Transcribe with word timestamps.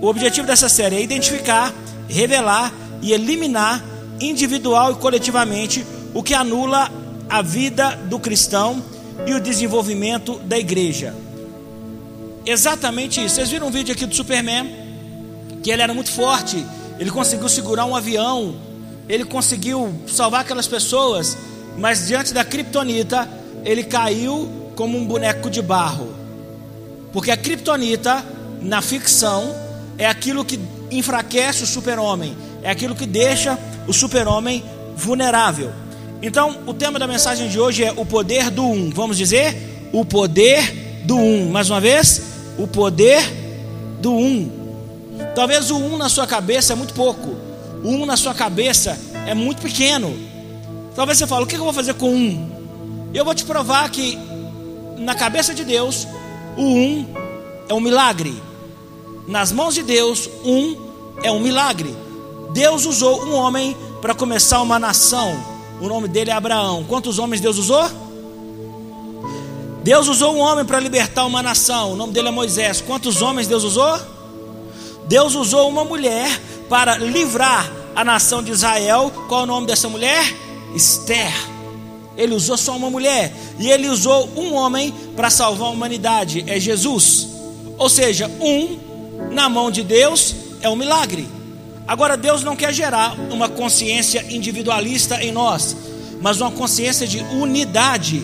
O 0.00 0.06
objetivo 0.06 0.46
dessa 0.46 0.68
série 0.68 0.96
é 0.96 1.02
identificar, 1.02 1.74
revelar 2.08 2.72
e 3.02 3.12
eliminar 3.12 3.84
individual 4.18 4.92
e 4.92 4.94
coletivamente 4.94 5.86
o 6.14 6.22
que 6.22 6.32
anula 6.32 6.90
a 7.28 7.42
vida 7.42 7.96
do 8.08 8.18
cristão 8.18 8.82
e 9.26 9.34
o 9.34 9.40
desenvolvimento 9.40 10.38
da 10.40 10.58
igreja. 10.58 11.14
Exatamente 12.46 13.22
isso. 13.22 13.34
Vocês 13.34 13.50
viram 13.50 13.68
um 13.68 13.70
vídeo 13.70 13.92
aqui 13.92 14.06
do 14.06 14.14
Superman? 14.14 14.74
Que 15.62 15.70
ele 15.70 15.82
era 15.82 15.92
muito 15.92 16.10
forte, 16.10 16.64
ele 16.98 17.10
conseguiu 17.10 17.48
segurar 17.48 17.84
um 17.84 17.94
avião, 17.94 18.54
ele 19.06 19.26
conseguiu 19.26 19.94
salvar 20.06 20.40
aquelas 20.40 20.66
pessoas, 20.66 21.36
mas 21.76 22.06
diante 22.06 22.32
da 22.32 22.42
kryptonita, 22.42 23.28
ele 23.64 23.84
caiu 23.84 24.48
como 24.74 24.96
um 24.96 25.04
boneco 25.04 25.50
de 25.50 25.60
barro. 25.60 26.14
Porque 27.12 27.30
a 27.30 27.36
kryptonita, 27.36 28.24
na 28.62 28.80
ficção, 28.80 29.54
é 30.00 30.06
aquilo 30.06 30.46
que 30.46 30.58
enfraquece 30.90 31.62
o 31.62 31.66
super-homem, 31.66 32.34
é 32.62 32.70
aquilo 32.70 32.94
que 32.96 33.04
deixa 33.04 33.58
o 33.86 33.92
super-homem 33.92 34.64
vulnerável. 34.96 35.70
Então, 36.22 36.60
o 36.66 36.72
tema 36.72 36.98
da 36.98 37.06
mensagem 37.06 37.50
de 37.50 37.60
hoje 37.60 37.84
é 37.84 37.92
o 37.94 38.06
poder 38.06 38.50
do 38.50 38.64
um. 38.64 38.88
Vamos 38.88 39.18
dizer? 39.18 39.90
O 39.92 40.02
poder 40.02 41.02
do 41.04 41.18
um. 41.18 41.50
Mais 41.50 41.68
uma 41.68 41.82
vez, 41.82 42.22
o 42.58 42.66
poder 42.66 43.22
do 44.00 44.14
um. 44.14 44.50
Talvez 45.34 45.70
o 45.70 45.76
um 45.76 45.98
na 45.98 46.08
sua 46.08 46.26
cabeça 46.26 46.72
é 46.72 46.76
muito 46.76 46.94
pouco. 46.94 47.36
O 47.84 47.90
um 47.90 48.06
na 48.06 48.16
sua 48.16 48.32
cabeça 48.32 48.98
é 49.26 49.34
muito 49.34 49.60
pequeno. 49.60 50.18
Talvez 50.96 51.18
você 51.18 51.26
fale: 51.26 51.44
o 51.44 51.46
que 51.46 51.56
eu 51.56 51.64
vou 51.64 51.74
fazer 51.74 51.92
com 51.92 52.10
um? 52.10 52.50
Eu 53.12 53.24
vou 53.24 53.34
te 53.34 53.44
provar 53.44 53.90
que 53.90 54.18
na 54.96 55.14
cabeça 55.14 55.54
de 55.54 55.64
Deus, 55.64 56.08
o 56.56 56.62
um 56.62 57.06
é 57.68 57.74
um 57.74 57.80
milagre. 57.80 58.49
Nas 59.30 59.52
mãos 59.52 59.76
de 59.76 59.84
Deus, 59.84 60.28
um 60.44 60.76
é 61.22 61.30
um 61.30 61.38
milagre. 61.38 61.94
Deus 62.52 62.84
usou 62.84 63.24
um 63.24 63.32
homem 63.32 63.76
para 64.02 64.12
começar 64.12 64.60
uma 64.60 64.76
nação. 64.76 65.40
O 65.80 65.86
nome 65.86 66.08
dele 66.08 66.30
é 66.30 66.32
Abraão. 66.32 66.82
Quantos 66.82 67.20
homens 67.20 67.40
Deus 67.40 67.56
usou? 67.56 67.88
Deus 69.84 70.08
usou 70.08 70.34
um 70.34 70.40
homem 70.40 70.64
para 70.64 70.80
libertar 70.80 71.26
uma 71.26 71.44
nação. 71.44 71.92
O 71.92 71.96
nome 71.96 72.12
dele 72.12 72.26
é 72.26 72.30
Moisés. 72.32 72.80
Quantos 72.80 73.22
homens 73.22 73.46
Deus 73.46 73.62
usou? 73.62 74.00
Deus 75.06 75.36
usou 75.36 75.68
uma 75.68 75.84
mulher 75.84 76.28
para 76.68 76.96
livrar 76.96 77.70
a 77.94 78.04
nação 78.04 78.42
de 78.42 78.50
Israel. 78.50 79.12
Qual 79.28 79.42
é 79.42 79.44
o 79.44 79.46
nome 79.46 79.68
dessa 79.68 79.88
mulher? 79.88 80.24
Esther. 80.74 81.32
Ele 82.16 82.34
usou 82.34 82.58
só 82.58 82.76
uma 82.76 82.90
mulher. 82.90 83.32
E 83.60 83.70
ele 83.70 83.88
usou 83.88 84.28
um 84.36 84.54
homem 84.54 84.92
para 85.14 85.30
salvar 85.30 85.68
a 85.68 85.70
humanidade. 85.70 86.44
É 86.48 86.58
Jesus. 86.58 87.28
Ou 87.78 87.88
seja, 87.88 88.28
um 88.40 88.89
na 89.30 89.48
mão 89.48 89.70
de 89.70 89.82
Deus 89.82 90.34
é 90.60 90.68
um 90.68 90.76
milagre. 90.76 91.28
Agora, 91.86 92.16
Deus 92.16 92.42
não 92.42 92.54
quer 92.54 92.72
gerar 92.72 93.18
uma 93.30 93.48
consciência 93.48 94.24
individualista 94.30 95.22
em 95.22 95.32
nós, 95.32 95.76
mas 96.20 96.40
uma 96.40 96.50
consciência 96.50 97.06
de 97.06 97.18
unidade. 97.18 98.22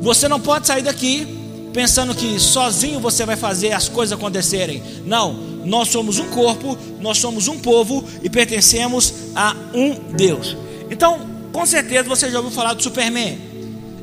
Você 0.00 0.28
não 0.28 0.40
pode 0.40 0.66
sair 0.66 0.82
daqui 0.82 1.38
pensando 1.72 2.14
que 2.14 2.38
sozinho 2.40 2.98
você 2.98 3.24
vai 3.26 3.36
fazer 3.36 3.72
as 3.72 3.88
coisas 3.88 4.16
acontecerem. 4.16 4.82
Não, 5.04 5.32
nós 5.64 5.88
somos 5.88 6.18
um 6.18 6.28
corpo, 6.30 6.78
nós 7.00 7.18
somos 7.18 7.46
um 7.46 7.58
povo 7.58 8.04
e 8.22 8.30
pertencemos 8.30 9.12
a 9.34 9.54
um 9.74 9.94
Deus. 10.12 10.56
Então, 10.90 11.20
com 11.52 11.66
certeza 11.66 12.08
você 12.08 12.30
já 12.30 12.38
ouviu 12.38 12.52
falar 12.52 12.72
do 12.74 12.82
Superman, 12.82 13.38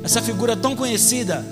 essa 0.04 0.22
figura 0.22 0.56
tão 0.56 0.76
conhecida, 0.76 1.44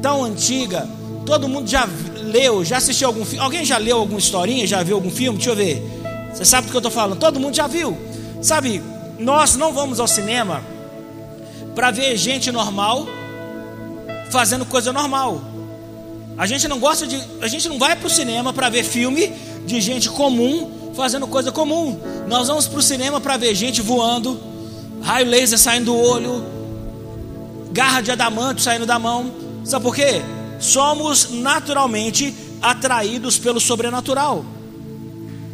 tão 0.00 0.24
antiga. 0.24 0.88
Todo 1.26 1.48
mundo 1.48 1.68
já 1.68 1.88
leu, 2.28 2.64
já 2.64 2.76
assistiu 2.76 3.08
algum 3.08 3.24
filme? 3.24 3.44
Alguém 3.44 3.64
já 3.64 3.78
leu 3.78 3.98
alguma 3.98 4.18
historinha? 4.18 4.66
Já 4.66 4.82
viu 4.82 4.96
algum 4.96 5.10
filme? 5.10 5.38
Deixa 5.38 5.50
eu 5.50 5.56
ver. 5.56 5.82
Você 6.32 6.44
sabe 6.44 6.66
do 6.66 6.70
que 6.70 6.76
eu 6.76 6.80
estou 6.80 6.92
falando? 6.92 7.18
Todo 7.18 7.40
mundo 7.40 7.56
já 7.56 7.66
viu. 7.66 7.96
Sabe, 8.40 8.82
nós 9.18 9.56
não 9.56 9.72
vamos 9.72 9.98
ao 9.98 10.06
cinema 10.06 10.62
para 11.74 11.90
ver 11.90 12.16
gente 12.16 12.52
normal 12.52 13.06
fazendo 14.30 14.64
coisa 14.64 14.92
normal. 14.92 15.40
A 16.36 16.46
gente 16.46 16.68
não 16.68 16.78
gosta 16.78 17.06
de. 17.06 17.20
A 17.40 17.48
gente 17.48 17.68
não 17.68 17.78
vai 17.78 17.96
para 17.96 18.06
o 18.06 18.10
cinema 18.10 18.52
para 18.52 18.68
ver 18.68 18.84
filme 18.84 19.32
de 19.66 19.80
gente 19.80 20.08
comum 20.08 20.92
fazendo 20.94 21.26
coisa 21.26 21.50
comum. 21.50 21.98
Nós 22.28 22.48
vamos 22.48 22.66
para 22.66 22.78
o 22.78 22.82
cinema 22.82 23.20
para 23.20 23.36
ver 23.36 23.54
gente 23.54 23.80
voando, 23.80 24.38
raio 25.00 25.26
laser 25.26 25.58
saindo 25.58 25.86
do 25.86 25.96
olho, 25.96 26.44
garra 27.72 28.00
de 28.00 28.10
adamante 28.10 28.62
saindo 28.62 28.86
da 28.86 28.98
mão. 28.98 29.30
Sabe 29.64 29.84
por 29.84 29.94
quê? 29.94 30.22
Somos 30.58 31.30
naturalmente 31.30 32.34
atraídos 32.60 33.38
pelo 33.38 33.60
sobrenatural. 33.60 34.44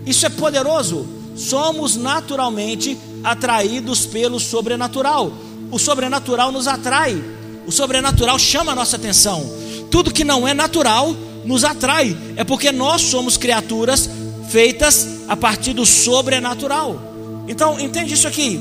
Isso 0.06 0.26
é 0.26 0.28
poderoso. 0.28 1.06
Somos 1.36 1.96
naturalmente 1.96 2.96
atraídos 3.22 4.06
pelo 4.06 4.38
sobrenatural. 4.38 5.32
O 5.70 5.78
sobrenatural 5.78 6.52
nos 6.52 6.66
atrai. 6.66 7.22
O 7.66 7.72
sobrenatural 7.72 8.38
chama 8.38 8.72
a 8.72 8.74
nossa 8.74 8.96
atenção. 8.96 9.44
Tudo 9.90 10.12
que 10.12 10.24
não 10.24 10.46
é 10.46 10.54
natural 10.54 11.14
nos 11.44 11.64
atrai. 11.64 12.16
É 12.36 12.44
porque 12.44 12.70
nós 12.70 13.02
somos 13.02 13.36
criaturas 13.36 14.08
feitas 14.48 15.08
a 15.28 15.36
partir 15.36 15.72
do 15.72 15.86
sobrenatural. 15.86 17.00
Então, 17.48 17.78
entende 17.78 18.14
isso 18.14 18.28
aqui. 18.28 18.60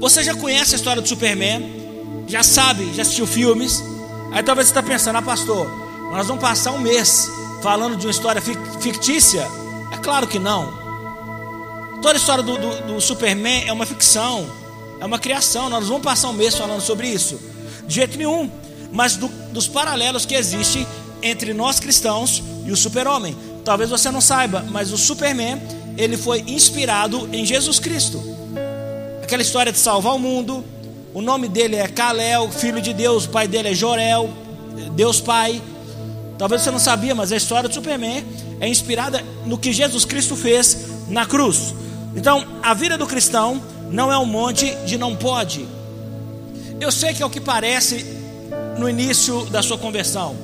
Você 0.00 0.22
já 0.22 0.34
conhece 0.34 0.74
a 0.74 0.76
história 0.76 1.02
do 1.02 1.08
Superman? 1.08 2.24
Já 2.26 2.42
sabe, 2.42 2.92
já 2.94 3.02
assistiu 3.02 3.26
filmes? 3.26 3.82
Aí 4.32 4.42
talvez 4.42 4.68
você 4.68 4.72
está 4.72 4.82
pensando, 4.82 5.16
ah, 5.16 5.22
pastor, 5.22 5.66
nós 6.12 6.26
vamos 6.26 6.42
passar 6.42 6.72
um 6.72 6.78
mês 6.78 7.30
falando 7.62 7.96
de 7.96 8.06
uma 8.06 8.10
história 8.10 8.40
fictícia? 8.80 9.46
É 9.92 9.96
claro 9.96 10.26
que 10.26 10.38
não. 10.38 10.80
Toda 12.00 12.14
a 12.14 12.16
história 12.16 12.42
do, 12.42 12.56
do, 12.56 12.94
do, 12.94 13.00
Superman 13.00 13.64
é 13.66 13.72
uma 13.72 13.84
ficção, 13.84 14.46
é 15.00 15.04
uma 15.04 15.18
criação. 15.18 15.68
Nós 15.68 15.86
vamos 15.86 16.02
passar 16.02 16.28
um 16.28 16.32
mês 16.32 16.54
falando 16.54 16.80
sobre 16.80 17.08
isso. 17.08 17.38
De 17.86 17.94
jeito 17.96 18.16
nenhum. 18.16 18.50
Mas 18.92 19.16
do, 19.16 19.28
dos 19.52 19.68
paralelos 19.68 20.24
que 20.24 20.34
existem 20.34 20.86
entre 21.22 21.52
nós 21.52 21.78
cristãos 21.78 22.42
e 22.64 22.72
o 22.72 22.76
super-homem. 22.76 23.36
Talvez 23.64 23.90
você 23.90 24.10
não 24.10 24.20
saiba, 24.20 24.64
mas 24.70 24.92
o 24.92 24.98
Superman, 24.98 25.60
ele 25.98 26.16
foi 26.16 26.40
inspirado 26.46 27.28
em 27.32 27.44
Jesus 27.44 27.78
Cristo. 27.78 28.22
Aquela 29.22 29.42
história 29.42 29.70
de 29.70 29.78
salvar 29.78 30.14
o 30.14 30.18
mundo. 30.18 30.64
O 31.12 31.20
nome 31.20 31.48
dele 31.48 31.76
é 31.76 31.88
Kalel, 31.88 32.48
filho 32.50 32.80
de 32.80 32.92
Deus. 32.92 33.24
O 33.24 33.30
pai 33.30 33.48
dele 33.48 33.70
é 33.70 33.74
Jorel, 33.74 34.30
Deus 34.94 35.20
Pai. 35.20 35.60
Talvez 36.38 36.62
você 36.62 36.70
não 36.70 36.78
sabia, 36.78 37.14
mas 37.14 37.32
a 37.32 37.36
história 37.36 37.68
do 37.68 37.74
Superman 37.74 38.24
é 38.60 38.68
inspirada 38.68 39.22
no 39.44 39.58
que 39.58 39.72
Jesus 39.72 40.04
Cristo 40.04 40.36
fez 40.36 40.86
na 41.08 41.26
cruz. 41.26 41.74
Então, 42.14 42.46
a 42.62 42.74
vida 42.74 42.96
do 42.96 43.06
cristão 43.06 43.60
não 43.90 44.12
é 44.12 44.16
um 44.16 44.24
monte 44.24 44.72
de 44.86 44.96
não 44.96 45.16
pode. 45.16 45.66
Eu 46.80 46.92
sei 46.92 47.12
que 47.12 47.22
é 47.22 47.26
o 47.26 47.30
que 47.30 47.40
parece 47.40 48.06
no 48.78 48.88
início 48.88 49.44
da 49.46 49.62
sua 49.62 49.76
conversão. 49.76 50.36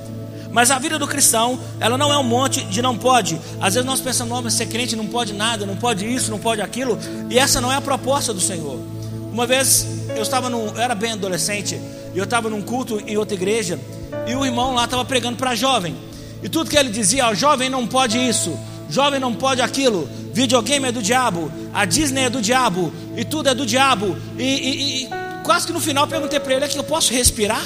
Mas 0.51 0.71
a 0.71 0.79
vida 0.79 0.99
do 0.99 1.07
cristão, 1.07 1.59
ela 1.79 1.97
não 1.97 2.13
é 2.13 2.19
um 2.19 2.25
monte 2.25 2.65
de 2.65 2.83
não 2.83 2.97
pode. 2.97 3.41
Às 3.61 3.75
vezes 3.75 3.87
nós 3.87 4.01
pensamos, 4.01 4.43
mas 4.43 4.55
ser 4.55 4.67
crente 4.67 4.97
não 4.97 5.07
pode 5.07 5.33
nada, 5.33 5.65
não 5.65 5.77
pode 5.77 6.07
isso, 6.13 6.31
não 6.31 6.39
pode 6.39 6.61
aquilo. 6.61 6.99
E 7.31 7.39
essa 7.39 7.61
não 7.61 7.71
é 7.71 7.77
a 7.77 7.81
proposta 7.81 8.35
do 8.35 8.41
Senhor. 8.41 8.96
Uma 9.37 9.47
vez 9.47 9.87
eu 10.17 10.23
estava 10.23 10.49
num, 10.49 10.69
eu 10.69 10.81
era 10.81 10.95
bem 10.95 11.13
adolescente, 11.13 11.79
e 12.15 12.17
eu 12.17 12.25
estava 12.25 12.49
num 12.49 12.63
culto 12.63 12.99
em 13.07 13.19
outra 13.19 13.35
igreja, 13.35 13.79
e 14.27 14.35
o 14.35 14.47
irmão 14.47 14.73
lá 14.75 14.87
estava 14.87 15.05
pregando 15.05 15.37
para 15.37 15.55
jovem. 15.55 15.95
E 16.43 16.49
tudo 16.49 16.71
que 16.71 16.77
ele 16.79 16.89
dizia, 16.89 17.27
ó, 17.27 17.35
jovem 17.35 17.69
não 17.69 17.87
pode 17.87 18.17
isso, 18.17 18.59
jovem 18.89 19.21
não 19.21 19.35
pode 19.35 19.61
aquilo, 19.61 20.09
videogame 20.33 20.89
é 20.89 20.91
do 20.91 21.03
diabo, 21.03 21.53
a 21.75 21.85
Disney 21.85 22.23
é 22.23 22.31
do 22.31 22.41
diabo, 22.41 22.91
e 23.15 23.27
tudo 23.27 23.51
é 23.51 23.55
do 23.55 23.67
diabo. 23.67 24.17
E, 24.39 24.43
e, 24.43 25.05
e 25.05 25.09
quase 25.45 25.67
que 25.67 25.73
no 25.75 25.81
final 25.81 26.07
perguntei 26.07 26.41
para 26.41 26.55
ele: 26.55 26.65
é 26.65 26.69
que 26.69 26.79
eu 26.79 26.85
posso 26.85 27.13
respirar? 27.13 27.63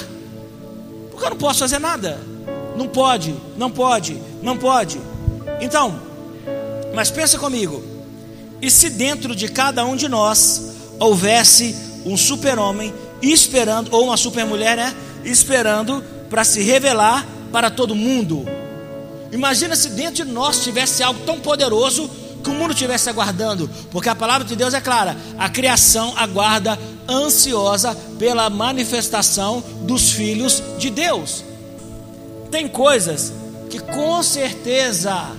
Porque 1.09 1.25
eu 1.25 1.29
não 1.29 1.37
posso 1.37 1.59
fazer 1.59 1.79
nada. 1.79 2.19
Não 2.75 2.89
pode, 2.89 3.33
não 3.55 3.71
pode, 3.71 4.21
não 4.43 4.57
pode. 4.57 4.99
Então, 5.61 6.01
mas 6.93 7.09
pensa 7.09 7.39
comigo: 7.39 7.81
e 8.61 8.69
se 8.69 8.89
dentro 8.89 9.33
de 9.33 9.47
cada 9.47 9.85
um 9.85 9.95
de 9.95 10.09
nós 10.09 10.80
houvesse 11.01 11.75
um 12.05 12.15
super-homem 12.15 12.93
esperando, 13.21 13.89
ou 13.91 14.05
uma 14.05 14.17
super-mulher, 14.17 14.77
né? 14.77 14.95
Esperando 15.23 16.03
para 16.29 16.43
se 16.43 16.61
revelar 16.61 17.25
para 17.51 17.69
todo 17.69 17.95
mundo. 17.95 18.45
Imagina 19.31 19.75
se 19.75 19.89
dentro 19.89 20.25
de 20.25 20.31
nós 20.31 20.63
tivesse 20.63 21.03
algo 21.03 21.21
tão 21.25 21.39
poderoso 21.39 22.09
que 22.43 22.49
o 22.49 22.53
mundo 22.53 22.73
estivesse 22.73 23.09
aguardando, 23.09 23.69
porque 23.91 24.09
a 24.09 24.15
palavra 24.15 24.47
de 24.47 24.55
Deus 24.55 24.73
é 24.73 24.81
clara: 24.81 25.15
a 25.37 25.49
criação 25.49 26.13
aguarda 26.17 26.77
ansiosa 27.09 27.95
pela 28.17 28.49
manifestação 28.49 29.63
dos 29.83 30.11
filhos 30.11 30.61
de 30.77 30.89
Deus. 30.89 31.43
Tem 32.49 32.67
coisas 32.67 33.33
que 33.69 33.79
com 33.79 34.21
certeza 34.21 35.29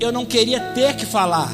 eu 0.00 0.10
não 0.10 0.24
queria 0.24 0.60
ter 0.72 0.96
que 0.96 1.06
falar, 1.06 1.52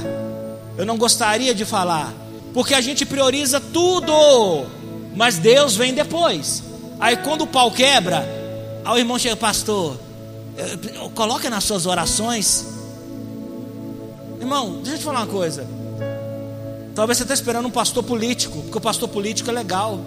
eu 0.76 0.86
não 0.86 0.96
gostaria 0.96 1.54
de 1.54 1.64
falar, 1.64 2.12
porque 2.52 2.74
a 2.74 2.80
gente 2.80 3.04
prioriza 3.06 3.60
tudo, 3.60 4.66
mas 5.14 5.38
Deus 5.38 5.76
vem 5.76 5.94
depois. 5.94 6.62
Aí 6.98 7.16
quando 7.18 7.42
o 7.42 7.46
pau 7.46 7.70
quebra, 7.70 8.26
aí 8.84 8.94
o 8.94 8.98
irmão 8.98 9.18
chega, 9.18 9.36
pastor, 9.36 9.98
coloca 11.14 11.48
nas 11.48 11.64
suas 11.64 11.86
orações 11.86 12.66
Irmão, 14.40 14.80
deixa 14.82 14.92
eu 14.92 14.98
te 14.98 15.04
falar 15.04 15.20
uma 15.20 15.26
coisa. 15.26 15.66
Talvez 16.94 17.18
você 17.18 17.24
esteja 17.24 17.42
esperando 17.42 17.66
um 17.66 17.70
pastor 17.70 18.02
político, 18.02 18.62
porque 18.62 18.78
o 18.78 18.80
pastor 18.80 19.06
político 19.06 19.50
é 19.50 19.52
legal. 19.52 20.00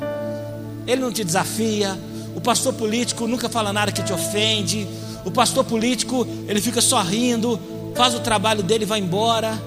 Ele 0.87 0.99
não 1.01 1.11
te 1.11 1.23
desafia. 1.23 1.97
O 2.35 2.41
pastor 2.41 2.73
político 2.73 3.27
nunca 3.27 3.47
fala 3.47 3.71
nada 3.71 3.91
que 3.91 4.01
te 4.01 4.11
ofende. 4.11 4.87
O 5.23 5.29
pastor 5.29 5.63
político, 5.63 6.27
ele 6.47 6.59
fica 6.59 6.81
só 6.81 6.99
rindo, 7.03 7.59
faz 7.95 8.15
o 8.15 8.19
trabalho 8.21 8.63
dele 8.63 8.85
e 8.85 8.87
vai 8.87 8.99
embora. 8.99 9.61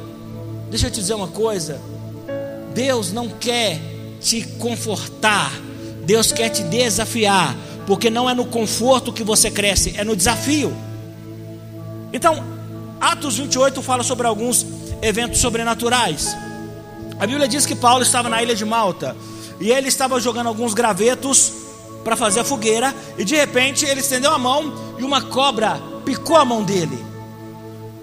Deixa 0.68 0.88
eu 0.88 0.90
te 0.90 1.00
dizer 1.00 1.14
uma 1.14 1.28
coisa. 1.28 1.80
Deus 2.76 3.10
não 3.10 3.30
quer 3.30 3.80
te 4.20 4.42
confortar. 4.58 5.50
Deus 6.04 6.30
quer 6.30 6.50
te 6.50 6.62
desafiar, 6.64 7.56
porque 7.86 8.10
não 8.10 8.28
é 8.28 8.34
no 8.34 8.44
conforto 8.44 9.14
que 9.14 9.24
você 9.24 9.50
cresce, 9.50 9.94
é 9.96 10.04
no 10.04 10.14
desafio. 10.14 10.76
Então, 12.12 12.44
Atos 13.00 13.38
28 13.38 13.80
fala 13.80 14.02
sobre 14.02 14.26
alguns 14.26 14.66
eventos 15.00 15.40
sobrenaturais. 15.40 16.36
A 17.18 17.26
Bíblia 17.26 17.48
diz 17.48 17.64
que 17.64 17.74
Paulo 17.74 18.02
estava 18.02 18.28
na 18.28 18.42
ilha 18.42 18.54
de 18.54 18.64
Malta 18.66 19.16
e 19.58 19.70
ele 19.70 19.88
estava 19.88 20.20
jogando 20.20 20.48
alguns 20.48 20.74
gravetos 20.74 21.50
para 22.04 22.14
fazer 22.14 22.40
a 22.40 22.44
fogueira 22.44 22.94
e 23.16 23.24
de 23.24 23.34
repente 23.34 23.86
ele 23.86 24.00
estendeu 24.00 24.32
a 24.32 24.38
mão 24.38 24.74
e 24.98 25.02
uma 25.02 25.22
cobra 25.22 25.80
picou 26.04 26.36
a 26.36 26.44
mão 26.44 26.62
dele. 26.62 27.02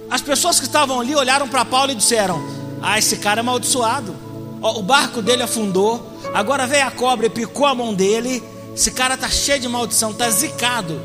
As 0.10 0.22
pessoas 0.22 0.60
que 0.60 0.66
estavam 0.66 1.00
ali 1.00 1.16
olharam 1.16 1.48
para 1.48 1.64
Paulo 1.64 1.92
e 1.92 1.96
disseram: 1.96 2.44
Ah, 2.82 2.98
esse 2.98 3.18
cara 3.18 3.40
é 3.40 3.42
amaldiçoado. 3.42 4.23
O 4.64 4.82
barco 4.82 5.22
dele 5.22 5.44
afundou. 5.44 6.02
Agora 6.34 6.66
veio 6.66 6.88
a 6.88 6.92
cobra 6.92 7.26
e 7.26 7.30
picou 7.30 7.66
a 7.66 7.76
mão 7.76 7.94
dele. 7.94 8.42
Esse 8.74 8.92
cara 8.92 9.18
tá 9.18 9.30
cheio 9.30 9.60
de 9.60 9.68
maldição, 9.68 10.14
tá 10.14 10.30
zicado. 10.30 11.02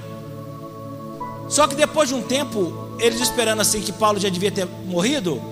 Só 1.49 1.67
que 1.67 1.75
depois 1.75 2.09
de 2.09 2.15
um 2.15 2.23
tempo, 2.23 2.73
eles 2.99 3.21
esperando 3.21 3.61
assim 3.61 3.81
que 3.81 3.93
Paulo 3.93 4.21
já 4.21 4.29
devia 4.29 4.51
ter 4.51 4.67
morrido, 4.87 5.43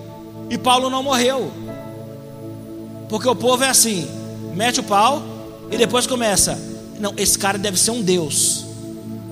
e 0.49 0.57
Paulo 0.57 0.89
não 0.89 1.03
morreu. 1.03 1.51
Porque 3.09 3.29
o 3.29 3.35
povo 3.35 3.65
é 3.65 3.69
assim: 3.69 4.09
mete 4.55 4.81
o 4.81 4.83
pau 4.83 5.23
e 5.71 5.77
depois 5.77 6.07
começa. 6.07 6.59
Não, 6.99 7.13
esse 7.17 7.39
cara 7.39 7.59
deve 7.59 7.79
ser 7.79 7.91
um 7.91 8.03
Deus. 8.03 8.65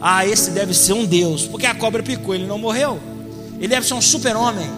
Ah, 0.01 0.27
esse 0.27 0.51
deve 0.51 0.75
ser 0.75 0.93
um 0.93 1.05
Deus. 1.05 1.47
Porque 1.47 1.67
a 1.67 1.75
cobra 1.75 2.03
picou, 2.03 2.35
ele 2.35 2.47
não 2.47 2.59
morreu. 2.59 2.99
Ele 3.57 3.69
deve 3.69 3.87
ser 3.87 3.95
um 3.95 4.03
super-homem. 4.03 4.69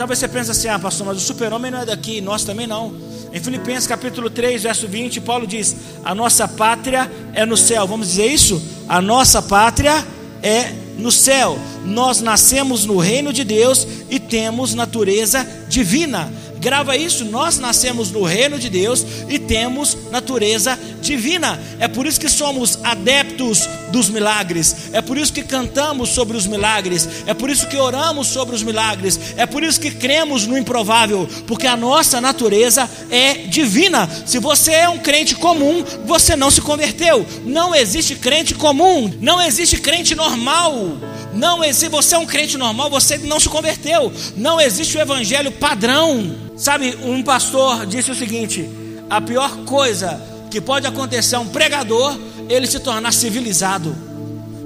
Talvez 0.00 0.18
você 0.18 0.28
pense 0.28 0.50
assim: 0.50 0.66
ah, 0.66 0.78
pastor, 0.78 1.06
mas 1.06 1.18
o 1.18 1.20
super-homem 1.20 1.70
não 1.70 1.82
é 1.82 1.84
daqui, 1.84 2.22
nós 2.22 2.42
também 2.42 2.66
não. 2.66 2.94
Em 3.30 3.38
Filipenses 3.38 3.86
capítulo 3.86 4.30
3, 4.30 4.62
verso 4.62 4.88
20, 4.88 5.20
Paulo 5.20 5.46
diz: 5.46 5.76
A 6.02 6.14
nossa 6.14 6.48
pátria 6.48 7.12
é 7.34 7.44
no 7.44 7.54
céu. 7.54 7.86
Vamos 7.86 8.08
dizer 8.08 8.24
isso? 8.28 8.62
A 8.88 9.02
nossa 9.02 9.42
pátria 9.42 10.02
é 10.42 10.72
no 10.96 11.12
céu. 11.12 11.58
Nós 11.84 12.22
nascemos 12.22 12.86
no 12.86 12.96
reino 12.96 13.30
de 13.30 13.44
Deus 13.44 13.86
e 14.08 14.18
temos 14.18 14.72
natureza 14.72 15.46
divina. 15.68 16.32
Grava 16.60 16.94
isso, 16.94 17.24
nós 17.24 17.58
nascemos 17.58 18.10
no 18.10 18.22
reino 18.22 18.58
de 18.58 18.68
Deus 18.68 19.04
e 19.30 19.38
temos 19.38 19.96
natureza 20.10 20.78
divina. 21.00 21.58
É 21.78 21.88
por 21.88 22.06
isso 22.06 22.20
que 22.20 22.28
somos 22.28 22.78
adeptos 22.84 23.66
dos 23.90 24.10
milagres. 24.10 24.90
É 24.92 25.00
por 25.00 25.16
isso 25.16 25.32
que 25.32 25.42
cantamos 25.42 26.10
sobre 26.10 26.36
os 26.36 26.46
milagres. 26.46 27.08
É 27.26 27.32
por 27.32 27.48
isso 27.48 27.66
que 27.66 27.78
oramos 27.78 28.26
sobre 28.26 28.54
os 28.54 28.62
milagres. 28.62 29.18
É 29.38 29.46
por 29.46 29.64
isso 29.64 29.80
que 29.80 29.90
cremos 29.90 30.46
no 30.46 30.58
improvável, 30.58 31.26
porque 31.46 31.66
a 31.66 31.78
nossa 31.78 32.20
natureza 32.20 32.88
é 33.10 33.32
divina. 33.32 34.06
Se 34.26 34.38
você 34.38 34.72
é 34.72 34.88
um 34.88 34.98
crente 34.98 35.34
comum, 35.36 35.82
você 36.04 36.36
não 36.36 36.50
se 36.50 36.60
converteu. 36.60 37.24
Não 37.46 37.74
existe 37.74 38.14
crente 38.16 38.54
comum, 38.54 39.10
não 39.18 39.40
existe 39.40 39.78
crente 39.78 40.14
normal. 40.14 40.98
Não 41.32 41.64
existe, 41.64 41.88
você 41.88 42.16
é 42.16 42.18
um 42.18 42.26
crente 42.26 42.58
normal, 42.58 42.90
você 42.90 43.16
não 43.16 43.40
se 43.40 43.48
converteu. 43.48 44.12
Não 44.36 44.60
existe 44.60 44.98
o 44.98 45.00
evangelho 45.00 45.50
padrão. 45.52 46.49
Sabe, 46.60 46.94
um 47.02 47.22
pastor 47.22 47.86
disse 47.86 48.10
o 48.10 48.14
seguinte: 48.14 48.68
a 49.08 49.18
pior 49.18 49.64
coisa 49.64 50.20
que 50.50 50.60
pode 50.60 50.86
acontecer 50.86 51.36
a 51.36 51.40
um 51.40 51.48
pregador, 51.48 52.14
ele 52.50 52.66
se 52.66 52.78
tornar 52.78 53.14
civilizado. 53.14 53.96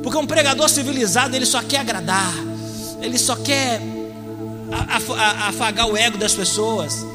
Porque 0.02 0.18
um 0.18 0.26
pregador 0.26 0.68
civilizado, 0.68 1.36
ele 1.36 1.46
só 1.46 1.62
quer 1.62 1.78
agradar, 1.78 2.34
ele 3.00 3.16
só 3.16 3.36
quer 3.36 3.80
afagar 5.46 5.86
o 5.86 5.96
ego 5.96 6.18
das 6.18 6.34
pessoas. 6.34 7.06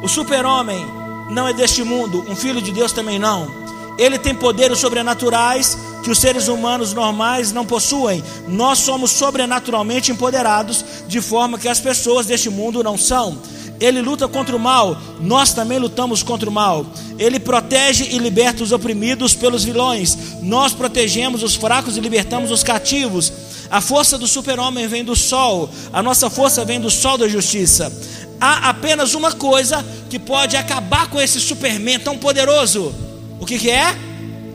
O 0.00 0.06
super-homem 0.06 0.86
não 1.32 1.48
é 1.48 1.52
deste 1.52 1.82
mundo, 1.82 2.24
um 2.28 2.36
filho 2.36 2.62
de 2.62 2.70
Deus 2.70 2.92
também 2.92 3.18
não. 3.18 3.50
Ele 3.98 4.16
tem 4.16 4.32
poderes 4.32 4.78
sobrenaturais 4.78 5.76
que 6.04 6.10
os 6.10 6.18
seres 6.18 6.46
humanos 6.46 6.92
normais 6.92 7.50
não 7.50 7.66
possuem. 7.66 8.22
Nós 8.46 8.78
somos 8.78 9.10
sobrenaturalmente 9.10 10.12
empoderados, 10.12 10.84
de 11.08 11.20
forma 11.20 11.58
que 11.58 11.68
as 11.68 11.80
pessoas 11.80 12.26
deste 12.26 12.48
mundo 12.48 12.80
não 12.80 12.96
são. 12.96 13.36
Ele 13.80 14.00
luta 14.00 14.28
contra 14.28 14.56
o 14.56 14.58
mal, 14.58 14.96
nós 15.20 15.52
também 15.52 15.78
lutamos 15.78 16.22
contra 16.22 16.48
o 16.48 16.52
mal. 16.52 16.86
Ele 17.18 17.38
protege 17.38 18.04
e 18.04 18.18
liberta 18.18 18.62
os 18.62 18.72
oprimidos 18.72 19.34
pelos 19.34 19.64
vilões, 19.64 20.16
nós 20.42 20.72
protegemos 20.72 21.42
os 21.42 21.54
fracos 21.54 21.96
e 21.96 22.00
libertamos 22.00 22.50
os 22.50 22.62
cativos. 22.62 23.32
A 23.70 23.80
força 23.80 24.16
do 24.16 24.26
super-homem 24.26 24.86
vem 24.86 25.04
do 25.04 25.16
sol, 25.16 25.68
a 25.92 26.02
nossa 26.02 26.30
força 26.30 26.64
vem 26.64 26.80
do 26.80 26.90
sol 26.90 27.18
da 27.18 27.26
justiça. 27.26 27.92
Há 28.40 28.68
apenas 28.68 29.14
uma 29.14 29.32
coisa 29.32 29.84
que 30.10 30.18
pode 30.18 30.56
acabar 30.56 31.08
com 31.08 31.20
esse 31.20 31.40
superman 31.40 31.98
tão 31.98 32.18
poderoso. 32.18 32.94
O 33.40 33.46
que, 33.46 33.58
que 33.58 33.70
é? 33.70 33.96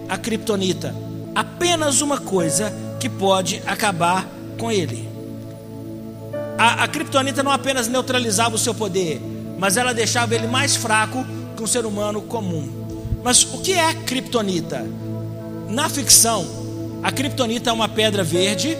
A 0.07 0.17
kriptonita. 0.17 0.95
Apenas 1.33 2.01
uma 2.01 2.17
coisa 2.17 2.73
que 2.99 3.09
pode 3.09 3.61
acabar 3.65 4.27
com 4.57 4.71
ele. 4.71 5.08
A, 6.59 6.83
a 6.83 6.87
Kryptonita 6.89 7.41
não 7.41 7.53
apenas 7.53 7.87
neutralizava 7.87 8.55
o 8.55 8.57
seu 8.57 8.75
poder, 8.75 9.21
mas 9.57 9.77
ela 9.77 9.93
deixava 9.93 10.35
ele 10.35 10.45
mais 10.45 10.75
fraco 10.75 11.25
que 11.55 11.63
um 11.63 11.67
ser 11.67 11.85
humano 11.85 12.21
comum. 12.21 12.69
Mas 13.23 13.43
o 13.45 13.61
que 13.61 13.71
é 13.71 13.89
a 13.89 13.93
Kryptonita? 13.93 14.85
Na 15.69 15.87
ficção, 15.87 16.45
a 17.01 17.13
Kryptonita 17.13 17.69
é 17.69 17.73
uma 17.73 17.87
pedra 17.87 18.25
verde 18.25 18.77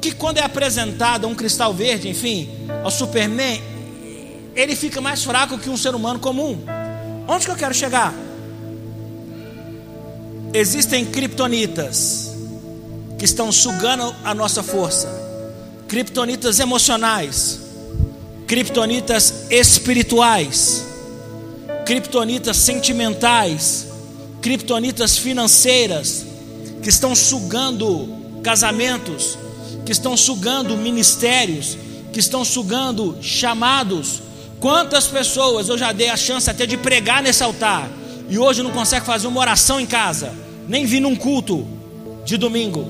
que 0.00 0.10
quando 0.10 0.38
é 0.38 0.42
apresentada 0.42 1.28
um 1.28 1.34
cristal 1.34 1.72
verde, 1.72 2.08
enfim, 2.08 2.48
ao 2.82 2.90
Superman, 2.90 3.62
ele 4.56 4.74
fica 4.74 5.00
mais 5.00 5.22
fraco 5.22 5.58
que 5.58 5.70
um 5.70 5.76
ser 5.76 5.94
humano 5.94 6.18
comum. 6.18 6.58
Onde 7.28 7.44
que 7.44 7.52
eu 7.52 7.56
quero 7.56 7.72
chegar? 7.72 8.12
Existem 10.52 11.04
kryptonitas 11.04 12.32
que 13.16 13.24
estão 13.24 13.52
sugando 13.52 14.12
a 14.24 14.34
nossa 14.34 14.60
força 14.60 15.29
Kryptonitas 15.90 16.60
emocionais, 16.60 17.58
kryptonitas 18.46 19.46
espirituais, 19.50 20.86
kryptonitas 21.84 22.58
sentimentais, 22.58 23.88
kryptonitas 24.40 25.18
financeiras, 25.18 26.24
que 26.80 26.88
estão 26.88 27.16
sugando 27.16 28.08
casamentos, 28.40 29.36
que 29.84 29.90
estão 29.90 30.16
sugando 30.16 30.76
ministérios, 30.76 31.76
que 32.12 32.20
estão 32.20 32.44
sugando 32.44 33.18
chamados. 33.20 34.22
Quantas 34.60 35.08
pessoas 35.08 35.68
eu 35.68 35.76
já 35.76 35.90
dei 35.90 36.08
a 36.08 36.16
chance 36.16 36.48
até 36.48 36.66
de 36.66 36.76
pregar 36.76 37.20
nesse 37.20 37.42
altar 37.42 37.90
e 38.28 38.38
hoje 38.38 38.62
não 38.62 38.70
consegue 38.70 39.04
fazer 39.04 39.26
uma 39.26 39.40
oração 39.40 39.80
em 39.80 39.86
casa, 39.86 40.32
nem 40.68 40.86
vir 40.86 41.00
num 41.00 41.16
culto 41.16 41.66
de 42.24 42.36
domingo. 42.36 42.86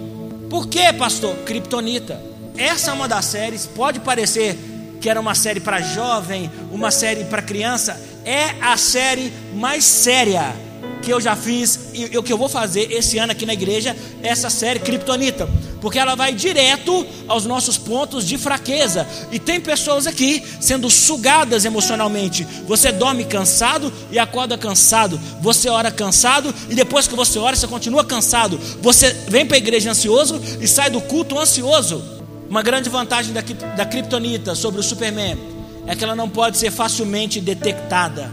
Por 0.51 0.69
que, 0.69 0.93
pastor? 0.93 1.35
Kryptonita. 1.47 2.29
Essa 2.61 2.91
é 2.91 2.95
uma 2.95 3.09
das 3.09 3.25
séries, 3.25 3.65
pode 3.65 4.01
parecer 4.01 4.55
que 5.01 5.09
era 5.09 5.19
uma 5.19 5.35
série 5.35 5.61
para 5.61 5.81
jovem, 5.81 6.51
uma 6.71 6.91
série 6.91 7.25
para 7.25 7.41
criança, 7.41 7.99
é 8.23 8.55
a 8.61 8.77
série 8.77 9.33
mais 9.55 9.83
séria 9.83 10.55
que 11.03 11.11
eu 11.11 11.19
já 11.19 11.35
fiz 11.35 11.89
e 11.95 12.19
o 12.19 12.23
que 12.23 12.31
eu 12.31 12.37
vou 12.37 12.51
fazer 12.51 12.93
esse 12.93 13.17
ano 13.17 13.33
aqui 13.33 13.47
na 13.47 13.55
igreja, 13.55 13.97
essa 14.23 14.51
série 14.51 14.79
Kryptonita, 14.79 15.49
porque 15.81 15.99
ela 15.99 16.15
vai 16.15 16.35
direto 16.35 17.07
aos 17.27 17.47
nossos 17.47 17.79
pontos 17.79 18.27
de 18.27 18.37
fraqueza. 18.37 19.09
E 19.33 19.39
tem 19.39 19.59
pessoas 19.59 20.07
aqui 20.07 20.45
sendo 20.61 20.91
sugadas 20.91 21.65
emocionalmente. 21.65 22.47
Você 22.67 22.93
dorme 22.93 23.25
cansado 23.25 23.91
e 24.11 24.19
acorda 24.19 24.59
cansado. 24.59 25.19
Você 25.41 25.71
ora 25.71 25.91
cansado 25.91 26.55
e 26.69 26.75
depois 26.75 27.09
que 27.09 27.15
você 27.15 27.39
ora, 27.39 27.57
você 27.57 27.67
continua 27.67 28.05
cansado. 28.05 28.61
Você 28.83 29.15
vem 29.29 29.47
para 29.47 29.57
a 29.57 29.59
igreja 29.59 29.93
ansioso 29.93 30.39
e 30.61 30.69
sai 30.69 30.91
do 30.91 31.01
culto 31.01 31.39
ansioso. 31.39 32.20
Uma 32.51 32.63
grande 32.63 32.91
vantagem 32.91 33.33
da, 33.33 33.43
da 33.77 33.87
Kryptonita 33.87 34.57
sobre 34.57 34.81
o 34.81 34.83
Superman 34.83 35.39
é 35.87 35.95
que 35.95 36.03
ela 36.03 36.17
não 36.17 36.29
pode 36.29 36.59
ser 36.59 36.73
facilmente 36.73 37.41
detectada. 37.41 38.29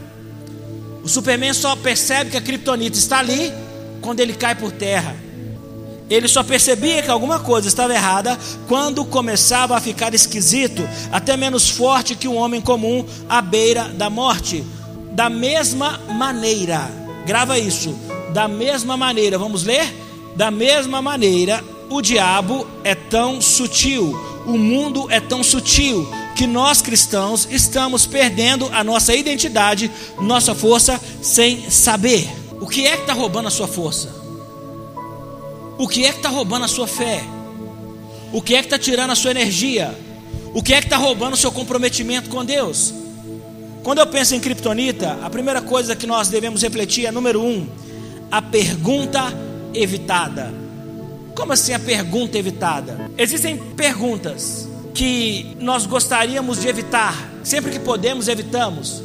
O 1.04 1.08
Superman 1.08 1.54
só 1.54 1.76
percebe 1.76 2.32
que 2.32 2.38
a 2.38 2.42
Kryptonita 2.42 2.98
está 2.98 3.20
ali 3.20 3.54
quando 4.02 4.20
ele 4.20 4.34
cai 4.34 4.56
por 4.56 4.72
terra. 4.72 5.16
Ele 6.10 6.28
só 6.28 6.42
percebia 6.42 7.04
que 7.04 7.12
alguma 7.12 7.40
coisa 7.40 7.68
estava 7.68 7.94
errada 7.94 8.36
quando 8.68 9.06
começava 9.06 9.78
a 9.78 9.80
ficar 9.80 10.16
esquisito, 10.16 10.82
até 11.12 11.38
menos 11.38 11.70
forte 11.70 12.16
que 12.16 12.28
um 12.28 12.38
homem 12.38 12.60
comum 12.60 13.06
à 13.30 13.40
beira 13.40 13.84
da 13.90 14.10
morte. 14.10 14.66
Da 15.12 15.30
mesma 15.30 16.00
maneira, 16.10 16.90
grava 17.24 17.60
isso, 17.60 17.96
da 18.34 18.48
mesma 18.48 18.98
maneira, 18.98 19.38
vamos 19.38 19.64
ler? 19.64 19.94
Da 20.36 20.50
mesma 20.50 21.04
maneira, 21.04 21.64
o 21.90 22.02
diabo 22.02 22.68
é 22.84 22.94
tão 22.94 23.42
sutil, 23.42 24.18
o 24.46 24.58
mundo 24.58 25.10
é 25.10 25.20
tão 25.20 25.44
sutil, 25.44 26.08
que 26.36 26.46
nós 26.46 26.82
cristãos 26.82 27.48
estamos 27.50 28.06
perdendo 28.06 28.70
a 28.72 28.84
nossa 28.84 29.16
identidade, 29.16 29.90
nossa 30.20 30.54
força, 30.54 31.00
sem 31.22 31.70
saber. 31.70 32.30
O 32.62 32.68
que 32.68 32.86
é 32.86 32.96
que 32.96 33.02
está 33.02 33.14
roubando 33.14 33.48
a 33.48 33.52
sua 33.52 33.68
força? 33.68 34.16
O 35.78 35.88
que 35.88 36.06
é 36.06 36.12
que 36.12 36.18
está 36.18 36.30
roubando 36.30 36.66
a 36.66 36.68
sua 36.68 36.88
fé? 36.88 37.24
O 38.32 38.42
que 38.42 38.56
é 38.56 38.60
que 38.60 38.66
está 38.66 38.78
tirando 38.78 39.12
a 39.12 39.16
sua 39.16 39.32
energia? 39.32 39.98
O 40.54 40.62
que 40.62 40.74
é 40.74 40.80
que 40.80 40.88
está 40.88 40.98
roubando 40.98 41.34
o 41.34 41.38
seu 41.38 41.52
comprometimento 41.52 42.30
com 42.30 42.44
Deus? 42.44 42.94
Quando 43.84 44.00
eu 44.00 44.08
penso 44.08 44.36
em 44.36 44.40
criptonita, 44.40 45.18
a 45.24 45.30
primeira 45.30 45.62
coisa 45.62 45.96
que 45.96 46.06
nós 46.06 46.28
devemos 46.28 46.62
refletir 46.62 47.06
é 47.06 47.12
número 47.12 47.42
um, 47.42 47.68
a 48.30 48.42
pergunta 48.42 49.34
evitada. 49.74 50.67
Como 51.38 51.54
assim 51.54 51.72
a 51.72 51.80
pergunta 51.80 52.36
evitada? 52.36 53.12
Existem 53.16 53.56
perguntas 53.58 54.68
que 54.92 55.56
nós 55.60 55.86
gostaríamos 55.86 56.60
de 56.60 56.68
evitar, 56.68 57.14
sempre 57.44 57.70
que 57.70 57.78
podemos 57.78 58.28
evitamos, 58.28 59.04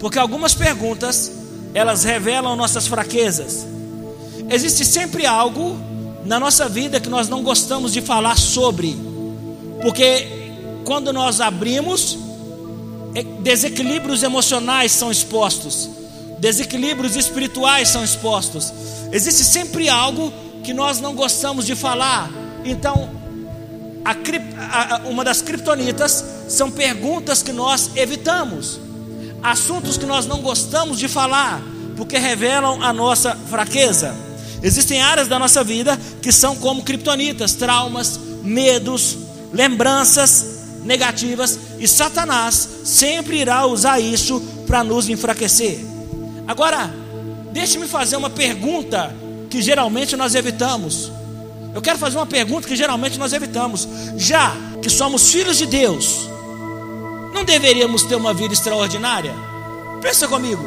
porque 0.00 0.18
algumas 0.18 0.54
perguntas 0.54 1.30
elas 1.74 2.04
revelam 2.04 2.56
nossas 2.56 2.86
fraquezas. 2.86 3.66
Existe 4.48 4.82
sempre 4.86 5.26
algo 5.26 5.76
na 6.24 6.40
nossa 6.40 6.70
vida 6.70 6.98
que 6.98 7.10
nós 7.10 7.28
não 7.28 7.42
gostamos 7.42 7.92
de 7.92 8.00
falar 8.00 8.38
sobre, 8.38 8.96
porque 9.82 10.26
quando 10.86 11.12
nós 11.12 11.42
abrimos, 11.42 12.16
é, 13.14 13.22
desequilíbrios 13.22 14.22
emocionais 14.22 14.90
são 14.90 15.10
expostos, 15.12 15.90
desequilíbrios 16.38 17.14
espirituais 17.14 17.90
são 17.90 18.02
expostos. 18.02 18.72
Existe 19.12 19.44
sempre 19.44 19.90
algo 19.90 20.32
que 20.62 20.72
nós 20.72 21.00
não 21.00 21.14
gostamos 21.14 21.66
de 21.66 21.74
falar. 21.74 22.30
Então, 22.64 23.10
a, 24.04 24.96
a, 24.96 24.98
uma 25.08 25.24
das 25.24 25.42
criptonitas 25.42 26.24
são 26.48 26.70
perguntas 26.70 27.42
que 27.42 27.52
nós 27.52 27.90
evitamos, 27.94 28.80
assuntos 29.42 29.96
que 29.96 30.06
nós 30.06 30.26
não 30.26 30.40
gostamos 30.40 30.98
de 30.98 31.08
falar, 31.08 31.62
porque 31.96 32.18
revelam 32.18 32.82
a 32.82 32.92
nossa 32.92 33.36
fraqueza. 33.48 34.14
Existem 34.62 35.02
áreas 35.02 35.28
da 35.28 35.38
nossa 35.38 35.64
vida 35.64 35.98
que 36.20 36.30
são 36.32 36.56
como 36.56 36.82
criptonitas, 36.82 37.54
traumas, 37.54 38.18
medos, 38.42 39.18
lembranças 39.52 40.52
negativas, 40.84 41.58
e 41.78 41.86
Satanás 41.86 42.68
sempre 42.84 43.38
irá 43.38 43.66
usar 43.66 44.00
isso 44.00 44.40
para 44.66 44.82
nos 44.82 45.08
enfraquecer. 45.08 45.78
Agora, 46.46 46.92
deixe-me 47.52 47.86
fazer 47.86 48.16
uma 48.16 48.30
pergunta 48.30 49.14
que 49.52 49.60
geralmente 49.60 50.16
nós 50.16 50.34
evitamos. 50.34 51.12
Eu 51.74 51.82
quero 51.82 51.98
fazer 51.98 52.16
uma 52.16 52.24
pergunta 52.24 52.66
que 52.66 52.74
geralmente 52.74 53.18
nós 53.18 53.34
evitamos. 53.34 53.86
Já 54.16 54.56
que 54.80 54.88
somos 54.88 55.30
filhos 55.30 55.58
de 55.58 55.66
Deus, 55.66 56.26
não 57.34 57.44
deveríamos 57.44 58.02
ter 58.02 58.14
uma 58.14 58.32
vida 58.32 58.54
extraordinária? 58.54 59.34
Pensa 60.00 60.26
comigo. 60.26 60.64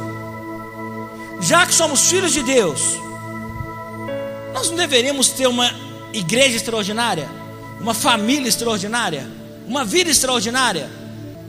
Já 1.42 1.66
que 1.66 1.74
somos 1.74 2.08
filhos 2.12 2.32
de 2.32 2.44
Deus, 2.44 2.80
nós 4.54 4.70
não 4.70 4.78
deveríamos 4.78 5.30
ter 5.30 5.48
uma 5.48 5.68
igreja 6.14 6.56
extraordinária, 6.56 7.28
uma 7.82 7.96
família 7.96 8.48
extraordinária, 8.48 9.28
uma 9.68 9.84
vida 9.84 10.12
extraordinária. 10.12 10.88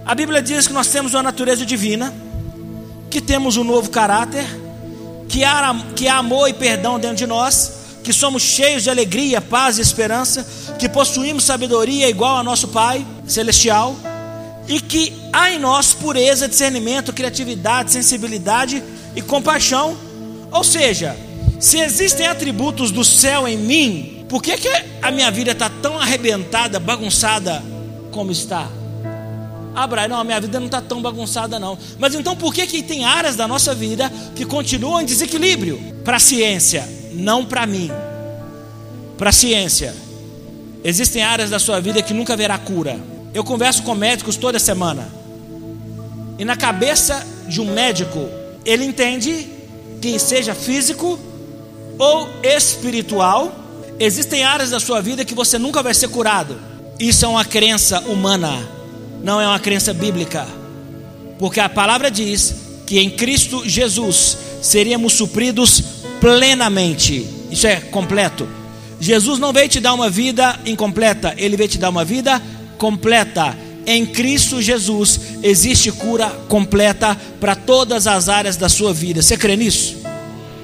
A 0.06 0.14
Bíblia 0.14 0.40
diz 0.40 0.66
que 0.66 0.72
nós 0.72 0.86
temos 0.86 1.12
uma 1.12 1.22
natureza 1.22 1.66
divina, 1.66 2.14
que 3.10 3.20
temos 3.20 3.58
um 3.58 3.64
novo 3.64 3.90
caráter, 3.90 4.46
que 5.28 5.44
há, 5.44 5.74
que 5.94 6.08
há 6.08 6.18
amor 6.18 6.48
e 6.48 6.52
perdão 6.52 6.98
dentro 6.98 7.16
de 7.16 7.26
nós, 7.26 7.72
que 8.02 8.12
somos 8.12 8.42
cheios 8.42 8.84
de 8.84 8.90
alegria, 8.90 9.40
paz 9.40 9.78
e 9.78 9.80
esperança, 9.80 10.46
que 10.78 10.88
possuímos 10.88 11.44
sabedoria 11.44 12.08
igual 12.08 12.36
a 12.36 12.42
nosso 12.42 12.68
Pai 12.68 13.04
celestial, 13.26 13.96
e 14.68 14.80
que 14.80 15.12
há 15.32 15.50
em 15.50 15.58
nós 15.58 15.92
pureza, 15.92 16.48
discernimento, 16.48 17.12
criatividade, 17.12 17.92
sensibilidade 17.92 18.82
e 19.14 19.22
compaixão. 19.22 19.96
Ou 20.50 20.64
seja, 20.64 21.16
se 21.58 21.78
existem 21.80 22.26
atributos 22.26 22.90
do 22.90 23.04
céu 23.04 23.46
em 23.46 23.56
mim, 23.56 24.24
por 24.28 24.42
que, 24.42 24.56
que 24.56 24.68
a 25.02 25.10
minha 25.10 25.30
vida 25.30 25.52
está 25.52 25.68
tão 25.68 25.98
arrebentada, 25.98 26.78
bagunçada 26.80 27.62
como 28.10 28.32
está? 28.32 28.68
Ah, 29.76 30.08
não, 30.08 30.18
a 30.18 30.24
minha 30.24 30.40
vida 30.40 30.58
não 30.58 30.66
está 30.66 30.80
tão 30.80 31.02
bagunçada, 31.02 31.58
não. 31.58 31.76
Mas 31.98 32.14
então 32.14 32.34
por 32.34 32.54
que, 32.54 32.66
que 32.66 32.82
tem 32.82 33.04
áreas 33.04 33.36
da 33.36 33.46
nossa 33.46 33.74
vida 33.74 34.10
que 34.34 34.46
continuam 34.46 35.02
em 35.02 35.04
desequilíbrio? 35.04 35.78
Para 36.02 36.16
a 36.16 36.20
ciência, 36.20 36.88
não 37.12 37.44
para 37.44 37.66
mim. 37.66 37.90
Para 39.18 39.28
a 39.28 39.32
ciência, 39.32 39.94
existem 40.82 41.22
áreas 41.22 41.50
da 41.50 41.58
sua 41.58 41.78
vida 41.78 42.00
que 42.00 42.14
nunca 42.14 42.32
haverá 42.32 42.56
cura. 42.56 42.98
Eu 43.34 43.44
converso 43.44 43.82
com 43.82 43.94
médicos 43.94 44.38
toda 44.38 44.58
semana. 44.58 45.08
E 46.38 46.44
na 46.44 46.56
cabeça 46.56 47.26
de 47.46 47.60
um 47.60 47.70
médico, 47.70 48.30
ele 48.64 48.82
entende 48.82 49.46
que 50.00 50.18
seja 50.18 50.54
físico 50.54 51.18
ou 51.98 52.28
espiritual, 52.42 53.52
existem 54.00 54.42
áreas 54.42 54.70
da 54.70 54.80
sua 54.80 55.02
vida 55.02 55.22
que 55.22 55.34
você 55.34 55.58
nunca 55.58 55.82
vai 55.82 55.92
ser 55.92 56.08
curado. 56.08 56.58
Isso 56.98 57.26
é 57.26 57.28
uma 57.28 57.44
crença 57.44 58.00
humana, 58.00 58.75
não 59.22 59.40
é 59.40 59.46
uma 59.46 59.58
crença 59.58 59.92
bíblica. 59.92 60.46
Porque 61.38 61.60
a 61.60 61.68
palavra 61.68 62.10
diz 62.10 62.54
que 62.86 62.98
em 62.98 63.10
Cristo 63.10 63.68
Jesus 63.68 64.38
seríamos 64.62 65.14
supridos 65.14 65.82
plenamente. 66.20 67.26
Isso 67.50 67.66
é 67.66 67.76
completo. 67.76 68.48
Jesus 69.00 69.38
não 69.38 69.52
veio 69.52 69.68
te 69.68 69.80
dar 69.80 69.94
uma 69.94 70.08
vida 70.08 70.58
incompleta, 70.64 71.34
ele 71.36 71.56
veio 71.56 71.68
te 71.68 71.78
dar 71.78 71.90
uma 71.90 72.04
vida 72.04 72.40
completa. 72.78 73.56
Em 73.86 74.04
Cristo 74.04 74.60
Jesus 74.60 75.20
existe 75.42 75.92
cura 75.92 76.28
completa 76.48 77.16
para 77.38 77.54
todas 77.54 78.06
as 78.06 78.28
áreas 78.28 78.56
da 78.56 78.68
sua 78.68 78.92
vida. 78.92 79.22
Você 79.22 79.36
crê 79.36 79.56
nisso? 79.56 79.96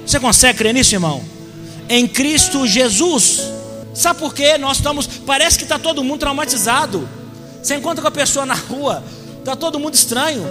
Você 0.04 0.18
consegue 0.18 0.58
crer 0.58 0.74
nisso, 0.74 0.94
irmão? 0.94 1.22
Em 1.88 2.08
Cristo 2.08 2.66
Jesus. 2.66 3.42
Sabe 3.94 4.18
por 4.18 4.34
quê? 4.34 4.56
Nós 4.58 4.78
estamos. 4.78 5.06
Parece 5.06 5.58
que 5.58 5.64
está 5.64 5.78
todo 5.78 6.02
mundo 6.02 6.20
traumatizado. 6.20 7.08
Você 7.62 7.76
encontra 7.76 8.02
com 8.02 8.08
a 8.08 8.12
pessoa 8.12 8.44
na 8.44 8.54
rua, 8.54 9.02
está 9.38 9.54
todo 9.54 9.78
mundo 9.78 9.94
estranho. 9.94 10.44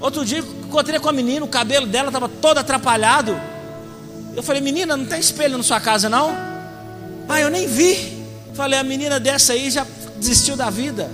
Outro 0.00 0.24
dia 0.24 0.38
encontrei 0.38 1.00
com 1.00 1.08
a 1.08 1.12
menina, 1.12 1.44
o 1.44 1.48
cabelo 1.48 1.86
dela 1.86 2.08
estava 2.08 2.28
todo 2.28 2.58
atrapalhado. 2.58 3.38
Eu 4.36 4.42
falei, 4.42 4.60
menina, 4.60 4.96
não 4.96 5.06
tem 5.06 5.18
espelho 5.18 5.56
na 5.56 5.64
sua 5.64 5.80
casa 5.80 6.08
não? 6.08 6.30
Ah, 7.28 7.40
eu 7.40 7.50
nem 7.50 7.66
vi. 7.66 8.24
Falei, 8.54 8.78
a 8.78 8.84
menina 8.84 9.18
dessa 9.18 9.54
aí 9.54 9.70
já 9.70 9.86
desistiu 10.16 10.56
da 10.56 10.70
vida. 10.70 11.10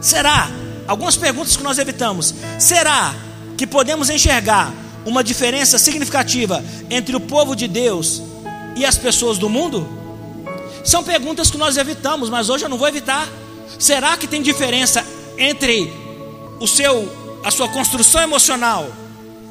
Será? 0.00 0.48
Algumas 0.86 1.16
perguntas 1.16 1.56
que 1.56 1.62
nós 1.62 1.78
evitamos. 1.78 2.34
Será 2.58 3.14
que 3.58 3.66
podemos 3.66 4.08
enxergar 4.08 4.72
uma 5.04 5.22
diferença 5.22 5.78
significativa 5.78 6.64
entre 6.88 7.14
o 7.14 7.20
povo 7.20 7.54
de 7.54 7.68
Deus 7.68 8.22
e 8.74 8.86
as 8.86 8.96
pessoas 8.96 9.38
do 9.38 9.48
mundo? 9.48 9.86
São 10.84 11.04
perguntas 11.04 11.50
que 11.50 11.58
nós 11.58 11.76
evitamos, 11.76 12.30
mas 12.30 12.48
hoje 12.48 12.64
eu 12.64 12.68
não 12.68 12.78
vou 12.78 12.88
evitar. 12.88 13.28
Será 13.78 14.16
que 14.16 14.26
tem 14.26 14.42
diferença 14.42 15.04
entre 15.38 15.92
o 16.60 16.66
seu 16.66 17.20
a 17.44 17.50
sua 17.50 17.68
construção 17.68 18.22
emocional? 18.22 18.90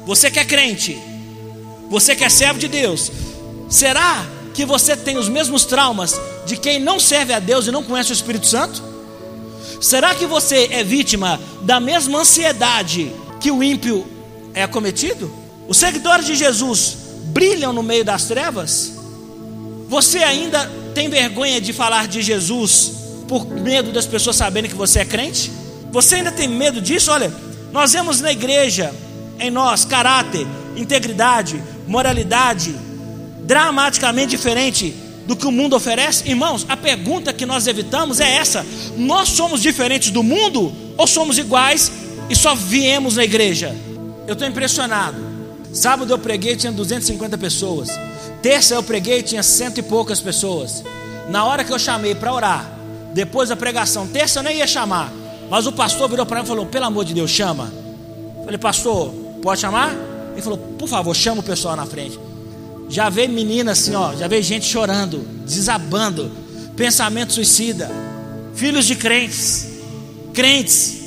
Você 0.06 0.30
que 0.30 0.38
é 0.38 0.44
crente, 0.44 0.98
você 1.90 2.16
que 2.16 2.24
é 2.24 2.28
servo 2.28 2.58
de 2.58 2.68
Deus, 2.68 3.10
será 3.68 4.24
que 4.54 4.64
você 4.64 4.96
tem 4.96 5.16
os 5.16 5.28
mesmos 5.28 5.64
traumas 5.64 6.18
de 6.46 6.56
quem 6.56 6.80
não 6.80 6.98
serve 6.98 7.32
a 7.32 7.38
Deus 7.38 7.66
e 7.66 7.70
não 7.70 7.82
conhece 7.82 8.10
o 8.10 8.14
Espírito 8.14 8.46
Santo? 8.46 8.82
Será 9.80 10.14
que 10.14 10.26
você 10.26 10.68
é 10.70 10.82
vítima 10.82 11.40
da 11.62 11.80
mesma 11.80 12.20
ansiedade 12.20 13.12
que 13.40 13.50
o 13.50 13.62
ímpio 13.62 14.06
é 14.54 14.62
acometido? 14.62 15.30
Os 15.68 15.76
seguidores 15.76 16.26
de 16.26 16.34
Jesus 16.34 16.96
brilham 17.26 17.72
no 17.72 17.82
meio 17.82 18.04
das 18.04 18.24
trevas? 18.24 18.92
Você 19.88 20.18
ainda 20.18 20.70
tem 20.94 21.08
vergonha 21.08 21.60
de 21.60 21.72
falar 21.72 22.08
de 22.08 22.22
Jesus 22.22 23.01
por 23.22 23.46
medo 23.46 23.92
das 23.92 24.06
pessoas 24.06 24.36
saberem 24.36 24.70
que 24.70 24.76
você 24.76 25.00
é 25.00 25.04
crente? 25.04 25.50
Você 25.90 26.16
ainda 26.16 26.32
tem 26.32 26.48
medo 26.48 26.80
disso? 26.80 27.10
Olha, 27.10 27.32
nós 27.72 27.92
vemos 27.92 28.20
na 28.20 28.32
igreja, 28.32 28.94
em 29.38 29.50
nós, 29.50 29.84
caráter, 29.84 30.46
integridade, 30.76 31.62
moralidade, 31.86 32.74
dramaticamente 33.44 34.30
diferente 34.30 34.94
do 35.26 35.36
que 35.36 35.46
o 35.46 35.52
mundo 35.52 35.76
oferece? 35.76 36.28
Irmãos, 36.28 36.66
a 36.68 36.76
pergunta 36.76 37.32
que 37.32 37.46
nós 37.46 37.66
evitamos 37.66 38.20
é 38.20 38.36
essa: 38.36 38.64
nós 38.96 39.28
somos 39.28 39.62
diferentes 39.62 40.10
do 40.10 40.22
mundo 40.22 40.72
ou 40.96 41.06
somos 41.06 41.38
iguais 41.38 41.90
e 42.28 42.36
só 42.36 42.54
viemos 42.54 43.16
na 43.16 43.24
igreja? 43.24 43.74
Eu 44.26 44.34
estou 44.34 44.46
impressionado. 44.46 45.32
Sábado 45.72 46.12
eu 46.12 46.18
preguei, 46.18 46.54
tinha 46.54 46.72
250 46.72 47.38
pessoas. 47.38 47.88
Terça 48.42 48.74
eu 48.74 48.82
preguei, 48.82 49.22
tinha 49.22 49.42
cento 49.42 49.78
e 49.78 49.82
poucas 49.82 50.20
pessoas. 50.20 50.84
Na 51.28 51.44
hora 51.44 51.64
que 51.64 51.72
eu 51.72 51.78
chamei 51.78 52.14
para 52.14 52.32
orar, 52.32 52.71
depois 53.12 53.48
da 53.48 53.56
pregação, 53.56 54.06
terça 54.06 54.38
eu 54.40 54.42
nem 54.42 54.58
ia 54.58 54.66
chamar. 54.66 55.12
Mas 55.50 55.66
o 55.66 55.72
pastor 55.72 56.08
virou 56.08 56.24
para 56.24 56.38
mim 56.38 56.44
e 56.44 56.48
falou: 56.48 56.66
pelo 56.66 56.86
amor 56.86 57.04
de 57.04 57.14
Deus, 57.14 57.30
chama. 57.30 57.72
Eu 58.38 58.44
falei, 58.44 58.58
pastor, 58.58 59.10
pode 59.42 59.60
chamar? 59.60 59.94
Ele 60.32 60.42
falou, 60.42 60.58
por 60.58 60.88
favor, 60.88 61.14
chama 61.14 61.40
o 61.40 61.44
pessoal 61.44 61.76
na 61.76 61.86
frente. 61.86 62.18
Já 62.88 63.08
veio 63.08 63.30
menina 63.30 63.72
assim, 63.72 63.94
ó, 63.94 64.14
já 64.14 64.26
veio 64.26 64.42
gente 64.42 64.66
chorando, 64.66 65.20
desabando, 65.46 66.30
pensamento 66.76 67.32
suicida, 67.32 67.90
filhos 68.54 68.86
de 68.86 68.96
crentes, 68.96 69.68
crentes, 70.32 71.00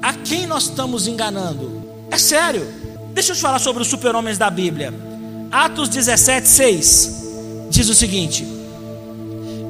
A 0.00 0.12
quem 0.12 0.46
nós 0.46 0.64
estamos 0.64 1.06
enganando? 1.06 1.82
É 2.10 2.18
sério. 2.18 2.66
Deixa 3.12 3.32
eu 3.32 3.36
te 3.36 3.42
falar 3.42 3.58
sobre 3.58 3.82
os 3.82 3.88
super-homens 3.88 4.38
da 4.38 4.48
Bíblia. 4.48 4.94
Atos 5.50 5.88
17, 5.88 6.46
6 6.46 7.18
diz 7.70 7.88
o 7.88 7.94
seguinte: 7.94 8.46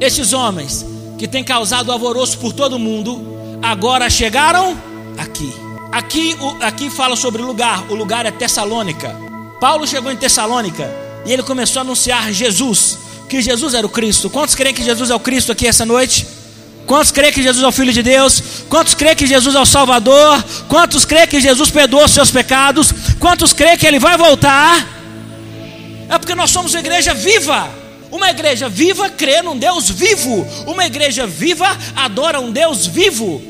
Estes 0.01 0.33
homens 0.33 0.85
que 1.19 1.27
têm 1.27 1.43
causado 1.43 1.91
alvoroço 1.91 2.39
por 2.39 2.53
todo 2.53 2.75
o 2.75 2.79
mundo, 2.79 3.59
agora 3.61 4.09
chegaram 4.09 4.77
aqui. 5.19 5.53
Aqui, 5.91 6.37
aqui 6.61 6.91
fala 6.91 7.17
sobre 7.17 7.43
lugar, 7.43 7.91
o 7.91 7.95
lugar 7.95 8.25
é 8.25 8.31
Tessalônica. 8.31 9.15
Paulo 9.61 9.87
chegou 9.87 10.13
em 10.13 10.17
Tessalônica 10.17 10.89
e 11.27 11.33
ele 11.33 11.43
começou 11.43 11.81
a 11.81 11.83
anunciar 11.83 12.33
Jesus, 12.33 12.99
que 13.29 13.43
Jesus 13.43 13.75
era 13.75 13.87
o 13.87 13.91
Cristo. 13.91 14.31
Quantos 14.31 14.55
creem 14.55 14.75
que 14.75 14.85
Jesus 14.85 15.11
é 15.11 15.15
o 15.15 15.21
Cristo 15.21 15.51
aqui 15.51 15.67
essa 15.67 15.85
noite? 15.85 16.27
Quantos 16.87 17.11
creem 17.11 17.33
que 17.33 17.43
Jesus 17.43 17.63
é 17.63 17.67
o 17.67 17.73
Filho 17.73 17.93
de 17.93 18.03
Deus? 18.03 18.43
Quantos 18.69 18.95
creem 18.95 19.17
que 19.17 19.27
Jesus 19.27 19.55
é 19.55 19.61
o 19.61 19.67
Salvador? 19.67 20.43
Quantos 20.69 21.05
creem 21.05 21.27
que 21.27 21.41
Jesus 21.41 21.71
perdoou 21.71 22.05
os 22.05 22.13
seus 22.13 22.31
pecados? 22.31 22.95
Quantos 23.19 23.53
creem 23.53 23.77
que 23.77 23.87
Ele 23.87 23.99
vai 23.99 24.17
voltar? 24.17 24.87
É 26.09 26.17
porque 26.17 26.35
nós 26.35 26.51
somos 26.51 26.75
igreja 26.75 27.13
viva. 27.13 27.69
Uma 28.11 28.31
igreja 28.31 28.69
viva 28.69 29.11
crê 29.11 29.43
num 29.43 29.57
Deus 29.57 29.91
vivo. 29.91 30.47
Uma 30.67 30.87
igreja 30.87 31.27
viva 31.27 31.67
adora 31.95 32.41
um 32.41 32.51
Deus 32.51 32.87
vivo. 32.87 33.41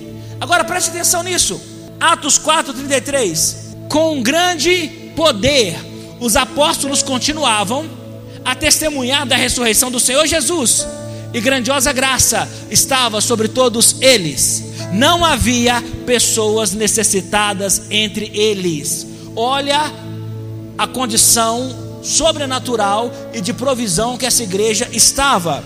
Agora 0.41 0.65
preste 0.65 0.91
atenção 0.91 1.23
nisso. 1.23 1.61
Atos 2.01 2.39
4:33. 2.39 3.69
Com 3.89 4.23
grande 4.23 5.13
poder 5.17 5.89
os 6.21 6.37
apóstolos 6.37 7.03
continuavam 7.03 7.89
a 8.45 8.55
testemunhar 8.55 9.27
da 9.27 9.37
ressurreição 9.37 9.91
do 9.91 10.01
Senhor 10.01 10.27
Jesus, 10.27 10.87
e 11.33 11.41
grandiosa 11.41 11.93
graça 11.93 12.49
estava 12.71 13.21
sobre 13.21 13.49
todos 13.49 13.97
eles. 14.01 14.65
Não 14.93 15.25
havia 15.25 15.83
pessoas 16.07 16.73
necessitadas 16.73 17.83
entre 17.91 18.31
eles. 18.35 19.07
Olha 19.37 19.93
a 20.77 20.87
condição 20.87 21.88
sobrenatural 22.03 23.11
e 23.33 23.41
de 23.41 23.53
provisão 23.53 24.17
que 24.17 24.27
essa 24.27 24.43
igreja 24.43 24.89
estava. 24.93 25.63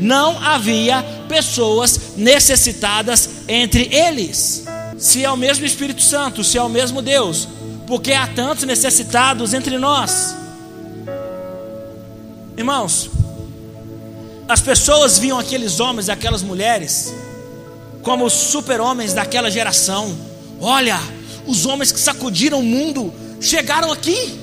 Não 0.00 0.38
havia 0.42 1.04
pessoas 1.28 2.16
necessitadas 2.16 3.28
entre 3.48 3.88
eles. 3.94 4.64
Se 4.98 5.24
é 5.24 5.30
o 5.30 5.36
mesmo 5.36 5.64
Espírito 5.64 6.02
Santo, 6.02 6.44
se 6.44 6.58
é 6.58 6.62
o 6.62 6.68
mesmo 6.68 7.02
Deus, 7.02 7.48
porque 7.86 8.12
há 8.12 8.26
tantos 8.26 8.64
necessitados 8.64 9.54
entre 9.54 9.78
nós. 9.78 10.34
Irmãos, 12.56 13.10
as 14.48 14.60
pessoas 14.60 15.18
viam 15.18 15.38
aqueles 15.38 15.80
homens 15.80 16.08
e 16.08 16.10
aquelas 16.10 16.42
mulheres 16.42 17.12
como 18.02 18.26
os 18.26 18.32
super-homens 18.32 19.14
daquela 19.14 19.50
geração. 19.50 20.14
Olha, 20.60 21.00
os 21.46 21.64
homens 21.66 21.90
que 21.92 22.00
sacudiram 22.00 22.60
o 22.60 22.62
mundo 22.62 23.12
chegaram 23.40 23.90
aqui. 23.92 24.41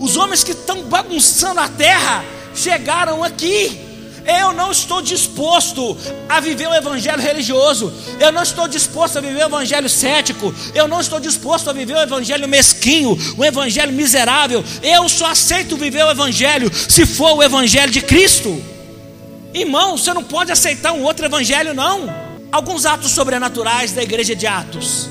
Os 0.00 0.16
homens 0.16 0.42
que 0.42 0.52
estão 0.52 0.82
bagunçando 0.84 1.60
a 1.60 1.68
terra 1.68 2.24
chegaram 2.54 3.22
aqui. 3.22 3.78
Eu 4.24 4.52
não 4.54 4.70
estou 4.70 5.02
disposto 5.02 5.96
a 6.26 6.40
viver 6.40 6.68
o 6.68 6.74
evangelho 6.74 7.20
religioso. 7.20 7.92
Eu 8.18 8.32
não 8.32 8.42
estou 8.42 8.66
disposto 8.66 9.18
a 9.18 9.20
viver 9.20 9.44
o 9.44 9.46
evangelho 9.46 9.90
cético. 9.90 10.54
Eu 10.74 10.88
não 10.88 11.00
estou 11.00 11.20
disposto 11.20 11.68
a 11.68 11.72
viver 11.74 11.96
o 11.96 12.00
evangelho 12.00 12.48
mesquinho, 12.48 13.16
o 13.36 13.44
evangelho 13.44 13.92
miserável. 13.92 14.64
Eu 14.82 15.06
só 15.06 15.26
aceito 15.26 15.76
viver 15.76 16.02
o 16.04 16.10
evangelho 16.10 16.72
se 16.74 17.04
for 17.04 17.36
o 17.36 17.42
evangelho 17.42 17.92
de 17.92 18.00
Cristo. 18.00 18.62
Irmão, 19.52 19.98
você 19.98 20.14
não 20.14 20.24
pode 20.24 20.50
aceitar 20.50 20.92
um 20.92 21.02
outro 21.02 21.26
evangelho, 21.26 21.74
não. 21.74 22.08
Alguns 22.50 22.86
atos 22.86 23.10
sobrenaturais 23.10 23.92
da 23.92 24.02
igreja 24.02 24.34
de 24.34 24.46
Atos. 24.46 25.10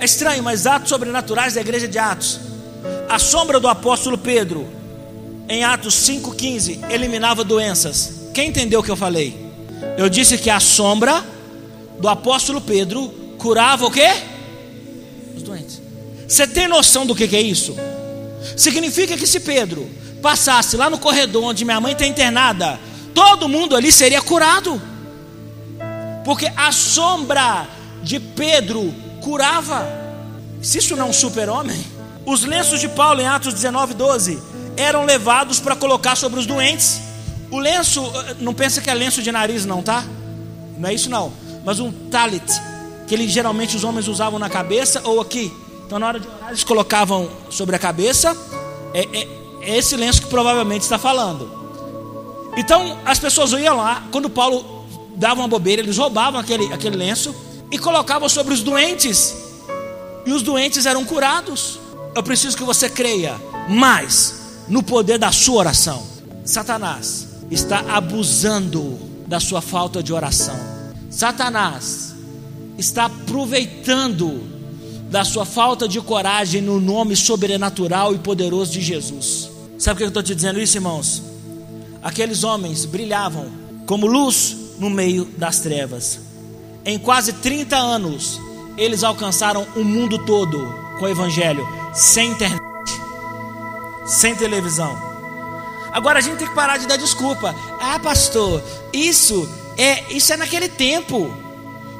É 0.00 0.04
estranho, 0.04 0.42
mas 0.42 0.66
atos 0.66 0.88
sobrenaturais 0.88 1.54
da 1.54 1.60
igreja 1.60 1.86
de 1.86 1.98
Atos 1.98 2.49
a 3.10 3.18
sombra 3.18 3.58
do 3.58 3.66
apóstolo 3.66 4.16
Pedro, 4.16 4.68
em 5.48 5.64
Atos 5.64 5.96
5,15, 5.96 6.88
eliminava 6.92 7.42
doenças. 7.42 8.30
Quem 8.32 8.50
entendeu 8.50 8.78
o 8.78 8.82
que 8.84 8.90
eu 8.90 8.96
falei? 8.96 9.36
Eu 9.98 10.08
disse 10.08 10.38
que 10.38 10.48
a 10.48 10.60
sombra 10.60 11.24
do 11.98 12.08
apóstolo 12.08 12.60
Pedro 12.60 13.08
curava 13.36 13.84
o 13.84 13.90
quê? 13.90 14.08
Os 15.36 15.42
doentes. 15.42 15.82
Você 16.28 16.46
tem 16.46 16.68
noção 16.68 17.04
do 17.04 17.16
que, 17.16 17.24
é 17.34 17.42
isso? 17.42 17.74
Significa 18.56 19.16
que 19.16 19.26
se 19.26 19.40
Pedro 19.40 19.90
passasse 20.22 20.76
lá 20.76 20.88
no 20.88 20.98
corredor 20.98 21.42
onde 21.42 21.64
minha 21.64 21.80
mãe 21.80 21.94
está 21.94 22.06
internada, 22.06 22.78
todo 23.12 23.48
mundo 23.48 23.74
ali 23.74 23.90
seria 23.90 24.22
curado. 24.22 24.80
Porque 26.24 26.46
a 26.56 26.70
sombra 26.70 27.66
de 28.04 28.20
Pedro 28.20 28.94
curava. 29.20 29.84
Se 30.62 30.78
isso 30.78 30.94
não 30.94 31.06
é 31.06 31.08
um 31.08 31.12
super-homem, 31.12 31.84
os 32.30 32.44
lenços 32.44 32.78
de 32.80 32.88
Paulo 32.88 33.20
em 33.20 33.26
Atos 33.26 33.52
19, 33.52 33.92
12 33.94 34.40
eram 34.76 35.04
levados 35.04 35.58
para 35.58 35.74
colocar 35.74 36.16
sobre 36.16 36.38
os 36.38 36.46
doentes. 36.46 37.00
O 37.50 37.58
lenço, 37.58 38.00
eh, 38.04 38.36
não 38.38 38.54
pensa 38.54 38.80
que 38.80 38.88
é 38.88 38.94
lenço 38.94 39.20
de 39.20 39.32
nariz, 39.32 39.66
não, 39.66 39.82
tá? 39.82 40.04
Não 40.78 40.88
é 40.88 40.94
isso, 40.94 41.10
não. 41.10 41.32
Mas 41.64 41.80
um 41.80 41.90
talit, 41.90 42.44
que 43.08 43.14
ele, 43.14 43.28
geralmente 43.28 43.76
os 43.76 43.82
homens 43.82 44.06
usavam 44.06 44.38
na 44.38 44.48
cabeça 44.48 45.02
ou 45.04 45.20
aqui. 45.20 45.52
Então, 45.84 45.98
na 45.98 46.06
hora 46.06 46.20
de 46.20 46.28
orar, 46.28 46.50
eles 46.50 46.62
colocavam 46.62 47.28
sobre 47.50 47.74
a 47.74 47.78
cabeça. 47.80 48.36
É, 48.94 49.00
é, 49.12 49.28
é 49.62 49.78
esse 49.78 49.96
lenço 49.96 50.22
que 50.22 50.28
provavelmente 50.28 50.82
está 50.82 50.98
falando. 50.98 51.50
Então, 52.56 52.96
as 53.04 53.18
pessoas 53.18 53.50
iam 53.52 53.76
lá, 53.76 54.04
quando 54.12 54.30
Paulo 54.30 54.86
dava 55.16 55.40
uma 55.40 55.48
bobeira, 55.48 55.82
eles 55.82 55.98
roubavam 55.98 56.40
aquele, 56.40 56.72
aquele 56.72 56.96
lenço 56.96 57.34
e 57.72 57.76
colocavam 57.76 58.28
sobre 58.28 58.54
os 58.54 58.62
doentes. 58.62 59.34
E 60.24 60.32
os 60.32 60.42
doentes 60.42 60.86
eram 60.86 61.04
curados. 61.04 61.80
Eu 62.14 62.22
preciso 62.22 62.56
que 62.56 62.64
você 62.64 62.88
creia 62.88 63.40
mais 63.68 64.64
no 64.68 64.82
poder 64.82 65.18
da 65.18 65.30
sua 65.30 65.56
oração. 65.56 66.04
Satanás 66.44 67.28
está 67.50 67.80
abusando 67.96 68.98
da 69.26 69.38
sua 69.38 69.60
falta 69.60 70.02
de 70.02 70.12
oração. 70.12 70.58
Satanás 71.08 72.14
está 72.76 73.04
aproveitando 73.04 74.42
da 75.08 75.24
sua 75.24 75.44
falta 75.44 75.86
de 75.86 76.00
coragem 76.00 76.60
no 76.60 76.80
nome 76.80 77.14
sobrenatural 77.14 78.14
e 78.14 78.18
poderoso 78.18 78.72
de 78.72 78.80
Jesus. 78.80 79.50
Sabe 79.78 79.94
por 79.94 79.98
que 79.98 80.04
eu 80.04 80.08
estou 80.08 80.22
te 80.22 80.34
dizendo 80.34 80.60
isso, 80.60 80.76
irmãos? 80.76 81.22
Aqueles 82.02 82.42
homens 82.42 82.84
brilhavam 82.84 83.50
como 83.86 84.06
luz 84.06 84.56
no 84.78 84.90
meio 84.90 85.26
das 85.36 85.60
trevas. 85.60 86.20
Em 86.84 86.98
quase 86.98 87.34
30 87.34 87.76
anos, 87.76 88.40
eles 88.76 89.04
alcançaram 89.04 89.66
o 89.76 89.84
mundo 89.84 90.18
todo 90.24 90.89
com 91.00 91.06
o 91.06 91.08
Evangelho 91.08 91.66
sem 91.94 92.30
internet, 92.30 92.60
sem 94.06 94.36
televisão. 94.36 94.96
Agora 95.90 96.18
a 96.18 96.22
gente 96.22 96.36
tem 96.36 96.46
que 96.46 96.54
parar 96.54 96.76
de 96.76 96.86
dar 96.86 96.98
desculpa. 96.98 97.56
Ah, 97.80 97.98
pastor, 97.98 98.62
isso 98.92 99.48
é 99.78 100.12
isso 100.12 100.30
é 100.32 100.36
naquele 100.36 100.68
tempo. 100.68 101.34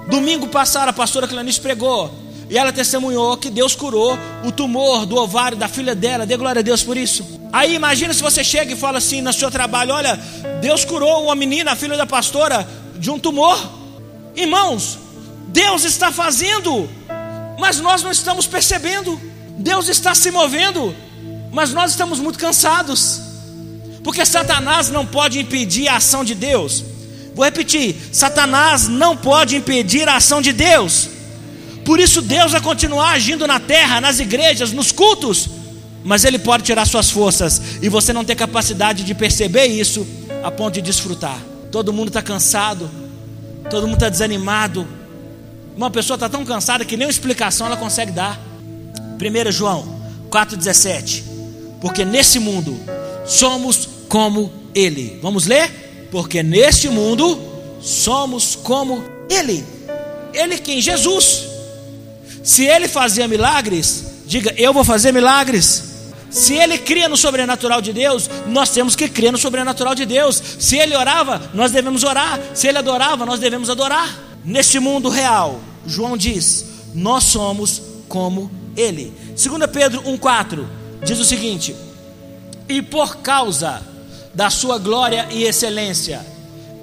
Domingo 0.07 0.47
passado 0.49 0.91
a 0.91 0.93
pastora 0.93 1.27
Clanice 1.27 1.61
pregou 1.61 2.13
e 2.49 2.59
ela 2.59 2.73
testemunhou 2.73 3.37
que 3.39 3.49
Deus 3.49 3.75
curou 3.75 4.19
o 4.45 4.53
tumor 4.53 5.07
do 5.07 5.17
ovário 5.17 5.57
da 5.57 5.67
filha 5.67 5.95
dela. 5.95 6.27
Dê 6.27 6.37
glória 6.37 6.61
a 6.61 6.63
Deus 6.63 6.83
por 6.83 6.97
isso. 6.97 7.41
Aí 7.53 7.75
imagina 7.75 8.13
se 8.13 8.23
você 8.23 8.45
chega 8.45 8.73
e 8.75 8.77
fala 8.77 8.99
assim 8.99 9.23
no 9.23 9.33
seu 9.33 9.51
trabalho: 9.51 9.95
Olha, 9.95 10.15
Deus 10.61 10.85
curou 10.85 11.25
uma 11.25 11.35
menina, 11.35 11.73
a 11.73 11.77
filha 11.77 11.97
da 11.97 12.07
pastora, 12.07 12.69
de 12.97 13.11
um 13.11 13.19
tumor. 13.19 13.59
Irmãos, 14.37 14.99
Deus 15.49 15.85
está 15.85 16.13
fazendo, 16.13 16.89
mas 17.61 17.79
nós 17.79 18.03
não 18.03 18.11
estamos 18.11 18.47
percebendo. 18.47 19.21
Deus 19.59 19.89
está 19.89 20.15
se 20.15 20.31
movendo, 20.31 20.97
mas 21.53 21.73
nós 21.73 21.91
estamos 21.91 22.19
muito 22.19 22.39
cansados, 22.39 23.21
porque 24.03 24.25
Satanás 24.25 24.89
não 24.89 25.05
pode 25.05 25.39
impedir 25.39 25.87
a 25.87 25.97
ação 25.97 26.25
de 26.25 26.35
Deus. 26.35 26.83
Vou 27.35 27.45
repetir: 27.45 27.95
Satanás 28.11 28.89
não 28.89 29.15
pode 29.17 29.55
impedir 29.55 30.09
a 30.09 30.17
ação 30.17 30.41
de 30.41 30.53
Deus. 30.53 31.09
Por 31.85 32.01
isso, 32.01 32.23
Deus 32.23 32.53
vai 32.53 32.61
continuar 32.61 33.13
agindo 33.13 33.47
na 33.47 33.61
terra, 33.61 34.01
nas 34.01 34.19
igrejas, 34.19 34.73
nos 34.73 34.91
cultos, 34.93 35.49
mas 36.03 36.25
Ele 36.25 36.39
pode 36.39 36.63
tirar 36.63 36.87
suas 36.87 37.11
forças 37.11 37.61
e 37.83 37.89
você 37.89 38.13
não 38.13 38.25
tem 38.25 38.37
capacidade 38.37 39.05
de 39.05 39.15
perceber 39.15 39.67
isso 39.67 40.07
a 40.43 40.51
ponto 40.51 40.75
de 40.75 40.83
desfrutar. 40.83 41.39
Todo 41.71 41.93
mundo 41.93 42.09
está 42.09 42.23
cansado, 42.23 42.91
todo 43.69 43.87
mundo 43.87 43.97
está 43.97 44.09
desanimado. 44.09 45.00
Uma 45.81 45.91
pessoa 45.91 46.17
está 46.17 46.29
tão 46.29 46.45
cansada 46.45 46.85
que 46.85 46.95
nem 46.95 47.07
uma 47.07 47.11
explicação 47.11 47.67
ela 47.67 47.75
consegue 47.75 48.13
dar. 48.13 48.39
1 49.19 49.51
João 49.51 49.99
4,17. 50.29 51.23
Porque 51.81 52.05
nesse 52.05 52.39
mundo 52.39 52.79
somos 53.25 53.89
como 54.07 54.53
Ele. 54.75 55.19
Vamos 55.23 55.47
ler? 55.47 56.09
Porque 56.11 56.43
neste 56.43 56.91
mundo 56.91 57.41
somos 57.81 58.55
como 58.57 59.03
Ele. 59.31 59.65
Ele 60.35 60.59
quem? 60.59 60.83
Jesus. 60.83 61.47
Se 62.45 62.67
Ele 62.67 62.87
fazia 62.87 63.27
milagres, 63.27 64.05
diga: 64.27 64.55
Eu 64.59 64.75
vou 64.75 64.85
fazer 64.85 65.13
milagres. 65.13 65.85
Se 66.29 66.55
ele 66.55 66.77
cria 66.79 67.09
no 67.09 67.17
sobrenatural 67.17 67.81
de 67.81 67.93
Deus, 67.93 68.31
nós 68.47 68.71
temos 68.71 68.95
que 68.95 69.09
crer 69.09 69.33
no 69.33 69.39
sobrenatural 69.39 69.97
de 69.97 70.07
Deus. 70.07 70.41
Se 70.61 70.77
ele 70.77 70.95
orava, 70.95 71.51
nós 71.55 71.73
devemos 71.73 72.05
orar. 72.05 72.39
Se 72.55 72.69
ele 72.69 72.79
adorava, 72.79 73.27
nós 73.27 73.41
devemos 73.41 73.69
adorar. 73.69 74.17
Neste 74.45 74.79
mundo 74.79 75.09
real, 75.09 75.61
João 75.91 76.17
diz: 76.17 76.65
nós 76.95 77.25
somos 77.25 77.83
como 78.09 78.51
Ele. 78.77 79.13
2 79.29 79.71
Pedro 79.73 80.03
1,4 80.03 80.65
diz 81.05 81.19
o 81.19 81.25
seguinte: 81.25 81.75
E 82.69 82.83
por 82.83 83.19
causa 83.19 83.83
da 84.35 84.51
Sua 84.51 84.79
glória 84.79 85.29
e 85.31 85.45
excelência, 85.45 86.25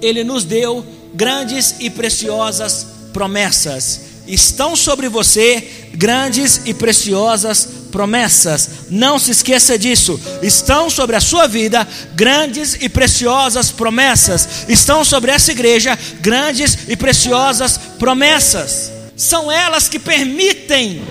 Ele 0.00 0.24
nos 0.24 0.44
deu 0.44 0.84
grandes 1.14 1.76
e 1.80 1.90
preciosas 1.90 2.86
promessas. 3.12 4.08
Estão 4.26 4.76
sobre 4.76 5.08
você 5.08 5.88
grandes 5.94 6.60
e 6.66 6.74
preciosas 6.74 7.66
promessas. 7.90 8.68
Não 8.90 9.18
se 9.18 9.30
esqueça 9.30 9.78
disso. 9.78 10.20
Estão 10.42 10.90
sobre 10.90 11.16
a 11.16 11.20
sua 11.20 11.46
vida 11.46 11.88
grandes 12.14 12.74
e 12.74 12.90
preciosas 12.90 13.70
promessas. 13.70 14.66
Estão 14.68 15.02
sobre 15.02 15.30
essa 15.30 15.50
igreja 15.50 15.98
grandes 16.20 16.76
e 16.88 16.94
preciosas 16.94 17.78
promessas. 17.98 18.97
São 19.18 19.52
elas 19.52 19.86
que 19.86 19.98
permitem. 19.98 21.02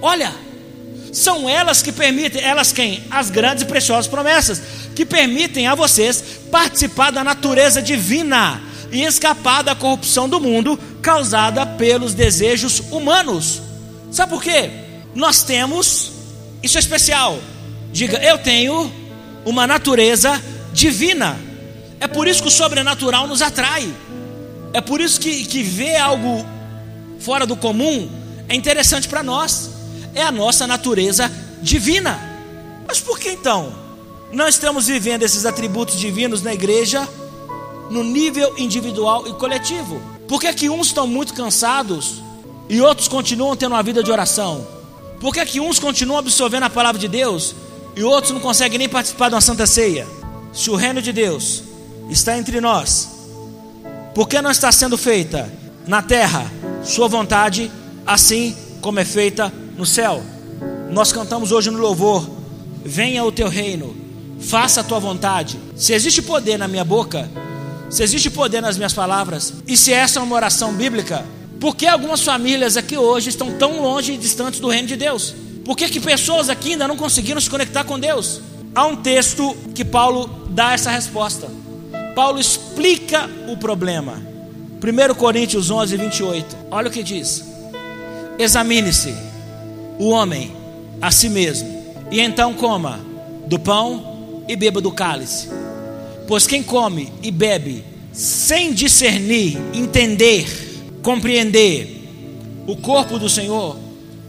Olha, 0.00 0.32
são 1.12 1.50
elas 1.50 1.82
que 1.82 1.90
permitem, 1.90 2.40
elas 2.40 2.70
quem? 2.70 3.02
As 3.10 3.28
grandes 3.30 3.64
e 3.64 3.66
preciosas 3.66 4.06
promessas 4.06 4.62
que 4.94 5.04
permitem 5.04 5.66
a 5.66 5.74
vocês 5.74 6.22
participar 6.48 7.10
da 7.10 7.24
natureza 7.24 7.82
divina 7.82 8.62
e 8.92 9.02
escapar 9.02 9.62
da 9.62 9.74
corrupção 9.74 10.28
do 10.28 10.40
mundo 10.40 10.78
causada 11.02 11.66
pelos 11.66 12.14
desejos 12.14 12.78
humanos. 12.92 13.60
Sabe 14.12 14.30
por 14.30 14.42
quê? 14.42 14.70
nós 15.18 15.42
temos, 15.42 16.12
isso 16.62 16.78
é 16.78 16.80
especial. 16.80 17.38
Diga, 17.92 18.18
eu 18.18 18.38
tenho 18.38 18.92
uma 19.44 19.66
natureza 19.66 20.40
divina. 20.72 21.36
É 22.00 22.06
por 22.06 22.28
isso 22.28 22.42
que 22.42 22.48
o 22.48 22.52
sobrenatural 22.52 23.26
nos 23.26 23.42
atrai. 23.42 23.92
É 24.72 24.80
por 24.80 25.00
isso 25.00 25.20
que, 25.20 25.44
que 25.44 25.62
ver 25.62 25.96
algo 25.96 26.46
fora 27.18 27.46
do 27.46 27.56
comum 27.56 28.10
é 28.48 28.54
interessante 28.54 29.08
para 29.08 29.22
nós. 29.22 29.70
É 30.14 30.22
a 30.22 30.32
nossa 30.32 30.66
natureza 30.66 31.30
divina. 31.62 32.18
Mas 32.86 33.00
por 33.00 33.18
que 33.18 33.30
então 33.30 33.72
nós 34.32 34.54
estamos 34.54 34.86
vivendo 34.86 35.22
esses 35.22 35.46
atributos 35.46 35.98
divinos 35.98 36.42
na 36.42 36.52
igreja 36.52 37.06
no 37.90 38.04
nível 38.04 38.54
individual 38.58 39.26
e 39.26 39.32
coletivo? 39.34 40.00
Por 40.26 40.40
que, 40.40 40.52
que 40.52 40.70
uns 40.70 40.88
estão 40.88 41.06
muito 41.06 41.34
cansados 41.34 42.22
e 42.68 42.80
outros 42.80 43.08
continuam 43.08 43.56
tendo 43.56 43.72
uma 43.72 43.82
vida 43.82 44.02
de 44.02 44.10
oração? 44.10 44.66
Por 45.20 45.32
que, 45.32 45.44
que 45.44 45.60
uns 45.60 45.78
continuam 45.78 46.18
absorvendo 46.18 46.64
a 46.64 46.70
palavra 46.70 47.00
de 47.00 47.08
Deus 47.08 47.54
e 47.96 48.02
outros 48.02 48.32
não 48.32 48.40
conseguem 48.40 48.78
nem 48.78 48.88
participar 48.88 49.28
de 49.28 49.34
uma 49.34 49.40
santa 49.40 49.66
ceia? 49.66 50.06
Se 50.52 50.70
o 50.70 50.76
reino 50.76 51.00
de 51.00 51.12
Deus 51.12 51.62
está 52.10 52.36
entre 52.36 52.60
nós, 52.60 53.08
por 54.14 54.28
que 54.28 54.40
não 54.40 54.50
está 54.50 54.70
sendo 54.70 54.98
feita 54.98 55.50
na 55.86 56.02
terra 56.02 56.50
sua 56.82 57.08
vontade, 57.08 57.70
assim 58.06 58.56
como 58.80 59.00
é 59.00 59.04
feita 59.04 59.52
no 59.76 59.84
céu? 59.84 60.22
Nós 60.90 61.12
cantamos 61.12 61.52
hoje 61.52 61.70
no 61.70 61.78
louvor: 61.78 62.28
Venha 62.84 63.24
o 63.24 63.32
teu 63.32 63.48
reino, 63.48 63.94
faça 64.40 64.80
a 64.80 64.84
tua 64.84 64.98
vontade. 64.98 65.58
Se 65.76 65.92
existe 65.92 66.22
poder 66.22 66.58
na 66.58 66.68
minha 66.68 66.84
boca, 66.84 67.28
se 67.90 68.02
existe 68.02 68.30
poder 68.30 68.60
nas 68.60 68.76
minhas 68.76 68.92
palavras, 68.92 69.54
e 69.66 69.76
se 69.76 69.92
essa 69.92 70.20
é 70.20 70.22
uma 70.22 70.36
oração 70.36 70.72
bíblica, 70.72 71.24
por 71.60 71.74
que 71.74 71.86
algumas 71.86 72.22
famílias 72.22 72.76
aqui 72.76 72.96
hoje 72.96 73.30
estão 73.30 73.52
tão 73.58 73.82
longe 73.82 74.12
e 74.12 74.18
distantes 74.18 74.60
do 74.60 74.68
reino 74.68 74.88
de 74.88 74.96
Deus? 74.96 75.34
Por 75.64 75.76
que, 75.76 75.88
que 75.88 76.00
pessoas 76.00 76.48
aqui 76.48 76.72
ainda 76.72 76.88
não 76.88 76.96
conseguiram 76.96 77.40
se 77.40 77.50
conectar 77.50 77.84
com 77.84 77.98
Deus? 77.98 78.40
Há 78.74 78.86
um 78.86 78.96
texto 78.96 79.56
que 79.74 79.84
Paulo 79.84 80.46
dá 80.50 80.72
essa 80.72 80.90
resposta. 80.90 81.48
Paulo 82.14 82.38
explica 82.38 83.28
o 83.48 83.56
problema. 83.56 84.22
1 84.82 85.14
Coríntios 85.14 85.70
11, 85.70 85.96
28. 85.96 86.56
Olha 86.70 86.88
o 86.88 86.90
que 86.90 87.02
diz: 87.02 87.44
Examine-se 88.38 89.14
o 89.98 90.10
homem 90.10 90.52
a 91.00 91.10
si 91.10 91.28
mesmo, 91.28 91.68
e 92.10 92.20
então 92.20 92.54
coma 92.54 93.00
do 93.46 93.58
pão 93.58 94.44
e 94.48 94.54
beba 94.54 94.80
do 94.80 94.92
cálice. 94.92 95.48
Pois 96.26 96.46
quem 96.46 96.62
come 96.62 97.12
e 97.22 97.30
bebe 97.30 97.84
sem 98.12 98.72
discernir, 98.72 99.58
entender, 99.72 100.46
compreender 101.02 102.08
o 102.66 102.76
corpo 102.76 103.18
do 103.18 103.28
Senhor, 103.28 103.76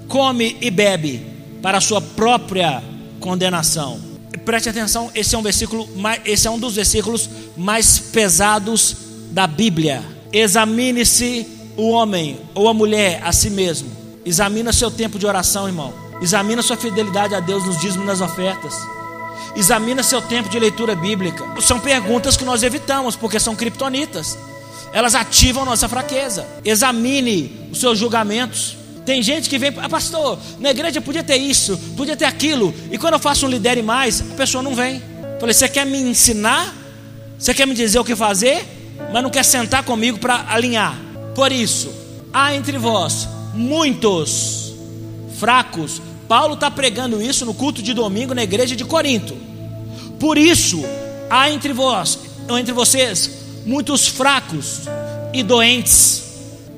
come 0.08 0.58
e 0.62 0.72
bebe 0.72 1.26
para 1.62 1.78
a 1.78 1.82
sua 1.82 2.02
própria 2.02 2.82
condenação. 3.20 4.00
Preste 4.46 4.70
atenção, 4.70 5.12
esse 5.14 5.36
é 5.36 5.38
um 5.38 5.42
versículo, 5.44 5.88
esse 6.26 6.48
é 6.48 6.52
um 6.52 6.58
dos 6.58 6.76
versículos 6.76 7.30
mais 7.56 8.00
pesados 8.00 8.96
da 9.32 9.46
Bíblia. 9.46 10.19
Examine-se 10.32 11.48
o 11.76 11.90
homem 11.90 12.40
ou 12.54 12.68
a 12.68 12.74
mulher 12.74 13.22
a 13.24 13.32
si 13.32 13.50
mesmo. 13.50 13.90
Examina 14.26 14.72
seu 14.72 14.92
tempo 14.92 15.18
de 15.18 15.26
oração, 15.26 15.68
irmão. 15.68 15.94
Examina 16.22 16.62
sua 16.62 16.78
fidelidade 16.78 17.34
a 17.34 17.40
Deus 17.40 17.66
nos 17.66 17.80
dízimos 17.80 18.04
e 18.04 18.08
nas 18.08 18.22
ofertas. 18.22 18.76
Examina 19.56 20.04
seu 20.04 20.22
tempo 20.22 20.50
de 20.50 20.60
leitura 20.60 20.96
bíblica. 20.96 21.44
São 21.62 21.80
perguntas 21.80 22.38
que 22.38 22.46
nós 22.46 22.64
evitamos 22.64 23.16
porque 23.16 23.40
são 23.40 23.56
criptonitas 23.56 24.38
elas 24.92 25.16
ativam 25.16 25.66
nossa 25.66 25.88
fraqueza. 25.88 26.46
Examine 26.64 27.70
os 27.72 27.80
seus 27.80 27.98
julgamentos. 27.98 28.78
Tem 29.06 29.22
gente 29.24 29.50
que 29.50 29.58
vem, 29.58 29.74
ah, 29.78 29.90
pastor, 29.90 30.38
na 30.60 30.72
igreja 30.72 31.02
podia 31.02 31.24
ter 31.24 31.38
isso, 31.38 31.78
podia 31.98 32.16
ter 32.16 32.26
aquilo, 32.26 32.74
e 32.92 32.98
quando 32.98 33.14
eu 33.14 33.20
faço 33.20 33.46
um 33.46 33.50
lidere 33.50 33.82
mais, 33.82 34.22
a 34.22 34.36
pessoa 34.36 34.62
não 34.62 34.76
vem. 34.76 35.02
Falei, 35.40 35.54
você 35.54 35.68
quer 35.68 35.86
me 35.86 36.00
ensinar? 36.00 36.76
Você 37.38 37.54
quer 37.54 37.66
me 37.66 37.74
dizer 37.74 37.98
o 37.98 38.04
que 38.04 38.16
fazer? 38.16 38.64
Mas 39.12 39.24
não 39.24 39.30
quer 39.30 39.44
sentar 39.44 39.84
comigo 39.84 40.20
para 40.20 40.46
alinhar. 40.50 40.98
Por 41.36 41.52
isso, 41.52 41.92
há 42.34 42.54
entre 42.54 42.78
vós 42.78 43.28
muitos 43.54 44.74
fracos. 45.38 46.02
Paulo 46.28 46.54
está 46.54 46.70
pregando 46.70 47.22
isso 47.22 47.46
no 47.46 47.54
culto 47.54 47.82
de 47.82 47.94
domingo 47.94 48.36
na 48.36 48.44
igreja 48.44 48.76
de 48.76 48.86
Corinto. 48.86 49.36
Por 50.20 50.38
isso, 50.38 50.84
há 51.30 51.50
entre 51.50 51.74
vós, 51.74 52.20
ou 52.48 52.58
entre 52.58 52.74
vocês, 52.74 53.32
muitos 53.66 54.08
fracos 54.08 54.82
e 55.34 55.42
doentes. 55.42 56.24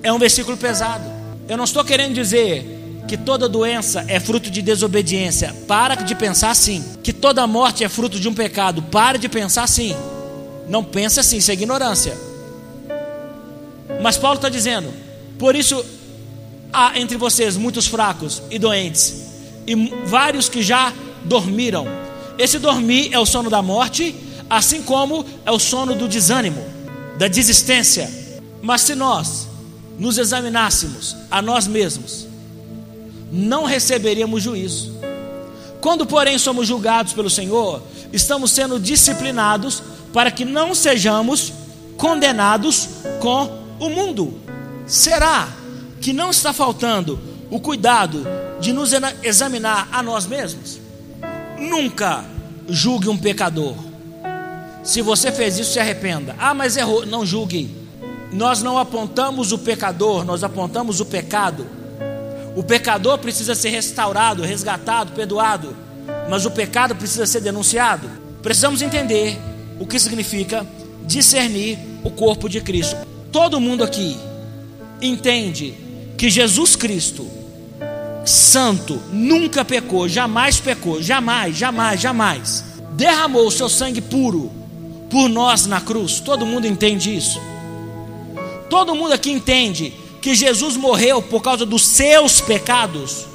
É 0.04 0.12
um 0.12 0.20
versículo 0.20 0.56
pesado. 0.58 1.04
Eu 1.50 1.58
não 1.58 1.66
estou 1.66 1.84
querendo 1.84 2.14
dizer 2.14 3.04
que 3.08 3.18
toda 3.18 3.50
doença 3.50 4.06
é 4.08 4.20
fruto 4.20 4.50
de 4.50 4.62
desobediência. 4.62 5.54
Para 5.68 5.96
de 5.96 6.16
pensar 6.16 6.52
assim. 6.52 6.84
Que 7.04 7.12
toda 7.12 7.46
morte 7.46 7.84
é 7.84 7.90
fruto 7.90 8.20
de 8.20 8.28
um 8.30 8.34
pecado. 8.34 8.82
Para 8.84 9.18
de 9.18 9.28
pensar 9.28 9.64
assim. 9.64 9.96
Não 10.68 10.84
pense 10.84 11.20
assim, 11.20 11.38
isso 11.38 11.52
é 11.52 11.54
ignorância. 11.54 12.18
Mas 14.02 14.18
Paulo 14.18 14.38
está 14.38 14.50
dizendo: 14.50 14.92
por 15.38 15.56
isso 15.56 15.84
há 16.72 17.00
entre 17.00 17.18
vocês 17.18 17.58
muitos 17.58 17.88
fracos 17.88 18.42
e 18.50 18.58
doentes, 18.58 19.26
e 19.68 19.76
vários 20.06 20.48
que 20.50 20.62
já 20.62 20.94
dormiram. 21.24 21.86
Esse 22.38 22.58
dormir 22.58 23.14
é 23.14 23.20
o 23.20 23.26
sono 23.26 23.50
da 23.50 23.62
morte, 23.62 24.16
assim 24.50 24.82
como 24.82 25.26
é 25.46 25.52
o 25.52 25.60
sono 25.60 25.94
do 25.96 26.08
desânimo 26.08 26.72
da 27.22 27.28
desistência. 27.28 28.10
Mas 28.64 28.82
se 28.82 28.96
nós 28.96 29.48
nos 30.00 30.18
examinássemos 30.18 31.16
a 31.30 31.40
nós 31.40 31.68
mesmos, 31.68 32.26
não 33.32 33.64
receberíamos 33.64 34.42
juízo. 34.42 34.92
Quando, 35.80 36.04
porém, 36.06 36.40
somos 36.40 36.68
julgados 36.68 37.14
pelo 37.14 37.30
Senhor, 37.30 37.82
estamos 38.12 38.52
sendo 38.52 38.80
disciplinados 38.80 39.84
para 40.14 40.32
que 40.32 40.46
não 40.46 40.74
sejamos 40.76 41.54
condenados 41.98 42.90
com 43.20 43.60
o 43.80 43.90
mundo. 43.90 44.40
Será 44.86 45.48
que 46.00 46.14
não 46.14 46.30
está 46.30 46.52
faltando 46.52 47.20
o 47.50 47.60
cuidado 47.60 48.26
de 48.60 48.74
nos 48.74 48.92
examinar 49.24 49.88
a 49.92 50.02
nós 50.02 50.26
mesmos? 50.26 50.80
Nunca 51.58 52.26
julgue 52.68 53.08
um 53.08 53.18
pecador 53.18 53.76
se 54.84 55.02
você 55.02 55.32
fez 55.32 55.60
isso, 55.60 55.74
se 55.74 55.80
arrependa. 55.80 56.36
Ah, 56.40 56.54
mas 56.54 56.76
errou. 56.76 57.06
Não 57.06 57.26
julgue. 57.26 57.70
Nós 58.32 58.62
não 58.62 58.78
apontamos 58.78 59.52
o 59.52 59.58
pecador, 59.58 60.24
nós 60.24 60.44
apontamos 60.44 61.00
o 61.00 61.06
pecado. 61.06 61.68
O 62.56 62.64
pecador 62.64 63.18
precisa 63.18 63.54
ser 63.54 63.70
restaurado, 63.70 64.42
resgatado, 64.42 65.12
perdoado. 65.12 65.76
Mas 66.30 66.46
o 66.46 66.52
pecado 66.52 66.96
precisa 66.96 67.26
ser 67.26 67.42
denunciado. 67.42 68.10
Precisamos 68.42 68.82
entender 68.82 69.40
o 69.82 69.88
que 69.88 69.98
significa 69.98 70.66
discernir 71.08 71.76
o 72.04 72.12
corpo 72.12 72.48
de 72.48 72.62
Cristo. 72.62 72.96
Todo 73.32 73.60
mundo 73.60 73.84
aqui 73.84 74.16
entende 75.02 75.74
que 76.16 76.30
Jesus 76.30 76.76
Cristo, 76.76 77.28
santo, 78.24 79.02
nunca 79.12 79.66
pecou, 79.66 80.08
jamais 80.08 80.60
pecou, 80.60 81.02
jamais, 81.02 81.58
jamais, 81.58 82.00
jamais. 82.00 82.64
Derramou 82.94 83.48
o 83.48 83.52
seu 83.52 83.68
sangue 83.68 84.02
puro 84.02 84.52
por 85.10 85.28
nós 85.28 85.66
na 85.66 85.82
cruz. 85.82 86.20
Todo 86.20 86.46
mundo 86.46 86.68
entende 86.68 87.18
isso. 87.18 87.42
Todo 88.70 88.94
mundo 88.94 89.14
aqui 89.14 89.32
entende 89.32 89.92
que 90.22 90.36
Jesus 90.36 90.78
morreu 90.78 91.24
por 91.24 91.42
causa 91.42 91.66
dos 91.66 91.84
seus 91.88 92.40
pecados, 92.40 93.26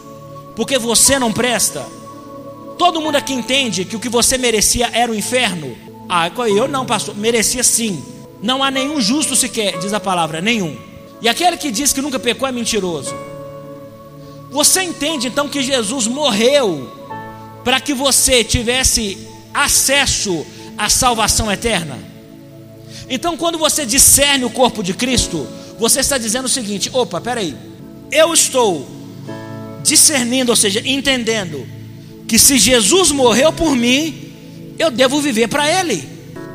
porque 0.55 0.79
você 0.79 1.19
não 1.19 1.33
presta. 1.33 1.85
Todo 2.79 3.01
mundo 3.01 3.17
aqui 3.17 3.33
entende 3.33 3.85
que 3.85 3.97
o 3.97 4.01
que 4.01 4.09
você 4.09 4.39
merecia 4.39 4.89
era 4.93 5.11
o 5.11 5.15
inferno. 5.15 5.86
Ah, 6.09 6.31
eu 6.49 6.69
não, 6.69 6.87
pastor, 6.87 7.17
merecia 7.17 7.63
sim. 7.63 8.03
Não 8.43 8.63
há 8.63 8.71
nenhum 8.71 9.01
justo 9.01 9.35
sequer, 9.35 9.79
diz 9.79 9.93
a 9.93 10.01
palavra, 10.01 10.41
nenhum. 10.41 10.77
E 11.21 11.29
aquele 11.29 11.57
que 11.57 11.71
diz 11.71 11.93
que 11.93 12.03
nunca 12.03 12.19
pecou 12.19 12.49
é 12.49 12.53
mentiroso. 12.53 13.15
Você 14.51 14.83
entende 14.83 15.27
então 15.27 15.49
que 15.49 15.63
Jesus 15.63 16.07
morreu 16.07 16.91
para 17.65 17.81
que 17.81 17.93
você 17.93 18.45
tivesse 18.45 19.19
acesso 19.53 20.47
à 20.79 20.89
salvação 20.89 21.51
eterna? 21.51 21.99
Então, 23.09 23.37
quando 23.37 23.59
você 23.59 23.87
discerne 23.87 24.45
o 24.45 24.51
corpo 24.51 24.83
de 24.83 24.93
Cristo, 24.95 25.47
você 25.79 26.01
está 26.01 26.19
dizendo 26.19 26.47
o 26.47 26.49
seguinte: 26.49 26.91
opa, 26.93 27.21
peraí, 27.21 27.55
eu 28.11 28.33
estou 28.33 28.87
discernindo, 29.83 30.51
ou 30.51 30.57
seja, 30.57 30.83
entendendo 30.85 31.67
que 32.27 32.39
se 32.39 32.59
Jesus 32.59 33.13
morreu 33.13 33.53
por 33.53 33.77
mim, 33.77 34.26
eu 34.79 34.91
devo 34.91 35.21
viver 35.21 35.49
para 35.49 35.71
Ele. 35.71 36.09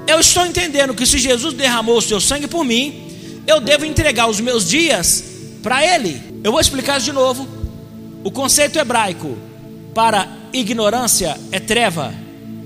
Eu 0.08 0.20
estou 0.20 0.46
entendendo 0.46 0.94
que 0.94 1.06
se 1.06 1.18
Jesus 1.18 1.54
derramou 1.54 1.98
o 1.98 2.02
seu 2.02 2.20
sangue 2.20 2.48
por 2.48 2.64
mim, 2.64 3.42
eu 3.48 3.60
devo 3.60 3.86
entregar 3.86 4.28
os 4.28 4.40
meus 4.40 4.68
dias 4.68 5.24
para 5.64 5.86
Ele. 5.86 6.22
Eu 6.44 6.52
vou 6.52 6.60
explicar 6.60 7.00
de 7.00 7.12
novo. 7.12 7.48
O 8.24 8.32
conceito 8.32 8.78
hebraico 8.78 9.38
para 9.94 10.28
ignorância 10.54 11.38
é 11.52 11.60
treva, 11.60 12.14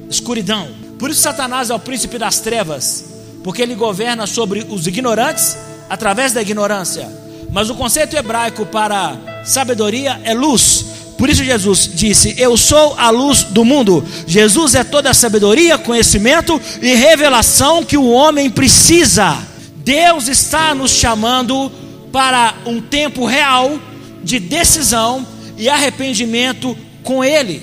escuridão. 0.10 0.68
Por 0.98 1.10
isso 1.10 1.22
Satanás 1.22 1.70
é 1.70 1.74
o 1.74 1.80
príncipe 1.80 2.18
das 2.18 2.40
trevas, 2.40 3.06
porque 3.44 3.62
ele 3.62 3.76
governa 3.76 4.26
sobre 4.28 4.66
os 4.70 4.88
ignorantes 4.88 5.58
através 5.90 6.34
da 6.34 6.42
ignorância. 6.42 7.08
Mas 7.52 7.70
o 7.70 7.76
conceito 7.76 8.16
hebraico 8.16 8.66
para 8.66 9.44
sabedoria 9.46 10.20
é 10.24 10.34
luz. 10.34 10.86
Por 11.18 11.30
isso 11.30 11.44
Jesus 11.44 11.90
disse: 11.94 12.36
Eu 12.38 12.58
sou 12.58 12.96
a 12.98 13.10
luz 13.10 13.44
do 13.44 13.64
mundo. 13.64 14.06
Jesus 14.28 14.76
é 14.76 14.84
toda 14.84 15.10
a 15.10 15.14
sabedoria, 15.14 15.78
conhecimento 15.78 16.62
e 16.82 16.94
revelação 16.94 17.84
que 17.84 17.98
o 17.98 18.10
homem 18.10 18.50
precisa. 18.50 19.38
Deus 19.78 20.28
está 20.28 20.74
nos 20.76 20.92
chamando 20.92 21.72
para 22.12 22.56
um 22.66 22.82
tempo 22.82 23.26
real 23.26 23.80
de 24.24 24.40
decisão 24.40 25.26
e 25.58 25.70
arrependimento 25.70 26.78
com 27.04 27.24
Ele. 27.24 27.62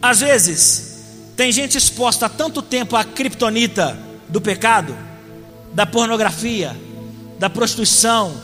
Às 0.00 0.20
vezes, 0.20 1.04
tem 1.36 1.52
gente 1.52 1.78
exposta 1.78 2.26
há 2.26 2.28
tanto 2.28 2.62
tempo 2.62 2.96
à 2.96 3.04
criptonita 3.04 3.96
do 4.28 4.40
pecado, 4.40 4.96
da 5.72 5.84
pornografia, 5.84 6.76
da 7.38 7.50
prostituição, 7.50 8.34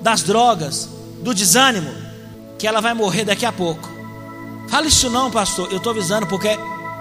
das 0.00 0.22
drogas, 0.22 0.88
do 1.22 1.34
desânimo, 1.34 2.05
que 2.58 2.66
ela 2.66 2.80
vai 2.80 2.94
morrer 2.94 3.24
daqui 3.24 3.44
a 3.44 3.52
pouco. 3.52 3.88
Fala 4.68 4.86
isso 4.86 5.08
não, 5.10 5.30
pastor. 5.30 5.68
Eu 5.70 5.78
estou 5.78 5.90
avisando 5.90 6.26
porque 6.26 6.48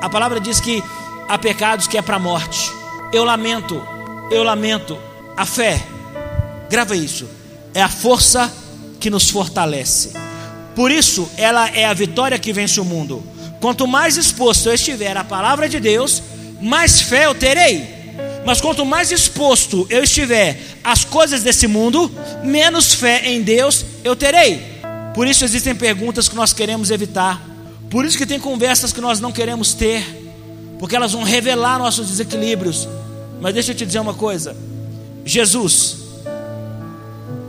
a 0.02 0.10
palavra 0.10 0.40
diz 0.40 0.60
que 0.60 0.84
há 1.28 1.38
pecados 1.38 1.88
que 1.88 1.98
é 1.98 2.02
para 2.02 2.18
a 2.18 2.20
morte. 2.20 2.72
Eu 3.12 3.24
lamento, 3.24 3.82
eu 4.32 4.44
lamento. 4.44 4.98
A 5.38 5.46
fé, 5.46 5.82
grava 6.70 6.96
isso, 6.96 7.28
é 7.74 7.82
a 7.82 7.90
força 7.90 8.52
que 9.00 9.10
nos 9.10 9.30
fortalece. 9.30 10.12
Por 10.76 10.92
isso, 10.92 11.30
ela 11.38 11.70
é 11.70 11.86
a 11.86 11.94
vitória 11.94 12.40
que 12.40 12.54
vence 12.54 12.80
o 12.80 12.86
mundo. 12.86 13.24
Quanto 13.60 13.88
mais 13.88 14.18
exposto 14.18 14.70
eu 14.70 14.76
estiver 14.76 15.18
à 15.18 15.24
palavra 15.24 15.68
de 15.68 15.80
Deus, 15.80 16.22
mais 16.62 17.02
fé 17.02 17.26
eu 17.26 17.36
terei. 17.36 17.96
Mas 18.46 18.62
quanto 18.62 18.86
mais 18.86 19.12
exposto 19.12 19.88
eu 19.90 20.04
estiver 20.04 20.60
às 20.84 21.04
coisas 21.04 21.42
desse 21.44 21.68
mundo, 21.68 22.12
menos 22.44 22.94
fé 22.94 23.28
em 23.28 23.42
Deus 23.42 23.86
eu 24.04 24.16
terei. 24.16 24.75
Por 25.16 25.26
isso 25.26 25.46
existem 25.46 25.74
perguntas 25.74 26.28
que 26.28 26.36
nós 26.36 26.52
queremos 26.52 26.92
evitar. 26.92 27.42
Por 27.90 28.04
isso 28.04 28.18
que 28.18 28.26
tem 28.26 28.38
conversas 28.38 28.92
que 28.92 29.00
nós 29.00 29.22
não 29.22 29.32
queremos 29.32 29.74
ter, 29.74 30.04
porque 30.78 30.94
elas 30.94 31.14
vão 31.14 31.24
revelar 31.24 31.80
nossos 31.80 32.10
desequilíbrios. 32.10 32.86
Mas 33.40 33.54
deixa 33.54 33.72
eu 33.72 33.76
te 33.76 33.86
dizer 33.86 34.00
uma 34.00 34.14
coisa: 34.14 34.54
Jesus 35.24 36.00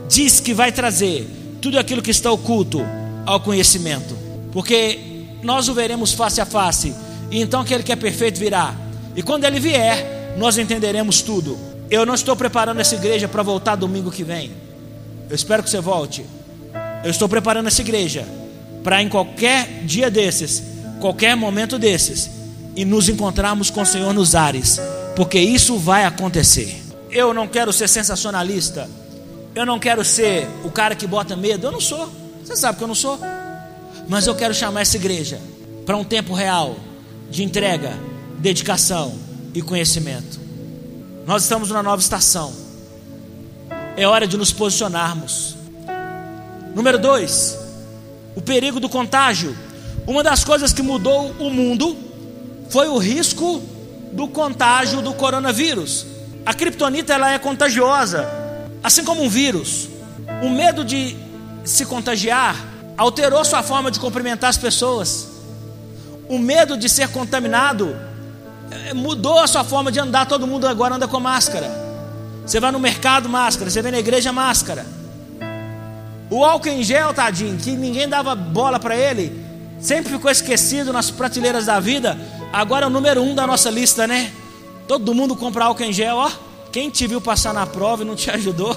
diz 0.07 0.39
que 0.39 0.53
vai 0.53 0.71
trazer 0.71 1.27
tudo 1.61 1.77
aquilo 1.77 2.01
que 2.01 2.09
está 2.09 2.31
oculto 2.31 2.79
ao 3.25 3.41
conhecimento, 3.41 4.15
porque 4.53 5.25
nós 5.43 5.67
o 5.67 5.73
veremos 5.73 6.13
face 6.13 6.39
a 6.39 6.45
face, 6.45 6.95
e 7.29 7.41
então 7.41 7.59
aquele 7.59 7.83
que 7.83 7.91
é 7.91 7.97
perfeito 7.97 8.39
virá. 8.39 8.73
E 9.13 9.21
quando 9.21 9.43
ele 9.43 9.59
vier, 9.59 10.35
nós 10.37 10.57
entenderemos 10.57 11.21
tudo. 11.21 11.59
Eu 11.89 12.05
não 12.05 12.13
estou 12.13 12.33
preparando 12.33 12.79
essa 12.79 12.95
igreja 12.95 13.27
para 13.27 13.43
voltar 13.43 13.75
domingo 13.75 14.09
que 14.09 14.23
vem. 14.23 14.51
Eu 15.29 15.35
espero 15.35 15.61
que 15.61 15.69
você 15.69 15.81
volte. 15.81 16.36
Eu 17.03 17.11
estou 17.11 17.27
preparando 17.29 17.67
essa 17.67 17.81
igreja 17.81 18.27
para 18.83 19.01
em 19.01 19.09
qualquer 19.09 19.83
dia 19.83 20.09
desses, 20.09 20.63
qualquer 20.99 21.35
momento 21.35 21.77
desses, 21.77 22.29
e 22.75 22.85
nos 22.85 23.09
encontrarmos 23.09 23.69
com 23.69 23.81
o 23.81 23.85
Senhor 23.85 24.13
nos 24.13 24.35
ares, 24.35 24.79
porque 25.15 25.39
isso 25.39 25.77
vai 25.77 26.05
acontecer. 26.05 26.87
Eu 27.09 27.33
não 27.33 27.47
quero 27.47 27.73
ser 27.73 27.87
sensacionalista. 27.87 28.87
Eu 29.55 29.65
não 29.65 29.79
quero 29.79 30.05
ser 30.05 30.47
o 30.63 30.69
cara 30.69 30.95
que 30.95 31.07
bota 31.07 31.35
medo. 31.35 31.65
Eu 31.65 31.71
não 31.71 31.81
sou. 31.81 32.07
Você 32.45 32.55
sabe 32.55 32.77
que 32.77 32.83
eu 32.83 32.87
não 32.87 32.93
sou. 32.93 33.19
Mas 34.07 34.27
eu 34.27 34.35
quero 34.35 34.53
chamar 34.53 34.81
essa 34.81 34.97
igreja 34.97 35.39
para 35.83 35.97
um 35.97 36.03
tempo 36.03 36.33
real 36.33 36.77
de 37.31 37.43
entrega, 37.43 37.97
dedicação 38.37 39.15
e 39.55 39.61
conhecimento. 39.61 40.39
Nós 41.25 41.43
estamos 41.43 41.69
numa 41.69 41.81
nova 41.81 41.99
estação. 41.99 42.53
É 43.97 44.07
hora 44.07 44.27
de 44.27 44.37
nos 44.37 44.53
posicionarmos. 44.53 45.56
Número 46.77 46.99
dois, 46.99 47.57
o 48.35 48.41
perigo 48.41 48.79
do 48.79 48.87
contágio. 48.87 49.57
Uma 50.05 50.21
das 50.21 50.43
coisas 50.43 50.71
que 50.71 50.83
mudou 50.83 51.31
o 51.39 51.49
mundo 51.49 51.97
foi 52.69 52.87
o 52.87 52.99
risco 52.99 53.63
do 54.11 54.27
contágio 54.27 55.01
do 55.01 55.11
coronavírus. 55.11 56.05
A 56.45 56.53
criptonita 56.53 57.15
ela 57.15 57.33
é 57.33 57.39
contagiosa, 57.39 58.29
assim 58.83 59.03
como 59.03 59.23
um 59.23 59.27
vírus. 59.27 59.89
O 60.43 60.49
medo 60.49 60.85
de 60.85 61.17
se 61.65 61.83
contagiar 61.83 62.55
alterou 62.95 63.43
sua 63.43 63.63
forma 63.63 63.89
de 63.89 63.99
cumprimentar 63.99 64.51
as 64.51 64.57
pessoas. 64.57 65.29
O 66.29 66.37
medo 66.37 66.77
de 66.77 66.87
ser 66.87 67.07
contaminado 67.07 67.95
é, 68.69 68.93
mudou 68.93 69.39
a 69.39 69.47
sua 69.47 69.63
forma 69.63 69.91
de 69.91 69.99
andar, 69.99 70.27
todo 70.27 70.45
mundo 70.45 70.67
agora 70.67 70.93
anda 70.93 71.07
com 71.07 71.19
máscara. 71.19 71.71
Você 72.45 72.59
vai 72.59 72.71
no 72.71 72.79
mercado, 72.79 73.27
máscara, 73.27 73.67
você 73.67 73.81
vem 73.81 73.91
na 73.91 73.97
igreja, 73.97 74.31
máscara. 74.31 74.85
O 76.29 76.43
álcool 76.43 76.69
em 76.69 76.83
gel, 76.83 77.13
tadinho, 77.13 77.57
que 77.57 77.71
ninguém 77.71 78.07
dava 78.07 78.35
bola 78.35 78.79
para 78.79 78.95
ele, 78.95 79.43
sempre 79.79 80.11
ficou 80.11 80.29
esquecido 80.29 80.91
nas 80.91 81.09
prateleiras 81.09 81.65
da 81.65 81.79
vida, 81.79 82.17
agora 82.51 82.85
é 82.85 82.87
o 82.87 82.91
número 82.91 83.21
um 83.21 83.33
da 83.33 83.47
nossa 83.47 83.69
lista, 83.69 84.05
né? 84.05 84.31
Todo 84.87 85.13
mundo 85.13 85.35
compra 85.35 85.65
álcool 85.65 85.83
em 85.83 85.93
gel, 85.93 86.17
ó. 86.17 86.31
Quem 86.71 86.89
te 86.89 87.07
viu 87.07 87.21
passar 87.21 87.53
na 87.53 87.65
prova 87.65 88.03
e 88.03 88.05
não 88.05 88.15
te 88.15 88.29
ajudou, 88.31 88.75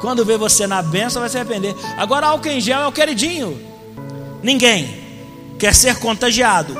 quando 0.00 0.24
vê 0.24 0.36
você 0.36 0.66
na 0.66 0.82
benção 0.82 1.20
vai 1.20 1.28
se 1.28 1.38
arrepender. 1.38 1.74
Agora 1.96 2.26
álcool 2.26 2.48
em 2.48 2.60
gel 2.60 2.80
é 2.80 2.86
o 2.86 2.92
queridinho. 2.92 3.60
Ninguém 4.42 5.02
quer 5.58 5.74
ser 5.74 5.98
contagiado 5.98 6.76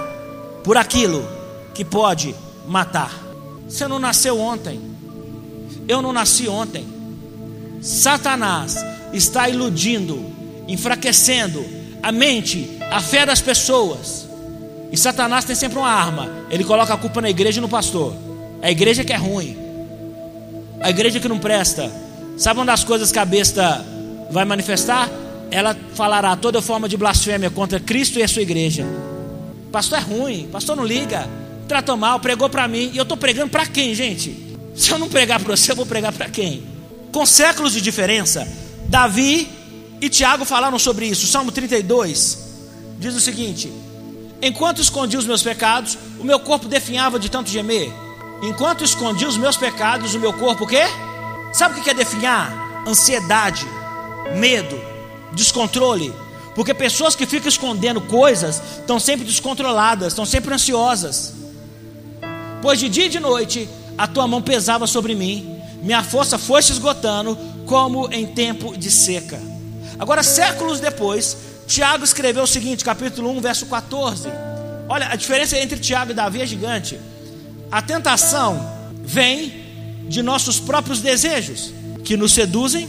por 0.64 0.77
aquilo 0.77 1.27
que 1.75 1.85
pode 1.85 2.35
matar. 2.66 3.12
Você 3.68 3.87
não 3.87 3.99
nasceu 3.99 4.38
ontem. 4.38 4.81
Eu 5.88 6.03
não 6.03 6.12
nasci 6.12 6.49
ontem. 6.49 6.87
Satanás 7.81 8.77
está 9.16 9.48
iludindo, 9.48 10.24
enfraquecendo 10.68 11.64
a 12.02 12.12
mente, 12.12 12.79
a 12.90 13.00
fé 13.00 13.26
das 13.26 13.40
pessoas. 13.40 14.29
E 14.92 14.96
Satanás 14.96 15.44
tem 15.44 15.57
sempre 15.57 15.79
uma 15.79 15.90
arma. 15.90 16.29
Ele 16.50 16.64
coloca 16.64 16.94
a 16.94 16.96
culpa 16.96 17.20
na 17.20 17.31
igreja 17.31 17.59
e 17.59 17.61
no 17.61 17.68
pastor. 17.68 18.14
A 18.62 18.70
igreja 18.70 19.05
que 19.05 19.12
é 19.12 19.16
ruim. 19.16 19.57
A 20.81 20.90
igreja 20.90 21.18
que 21.18 21.29
não 21.29 21.38
presta. 21.38 21.90
Sabe 22.37 22.61
uma 22.61 22.66
das 22.66 22.85
coisas 22.85 23.11
que 23.11 23.18
a 23.18 23.24
besta 23.24 23.85
vai 24.31 24.44
manifestar? 24.44 25.11
Ela 25.50 25.76
falará 25.94 26.37
toda 26.37 26.61
forma 26.62 26.88
de 26.88 26.96
blasfêmia 26.96 27.50
contra 27.50 27.81
Cristo 27.81 28.18
e 28.18 28.22
a 28.22 28.29
sua 28.29 28.42
igreja. 28.42 28.87
Pastor 29.72 29.98
é 29.98 30.00
ruim, 30.00 30.48
pastor 30.50 30.76
não 30.76 30.85
liga 30.85 31.29
tratou 31.66 31.96
mal, 31.96 32.20
pregou 32.20 32.48
para 32.48 32.66
mim, 32.68 32.90
e 32.92 32.96
eu 32.96 33.02
estou 33.02 33.16
pregando 33.16 33.50
para 33.50 33.66
quem, 33.66 33.94
gente? 33.94 34.57
Se 34.74 34.90
eu 34.90 34.98
não 34.98 35.09
pregar 35.09 35.40
para 35.40 35.57
você, 35.57 35.72
eu 35.72 35.76
vou 35.76 35.87
pregar 35.87 36.12
para 36.12 36.29
quem? 36.29 36.62
Com 37.12 37.26
séculos 37.26 37.72
de 37.72 37.81
diferença, 37.81 38.46
Davi 38.88 39.49
e 40.01 40.09
Tiago 40.09 40.44
falaram 40.44 40.79
sobre 40.79 41.07
isso. 41.07 41.27
Salmo 41.27 41.53
32 41.53 42.38
diz 42.99 43.14
o 43.14 43.20
seguinte: 43.20 43.72
Enquanto 44.40 44.81
escondi 44.81 45.16
os 45.16 45.27
meus 45.27 45.42
pecados, 45.42 45.96
o 46.18 46.25
meu 46.25 46.38
corpo 46.40 46.68
definhava 46.68 47.18
de 47.18 47.31
tanto 47.31 47.51
gemer. 47.51 47.92
Enquanto 48.42 48.85
escondi 48.85 49.25
os 49.25 49.37
meus 49.37 49.57
pecados, 49.57 50.14
o 50.14 50.20
meu 50.20 50.33
corpo 50.33 50.64
o 50.64 50.66
quê? 50.66 50.83
Sabe 51.53 51.79
o 51.79 51.83
que 51.83 51.90
é 51.90 51.94
definhar? 51.94 52.85
Ansiedade, 52.87 53.66
medo, 54.37 54.79
descontrole. 55.33 56.12
Porque 56.55 56.72
pessoas 56.72 57.14
que 57.14 57.27
ficam 57.27 57.49
escondendo 57.49 58.01
coisas 58.01 58.62
estão 58.79 58.99
sempre 58.99 59.25
descontroladas, 59.25 60.09
estão 60.09 60.25
sempre 60.25 60.55
ansiosas 60.55 61.35
pois 62.66 62.81
de 62.81 62.88
dia 62.88 63.07
e 63.07 63.09
de 63.09 63.20
noite 63.20 63.68
a 63.96 64.09
tua 64.09 64.27
mão 64.27 64.42
pesava 64.42 64.88
sobre 64.88 65.14
mim, 65.14 65.61
minha 65.83 66.03
força 66.03 66.37
foi 66.37 66.61
se 66.61 66.72
esgotando, 66.72 67.38
como 67.66 68.09
em 68.12 68.26
tempo 68.26 68.76
de 68.76 68.90
seca. 68.90 69.40
Agora, 69.98 70.22
séculos 70.22 70.81
depois, 70.81 71.37
Tiago 71.66 72.05
escreveu 72.05 72.44
o 72.44 72.46
seguinte, 72.46 72.85
capítulo 72.85 73.31
1, 73.31 73.40
verso 73.40 73.66
14. 73.66 74.29
Olha, 74.88 75.09
a 75.09 75.16
diferença 75.16 75.59
entre 75.59 75.79
Tiago 75.79 76.12
e 76.12 76.14
Davi 76.14 76.40
é 76.40 76.46
gigante. 76.46 76.98
A 77.70 77.83
tentação 77.83 78.64
vem 79.02 79.64
de 80.09 80.22
nossos 80.22 80.61
próprios 80.61 81.00
desejos, 81.00 81.72
que 82.05 82.16
nos 82.16 82.33
seduzem 82.33 82.88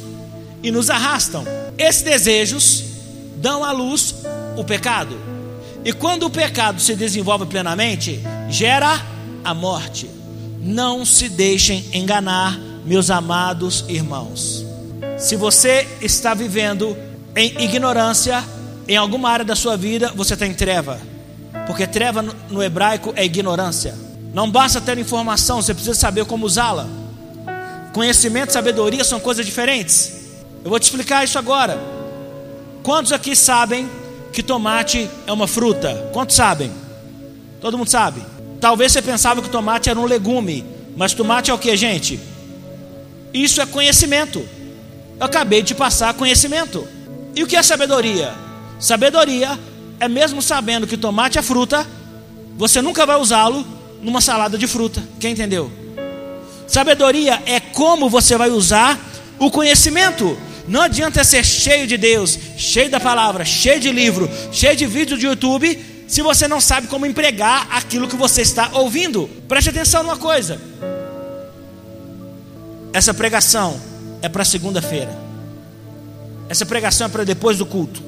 e 0.62 0.70
nos 0.70 0.90
arrastam. 0.90 1.44
Esses 1.78 2.04
desejos 2.04 2.84
dão 3.38 3.63
à 3.63 3.72
luz 3.72 4.16
o 4.56 4.63
pecado. 4.63 5.18
E 5.84 5.92
quando 5.92 6.24
o 6.24 6.30
pecado 6.30 6.80
se 6.80 6.96
desenvolve 6.96 7.46
plenamente, 7.46 8.22
gera 8.50 9.02
a 9.44 9.54
morte. 9.54 10.10
Não 10.60 11.06
se 11.06 11.30
deixem 11.30 11.86
enganar, 11.94 12.60
meus 12.86 13.10
amados 13.10 13.86
irmãos. 13.88 14.67
Se 15.18 15.36
você 15.36 15.88
está 16.00 16.36
vivendo 16.36 16.96
em 17.36 17.64
ignorância 17.64 18.44
em 18.88 18.96
alguma 18.96 19.32
área 19.32 19.44
da 19.44 19.56
sua 19.56 19.76
vida, 19.76 20.14
você 20.16 20.36
está 20.36 20.46
em 20.46 20.54
treva. 20.54 21.00
Porque 21.66 21.88
treva 21.88 22.22
no 22.22 22.62
hebraico 22.62 23.12
é 23.16 23.26
ignorância. 23.26 23.96
Não 24.32 24.50
basta 24.50 24.80
ter 24.80 24.98
informação, 25.00 25.60
você 25.60 25.74
precisa 25.74 25.96
saber 25.96 26.26
como 26.26 26.46
usá-la. 26.46 26.88
Conhecimento 27.94 28.50
e 28.50 28.54
sabedoria 28.54 29.04
são 29.04 29.20
coisas 29.20 29.44
diferentes. 29.44 30.14
Eu 30.64 30.70
vou 30.70 30.80
te 30.80 30.84
explicar 30.84 31.24
isso 31.24 31.40
agora. 31.40 31.80
Quantos 32.84 33.12
aqui 33.12 33.36
sabem 33.36 33.90
que 34.32 34.44
tomate 34.44 35.10
é 35.26 35.32
uma 35.32 35.48
fruta? 35.48 36.10
Quantos 36.14 36.36
sabem? 36.36 36.72
Todo 37.60 37.76
mundo 37.76 37.90
sabe. 37.90 38.22
Talvez 38.62 38.92
você 38.92 39.02
pensava 39.02 39.42
que 39.42 39.50
tomate 39.50 39.90
era 39.90 40.00
um 40.00 40.06
legume, 40.06 40.64
mas 40.96 41.14
tomate 41.14 41.50
é 41.50 41.54
o 41.54 41.58
que, 41.58 41.76
gente? 41.76 42.20
Isso 43.34 43.60
é 43.60 43.66
conhecimento. 43.66 44.48
Eu 45.20 45.26
acabei 45.26 45.62
de 45.62 45.74
passar 45.74 46.14
conhecimento. 46.14 46.88
E 47.36 47.44
o 47.44 47.48
que 47.48 47.56
é 47.56 47.64
sabedoria? 47.64 48.34
Sabedoria 48.80 49.58
é 50.00 50.08
mesmo 50.08 50.42
sabendo 50.42 50.86
que 50.86 50.96
tomate 50.96 51.40
é 51.40 51.42
fruta, 51.42 51.86
você 52.56 52.82
nunca 52.82 53.06
vai 53.06 53.20
usá-lo 53.20 53.66
numa 54.02 54.22
salada 54.22 54.58
de 54.58 54.68
fruta. 54.68 55.04
Quem 55.20 55.32
entendeu? 55.32 55.72
Sabedoria 56.68 57.42
é 57.46 57.60
como 57.60 58.10
você 58.10 58.38
vai 58.38 58.50
usar 58.50 59.00
o 59.40 59.50
conhecimento. 59.50 60.38
Não 60.68 60.82
adianta 60.82 61.24
ser 61.24 61.46
cheio 61.46 61.88
de 61.88 61.98
Deus, 61.98 62.38
cheio 62.58 62.90
da 62.90 63.00
palavra, 63.00 63.46
cheio 63.46 63.80
de 63.80 63.92
livro, 63.92 64.30
cheio 64.52 64.76
de 64.76 64.86
vídeo 64.86 65.18
de 65.18 65.26
YouTube, 65.26 66.06
se 66.08 66.22
você 66.22 66.48
não 66.48 66.60
sabe 66.60 66.88
como 66.88 67.06
empregar 67.06 67.68
aquilo 67.72 68.08
que 68.08 68.16
você 68.16 68.42
está 68.42 68.70
ouvindo. 68.74 69.30
Preste 69.48 69.70
atenção 69.70 70.04
numa 70.04 70.18
coisa. 70.18 70.60
Essa 72.94 73.14
pregação 73.14 73.80
é 74.28 74.30
para 74.30 74.46
segunda-feira. 74.46 75.18
Essa 76.48 76.66
pregação 76.66 77.08
é 77.08 77.10
para 77.10 77.24
depois 77.24 77.58
do 77.58 77.66
culto. 77.66 78.04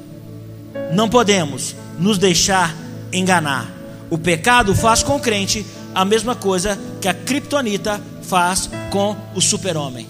Não 0.94 1.10
podemos 1.10 1.76
nos 1.98 2.18
deixar 2.18 2.76
enganar. 3.12 3.72
O 4.10 4.18
pecado 4.18 4.76
faz 4.76 5.02
com 5.02 5.16
o 5.16 5.20
crente 5.20 5.66
a 5.96 6.06
mesma 6.06 6.36
coisa 6.36 6.78
que 7.02 7.08
a 7.08 7.14
criptonita 7.14 8.00
faz 8.22 8.70
com 8.92 9.16
o 9.34 9.42
super-homem. 9.42 10.08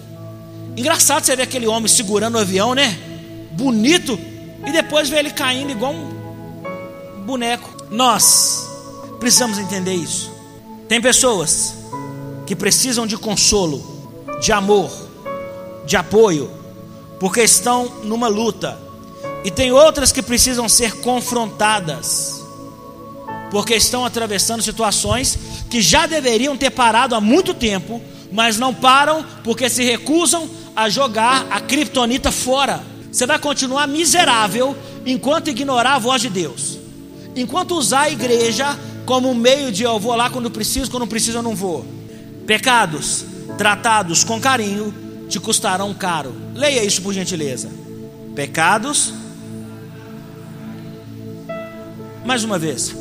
Engraçado 0.76 1.24
você 1.24 1.34
ver 1.34 1.42
aquele 1.42 1.66
homem 1.66 1.88
segurando 1.88 2.34
o 2.36 2.38
avião, 2.38 2.74
né? 2.74 2.98
Bonito, 3.52 4.18
e 4.66 4.72
depois 4.72 5.08
ver 5.08 5.20
ele 5.20 5.30
caindo 5.30 5.70
igual 5.70 5.92
um 5.92 7.22
boneco. 7.24 7.84
Nós 7.90 8.68
precisamos 9.18 9.58
entender 9.58 9.94
isso. 9.94 10.30
Tem 10.88 11.00
pessoas 11.00 11.74
que 12.46 12.56
precisam 12.56 13.06
de 13.06 13.16
consolo, 13.16 14.10
de 14.40 14.52
amor, 14.52 14.90
de 15.90 15.96
apoio, 15.96 16.48
porque 17.18 17.42
estão 17.42 17.90
numa 18.04 18.28
luta 18.28 18.78
e 19.44 19.50
tem 19.50 19.72
outras 19.72 20.12
que 20.12 20.22
precisam 20.22 20.68
ser 20.68 21.00
confrontadas, 21.00 22.44
porque 23.50 23.74
estão 23.74 24.04
atravessando 24.04 24.62
situações 24.62 25.36
que 25.68 25.82
já 25.82 26.06
deveriam 26.06 26.56
ter 26.56 26.70
parado 26.70 27.16
há 27.16 27.20
muito 27.20 27.52
tempo, 27.52 28.00
mas 28.30 28.56
não 28.56 28.72
param 28.72 29.26
porque 29.42 29.68
se 29.68 29.82
recusam 29.82 30.48
a 30.76 30.88
jogar 30.88 31.48
a 31.50 31.60
criptonita 31.60 32.30
fora. 32.30 32.80
Você 33.10 33.26
vai 33.26 33.40
continuar 33.40 33.88
miserável 33.88 34.76
enquanto 35.04 35.50
ignorar 35.50 35.94
a 35.94 35.98
voz 35.98 36.22
de 36.22 36.28
Deus, 36.28 36.78
enquanto 37.34 37.74
usar 37.74 38.02
a 38.02 38.10
igreja 38.10 38.78
como 39.04 39.28
um 39.28 39.34
meio 39.34 39.72
de 39.72 39.82
eu 39.82 39.98
vou 39.98 40.14
lá 40.14 40.30
quando 40.30 40.52
preciso, 40.52 40.88
quando 40.88 41.00
não 41.00 41.08
preciso 41.08 41.38
eu 41.38 41.42
não 41.42 41.56
vou. 41.56 41.84
Pecados 42.46 43.24
tratados 43.58 44.22
com 44.22 44.40
carinho 44.40 45.09
te 45.30 45.38
custarão 45.38 45.94
caro. 45.94 46.34
Leia 46.54 46.84
isso 46.84 47.00
por 47.00 47.14
gentileza. 47.14 47.70
Pecados 48.34 49.14
mais 52.24 52.44
uma 52.44 52.58
vez. 52.58 52.94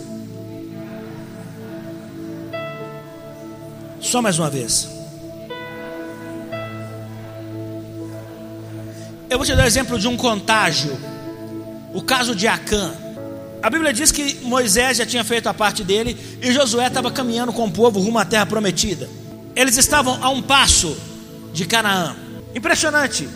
Só 4.00 4.22
mais 4.22 4.40
uma 4.40 4.50
vez. 4.50 4.88
Eu 9.30 9.38
vou 9.38 9.46
te 9.46 9.54
dar 9.56 9.68
exemplo 9.68 10.00
de 10.00 10.08
um 10.08 10.16
contágio. 10.16 10.98
O 11.94 12.02
caso 12.02 12.36
de 12.36 12.48
Acã. 12.48 12.94
A 13.62 13.70
Bíblia 13.70 13.92
diz 13.92 14.12
que 14.12 14.36
Moisés 14.44 14.98
já 14.98 15.06
tinha 15.06 15.24
feito 15.24 15.48
a 15.48 15.54
parte 15.54 15.84
dele 15.84 16.18
e 16.42 16.52
Josué 16.54 16.88
estava 16.88 17.12
caminhando 17.12 17.52
com 17.52 17.66
o 17.66 17.72
povo 17.72 18.00
rumo 18.00 18.18
à 18.18 18.24
terra 18.24 18.46
prometida. 18.46 19.10
Eles 19.56 19.76
estavam 19.78 20.24
a 20.24 20.30
um 20.30 20.42
passo 20.42 20.96
de 21.54 21.66
Canaã. 21.66 22.16
Impressionante, 22.56 23.30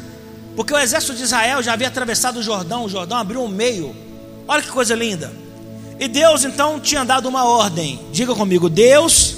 porque 0.56 0.74
o 0.74 0.78
exército 0.78 1.16
de 1.16 1.24
Israel 1.24 1.62
já 1.62 1.74
havia 1.74 1.88
atravessado 1.88 2.40
o 2.40 2.44
Jordão, 2.44 2.86
o 2.86 2.90
Jordão 2.90 3.18
abriu 3.18 3.44
um 3.44 3.48
meio. 3.48 3.96
Olha 4.48 4.62
que 4.62 4.70
coisa 4.70 4.96
linda. 4.96 5.32
E 6.00 6.08
Deus 6.08 6.44
então 6.44 6.80
tinha 6.80 7.04
dado 7.04 7.28
uma 7.30 7.46
ordem. 7.46 8.00
Diga 8.12 8.36
comigo: 8.36 8.70
Deus 8.70 9.36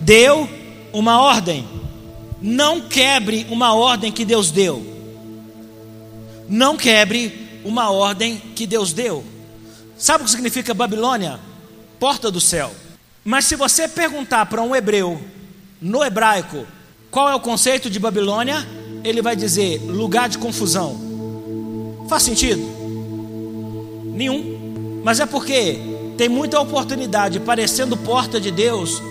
deu 0.00 0.48
uma 0.92 1.20
ordem. 1.20 1.68
Não 2.40 2.80
quebre 2.80 3.46
uma 3.50 3.74
ordem 3.74 4.10
que 4.10 4.24
Deus 4.24 4.50
deu. 4.50 4.84
Não 6.48 6.76
quebre 6.76 7.60
uma 7.64 7.90
ordem 7.90 8.38
que 8.56 8.66
Deus 8.66 8.92
deu. 8.92 9.24
Sabe 9.98 10.22
o 10.22 10.24
que 10.24 10.30
significa 10.30 10.72
Babilônia? 10.72 11.38
Porta 11.98 12.30
do 12.30 12.40
céu. 12.40 12.74
Mas 13.22 13.44
se 13.44 13.54
você 13.54 13.86
perguntar 13.86 14.46
para 14.46 14.62
um 14.62 14.74
hebreu, 14.74 15.22
no 15.80 16.02
hebraico, 16.02 16.66
qual 17.10 17.28
é 17.28 17.34
o 17.34 17.40
conceito 17.40 17.90
de 17.90 17.98
Babilônia, 17.98 18.64
ele 19.02 19.20
vai 19.20 19.34
dizer 19.34 19.80
lugar 19.84 20.28
de 20.28 20.38
confusão. 20.38 20.96
Faz 22.08 22.22
sentido? 22.22 22.62
Nenhum. 24.14 25.00
Mas 25.02 25.18
é 25.18 25.26
porque 25.26 25.78
tem 26.16 26.28
muita 26.28 26.60
oportunidade 26.60 27.40
parecendo 27.40 27.96
porta 27.96 28.40
de 28.40 28.52
Deus, 28.52 29.02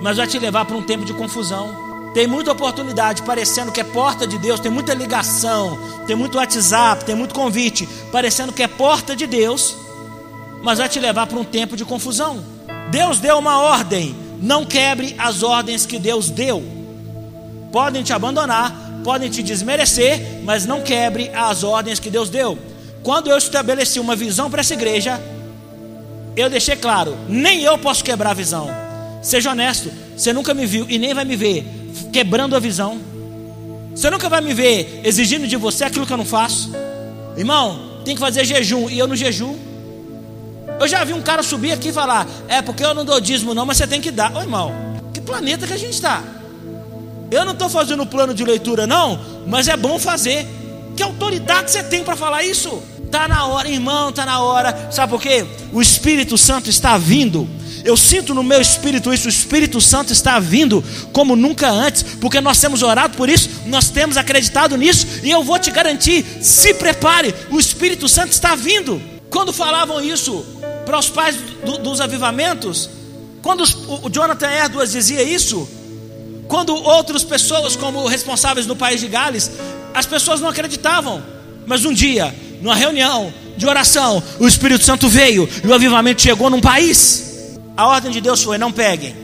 mas 0.00 0.18
vai 0.18 0.26
te 0.26 0.38
levar 0.38 0.66
para 0.66 0.76
um 0.76 0.82
tempo 0.82 1.04
de 1.04 1.12
confusão. 1.12 1.88
Tem 2.14 2.28
muita 2.28 2.52
oportunidade 2.52 3.22
parecendo 3.22 3.72
que 3.72 3.80
é 3.80 3.84
porta 3.84 4.26
de 4.26 4.38
Deus, 4.38 4.60
tem 4.60 4.70
muita 4.70 4.94
ligação, 4.94 5.76
tem 6.06 6.14
muito 6.14 6.38
WhatsApp, 6.38 7.04
tem 7.04 7.14
muito 7.14 7.34
convite, 7.34 7.88
parecendo 8.12 8.52
que 8.52 8.62
é 8.62 8.68
porta 8.68 9.16
de 9.16 9.26
Deus, 9.26 9.76
mas 10.62 10.78
vai 10.78 10.88
te 10.88 11.00
levar 11.00 11.26
para 11.26 11.38
um 11.38 11.44
tempo 11.44 11.76
de 11.76 11.84
confusão. 11.84 12.42
Deus 12.90 13.18
deu 13.18 13.36
uma 13.36 13.58
ordem, 13.60 14.14
não 14.40 14.64
quebre 14.64 15.14
as 15.18 15.42
ordens 15.42 15.84
que 15.84 15.98
Deus 15.98 16.30
deu. 16.30 16.77
Podem 17.70 18.02
te 18.02 18.12
abandonar, 18.12 18.74
podem 19.04 19.30
te 19.30 19.42
desmerecer, 19.42 20.40
mas 20.42 20.66
não 20.66 20.82
quebre 20.82 21.30
as 21.34 21.62
ordens 21.62 21.98
que 21.98 22.10
Deus 22.10 22.30
deu. 22.30 22.58
Quando 23.02 23.30
eu 23.30 23.38
estabeleci 23.38 24.00
uma 24.00 24.16
visão 24.16 24.50
para 24.50 24.60
essa 24.60 24.74
igreja, 24.74 25.20
eu 26.36 26.48
deixei 26.48 26.76
claro, 26.76 27.16
nem 27.28 27.62
eu 27.62 27.78
posso 27.78 28.02
quebrar 28.04 28.30
a 28.30 28.34
visão. 28.34 28.68
Seja 29.22 29.50
honesto, 29.50 29.90
você 30.16 30.32
nunca 30.32 30.54
me 30.54 30.66
viu 30.66 30.86
e 30.88 30.98
nem 30.98 31.12
vai 31.12 31.24
me 31.24 31.36
ver 31.36 31.66
quebrando 32.12 32.54
a 32.56 32.58
visão. 32.58 32.98
Você 33.94 34.10
nunca 34.10 34.28
vai 34.28 34.40
me 34.40 34.54
ver 34.54 35.00
exigindo 35.04 35.46
de 35.46 35.56
você 35.56 35.84
aquilo 35.84 36.06
que 36.06 36.12
eu 36.12 36.16
não 36.16 36.24
faço. 36.24 36.70
Irmão, 37.36 38.00
tem 38.04 38.14
que 38.14 38.20
fazer 38.20 38.44
jejum 38.44 38.88
e 38.88 38.98
eu 38.98 39.06
não 39.06 39.16
jejum. 39.16 39.56
Eu 40.80 40.86
já 40.86 41.02
vi 41.02 41.12
um 41.12 41.22
cara 41.22 41.42
subir 41.42 41.72
aqui 41.72 41.88
e 41.88 41.92
falar: 41.92 42.26
É 42.48 42.62
porque 42.62 42.84
eu 42.84 42.94
não 42.94 43.04
dou 43.04 43.20
dízimo, 43.20 43.54
não, 43.54 43.66
mas 43.66 43.76
você 43.76 43.86
tem 43.86 44.00
que 44.00 44.10
dar. 44.10 44.34
Ô 44.36 44.40
irmão, 44.40 44.72
que 45.12 45.20
planeta 45.20 45.66
que 45.66 45.72
a 45.72 45.76
gente 45.76 45.94
está? 45.94 46.22
Eu 47.30 47.44
não 47.44 47.52
estou 47.52 47.68
fazendo 47.68 48.06
plano 48.06 48.32
de 48.32 48.44
leitura, 48.44 48.86
não, 48.86 49.20
mas 49.46 49.68
é 49.68 49.76
bom 49.76 49.98
fazer. 49.98 50.46
Que 50.96 51.02
autoridade 51.02 51.70
você 51.70 51.82
tem 51.82 52.02
para 52.02 52.16
falar 52.16 52.42
isso? 52.42 52.82
Está 53.04 53.28
na 53.28 53.46
hora, 53.46 53.68
irmão, 53.68 54.10
está 54.10 54.26
na 54.26 54.40
hora. 54.40 54.88
Sabe 54.90 55.12
por 55.12 55.20
quê? 55.20 55.46
O 55.72 55.80
Espírito 55.80 56.36
Santo 56.36 56.68
está 56.68 56.98
vindo. 56.98 57.48
Eu 57.84 57.96
sinto 57.96 58.34
no 58.34 58.42
meu 58.42 58.60
espírito 58.60 59.12
isso, 59.14 59.26
o 59.26 59.30
Espírito 59.30 59.80
Santo 59.80 60.12
está 60.12 60.38
vindo 60.38 60.84
como 61.12 61.36
nunca 61.36 61.70
antes, 61.70 62.02
porque 62.20 62.40
nós 62.40 62.60
temos 62.60 62.82
orado 62.82 63.16
por 63.16 63.28
isso, 63.28 63.48
nós 63.66 63.88
temos 63.88 64.16
acreditado 64.16 64.76
nisso, 64.76 65.06
e 65.22 65.30
eu 65.30 65.42
vou 65.44 65.58
te 65.58 65.70
garantir: 65.70 66.24
se 66.42 66.74
prepare, 66.74 67.34
o 67.50 67.58
Espírito 67.58 68.08
Santo 68.08 68.32
está 68.32 68.54
vindo. 68.54 69.00
Quando 69.30 69.52
falavam 69.52 70.02
isso 70.02 70.44
para 70.84 70.98
os 70.98 71.08
pais 71.08 71.36
do, 71.64 71.78
dos 71.78 72.00
avivamentos, 72.00 72.90
quando 73.42 73.62
os, 73.62 73.74
o 73.74 74.10
Jonathan 74.10 74.50
Edwards 74.50 74.92
dizia 74.92 75.22
isso, 75.22 75.68
quando 76.48 76.74
outras 76.74 77.22
pessoas, 77.22 77.76
como 77.76 78.06
responsáveis 78.06 78.66
no 78.66 78.74
país 78.74 79.00
de 79.00 79.06
Gales, 79.06 79.50
as 79.92 80.06
pessoas 80.06 80.40
não 80.40 80.48
acreditavam, 80.48 81.22
mas 81.66 81.84
um 81.84 81.92
dia 81.92 82.34
numa 82.62 82.74
reunião 82.74 83.32
de 83.56 83.66
oração, 83.66 84.22
o 84.40 84.48
Espírito 84.48 84.82
Santo 84.82 85.08
veio 85.08 85.48
e 85.62 85.66
o 85.66 85.74
avivamento 85.74 86.22
chegou 86.22 86.48
num 86.48 86.60
país. 86.60 87.56
A 87.76 87.86
ordem 87.86 88.10
de 88.10 88.20
Deus 88.20 88.42
foi: 88.42 88.56
não 88.56 88.72
peguem 88.72 89.14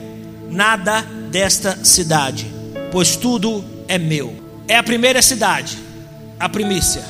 nada 0.49 1.01
desta 1.31 1.79
cidade, 1.83 2.45
pois 2.91 3.15
tudo 3.15 3.65
é 3.87 3.97
meu. 3.97 4.35
É 4.67 4.77
a 4.77 4.83
primeira 4.83 5.21
cidade, 5.21 5.77
a 6.39 6.47
primícia. 6.47 7.03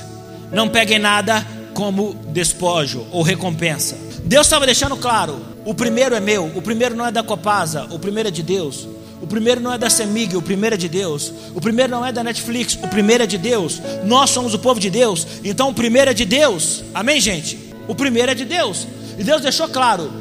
Não 0.52 0.70
peguem 0.70 1.00
nada 1.00 1.46
como 1.74 2.14
despojo 2.30 3.06
ou 3.12 3.22
recompensa. 3.22 3.98
Deus 4.24 4.48
estava 4.48 4.66
deixando 4.66 4.96
claro: 4.96 5.46
o 5.66 5.74
primeiro 5.74 6.16
é 6.16 6.20
meu, 6.22 6.46
o 6.56 6.62
primeiro 6.62 6.96
não 6.96 7.06
é 7.06 7.12
da 7.12 7.22
Copasa, 7.22 7.86
o 7.92 8.00
primeiro 8.00 8.30
é 8.30 8.32
de 8.32 8.42
Deus. 8.42 8.88
O 9.22 9.28
primeiro 9.28 9.62
não 9.62 9.74
é 9.74 9.78
da 9.78 9.90
Semig, 9.90 10.36
o 10.36 10.42
primeiro 10.42 10.76
é 10.76 10.78
de 10.78 10.90
Deus. 10.90 11.32
O 11.54 11.62
primeiro 11.62 11.92
não 11.92 12.06
é 12.06 12.12
da 12.12 12.24
Netflix, 12.24 12.78
o 12.82 12.88
primeiro 12.88 13.24
é 13.24 13.28
de 13.28 13.38
Deus. 13.38 13.82
Nós 14.04 14.30
somos 14.30 14.54
o 14.54 14.60
povo 14.60 14.80
de 14.80 14.90
Deus, 14.90 15.26
então 15.44 15.70
o 15.70 15.74
primeiro 15.74 16.12
é 16.12 16.14
de 16.14 16.26
Deus. 16.26 16.84
Amém, 16.94 17.20
gente? 17.20 17.58
O 17.88 17.96
primeiro 17.96 18.32
é 18.32 18.36
de 18.36 18.46
Deus. 18.46 18.88
E 19.18 19.24
Deus 19.24 19.42
deixou 19.42 19.70
claro: 19.70 20.12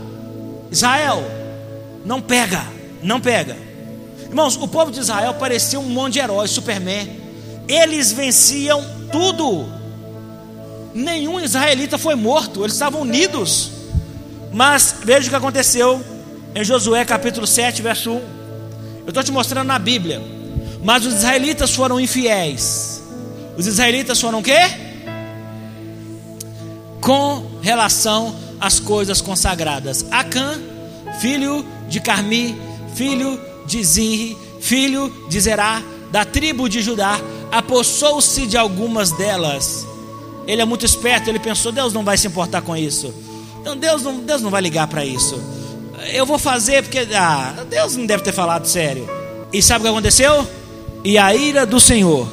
Israel, 0.70 1.24
não 2.04 2.20
pega, 2.20 2.66
não 3.02 3.20
pega. 3.20 3.56
Irmãos, 4.28 4.56
o 4.56 4.68
povo 4.68 4.90
de 4.90 5.00
Israel 5.00 5.34
parecia 5.34 5.78
um 5.78 5.88
monte 5.88 6.14
de 6.14 6.18
heróis, 6.20 6.50
Superman. 6.50 7.08
Eles 7.68 8.12
venciam 8.12 8.84
tudo. 9.10 9.66
Nenhum 10.92 11.40
israelita 11.40 11.98
foi 11.98 12.14
morto, 12.14 12.62
eles 12.62 12.74
estavam 12.74 13.00
unidos. 13.00 13.70
Mas 14.52 14.96
veja 15.02 15.26
o 15.26 15.30
que 15.30 15.36
aconteceu 15.36 16.00
em 16.54 16.62
Josué 16.62 17.04
capítulo 17.04 17.46
7, 17.46 17.82
verso 17.82 18.12
1. 18.12 18.43
Eu 19.04 19.10
estou 19.10 19.22
te 19.22 19.32
mostrando 19.32 19.66
na 19.66 19.78
Bíblia. 19.78 20.20
Mas 20.82 21.06
os 21.06 21.14
israelitas 21.14 21.74
foram 21.74 21.98
infiéis. 21.98 23.02
Os 23.56 23.66
israelitas 23.66 24.20
foram 24.20 24.40
o 24.40 24.42
quê? 24.42 24.58
Com 27.00 27.44
relação 27.62 28.34
às 28.60 28.80
coisas 28.80 29.20
consagradas. 29.20 30.04
Acã, 30.10 30.60
filho 31.20 31.64
de 31.88 32.00
Carmi, 32.00 32.56
filho 32.94 33.40
de 33.66 33.82
Zinri, 33.82 34.36
filho 34.60 35.12
de 35.28 35.40
Zerá, 35.40 35.82
da 36.10 36.24
tribo 36.24 36.68
de 36.68 36.80
Judá, 36.82 37.18
apossou-se 37.50 38.46
de 38.46 38.56
algumas 38.56 39.10
delas. 39.12 39.86
Ele 40.46 40.60
é 40.60 40.64
muito 40.64 40.84
esperto, 40.84 41.28
ele 41.28 41.38
pensou: 41.38 41.72
Deus 41.72 41.92
não 41.92 42.04
vai 42.04 42.18
se 42.18 42.26
importar 42.26 42.62
com 42.62 42.76
isso. 42.76 43.12
Então 43.60 43.76
Deus 43.76 44.02
não, 44.02 44.18
Deus 44.18 44.42
não 44.42 44.50
vai 44.50 44.60
ligar 44.60 44.86
para 44.86 45.04
isso. 45.04 45.40
Eu 46.12 46.26
vou 46.26 46.38
fazer 46.38 46.82
porque 46.82 47.06
ah, 47.14 47.64
Deus 47.68 47.96
não 47.96 48.06
deve 48.06 48.22
ter 48.22 48.32
falado 48.32 48.66
sério. 48.66 49.08
E 49.52 49.62
sabe 49.62 49.80
o 49.80 49.82
que 49.84 49.90
aconteceu? 49.90 50.46
E 51.04 51.18
a 51.18 51.34
ira 51.34 51.64
do 51.64 51.78
Senhor 51.78 52.28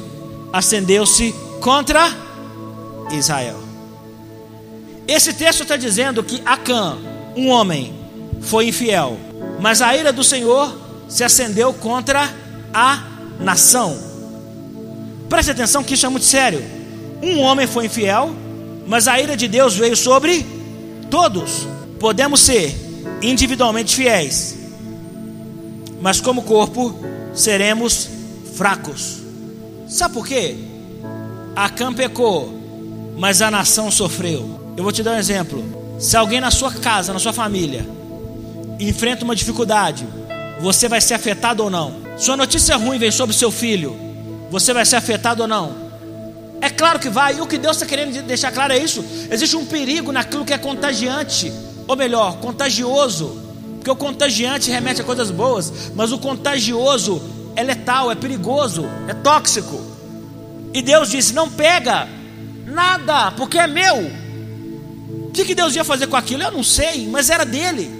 acendeu-se 0.52 1.34
contra 1.60 2.10
Israel. 3.12 3.60
Esse 5.06 5.32
texto 5.32 5.62
está 5.62 5.76
dizendo 5.76 6.22
que 6.22 6.42
Acã, 6.44 6.96
um 7.36 7.48
homem, 7.48 7.94
foi 8.40 8.68
infiel, 8.68 9.16
mas 9.60 9.80
a 9.80 9.96
ira 9.96 10.12
do 10.12 10.24
Senhor 10.24 10.76
se 11.08 11.22
acendeu 11.22 11.72
contra 11.74 12.32
a 12.72 13.02
nação. 13.38 13.96
Preste 15.28 15.50
atenção 15.50 15.84
que 15.84 15.94
isso 15.94 16.06
é 16.06 16.08
muito 16.08 16.24
sério. 16.24 16.62
Um 17.22 17.40
homem 17.40 17.66
foi 17.66 17.86
infiel, 17.86 18.34
mas 18.86 19.06
a 19.06 19.20
ira 19.20 19.36
de 19.36 19.46
Deus 19.46 19.76
veio 19.76 19.96
sobre 19.96 20.44
todos. 21.10 21.66
Podemos 22.00 22.40
ser 22.40 22.74
individualmente 23.22 23.94
fiéis, 23.94 24.56
mas 26.00 26.20
como 26.20 26.42
corpo 26.42 26.94
seremos 27.32 28.08
fracos. 28.56 29.18
Sabe 29.86 30.14
por 30.14 30.26
quê? 30.26 30.56
Acã 31.54 31.92
pecou, 31.92 32.52
mas 33.16 33.40
a 33.40 33.50
nação 33.50 33.90
sofreu. 33.90 34.60
Eu 34.76 34.82
vou 34.82 34.92
te 34.92 35.02
dar 35.02 35.12
um 35.12 35.18
exemplo. 35.18 35.62
Se 35.98 36.16
alguém 36.16 36.40
na 36.40 36.50
sua 36.50 36.72
casa, 36.72 37.12
na 37.12 37.18
sua 37.18 37.32
família, 37.32 37.86
enfrenta 38.80 39.24
uma 39.24 39.36
dificuldade, 39.36 40.06
você 40.60 40.88
vai 40.88 41.00
ser 41.00 41.14
afetado 41.14 41.62
ou 41.62 41.70
não? 41.70 42.02
Sua 42.16 42.36
notícia 42.36 42.76
ruim 42.76 42.98
vem 42.98 43.10
sobre 43.10 43.34
seu 43.34 43.50
filho, 43.50 43.96
você 44.50 44.72
vai 44.72 44.84
ser 44.84 44.96
afetado 44.96 45.42
ou 45.42 45.48
não? 45.48 45.82
É 46.60 46.70
claro 46.70 46.98
que 46.98 47.08
vai, 47.08 47.36
e 47.36 47.40
o 47.40 47.46
que 47.46 47.58
Deus 47.58 47.76
está 47.76 47.86
querendo 47.86 48.22
deixar 48.22 48.52
claro 48.52 48.72
é 48.72 48.78
isso: 48.78 49.04
existe 49.30 49.56
um 49.56 49.64
perigo 49.64 50.12
naquilo 50.12 50.44
que 50.44 50.52
é 50.52 50.58
contagiante, 50.58 51.52
ou 51.86 51.96
melhor, 51.96 52.38
contagioso, 52.38 53.38
porque 53.76 53.90
o 53.90 53.96
contagiante 53.96 54.70
remete 54.70 55.00
a 55.00 55.04
coisas 55.04 55.30
boas, 55.30 55.92
mas 55.94 56.12
o 56.12 56.18
contagioso 56.18 57.20
é 57.56 57.62
letal, 57.62 58.10
é 58.10 58.14
perigoso, 58.14 58.84
é 59.08 59.14
tóxico. 59.14 59.80
E 60.72 60.80
Deus 60.80 61.10
disse: 61.10 61.34
não 61.34 61.50
pega 61.50 62.08
nada, 62.64 63.32
porque 63.32 63.58
é 63.58 63.66
meu. 63.66 64.10
O 65.26 65.30
que, 65.32 65.54
Deus 65.54 65.74
ia 65.74 65.84
fazer 65.84 66.06
com 66.06 66.16
aquilo? 66.16 66.42
Eu 66.42 66.52
não 66.52 66.62
sei, 66.62 67.08
mas 67.08 67.30
era 67.30 67.44
dele. 67.44 67.90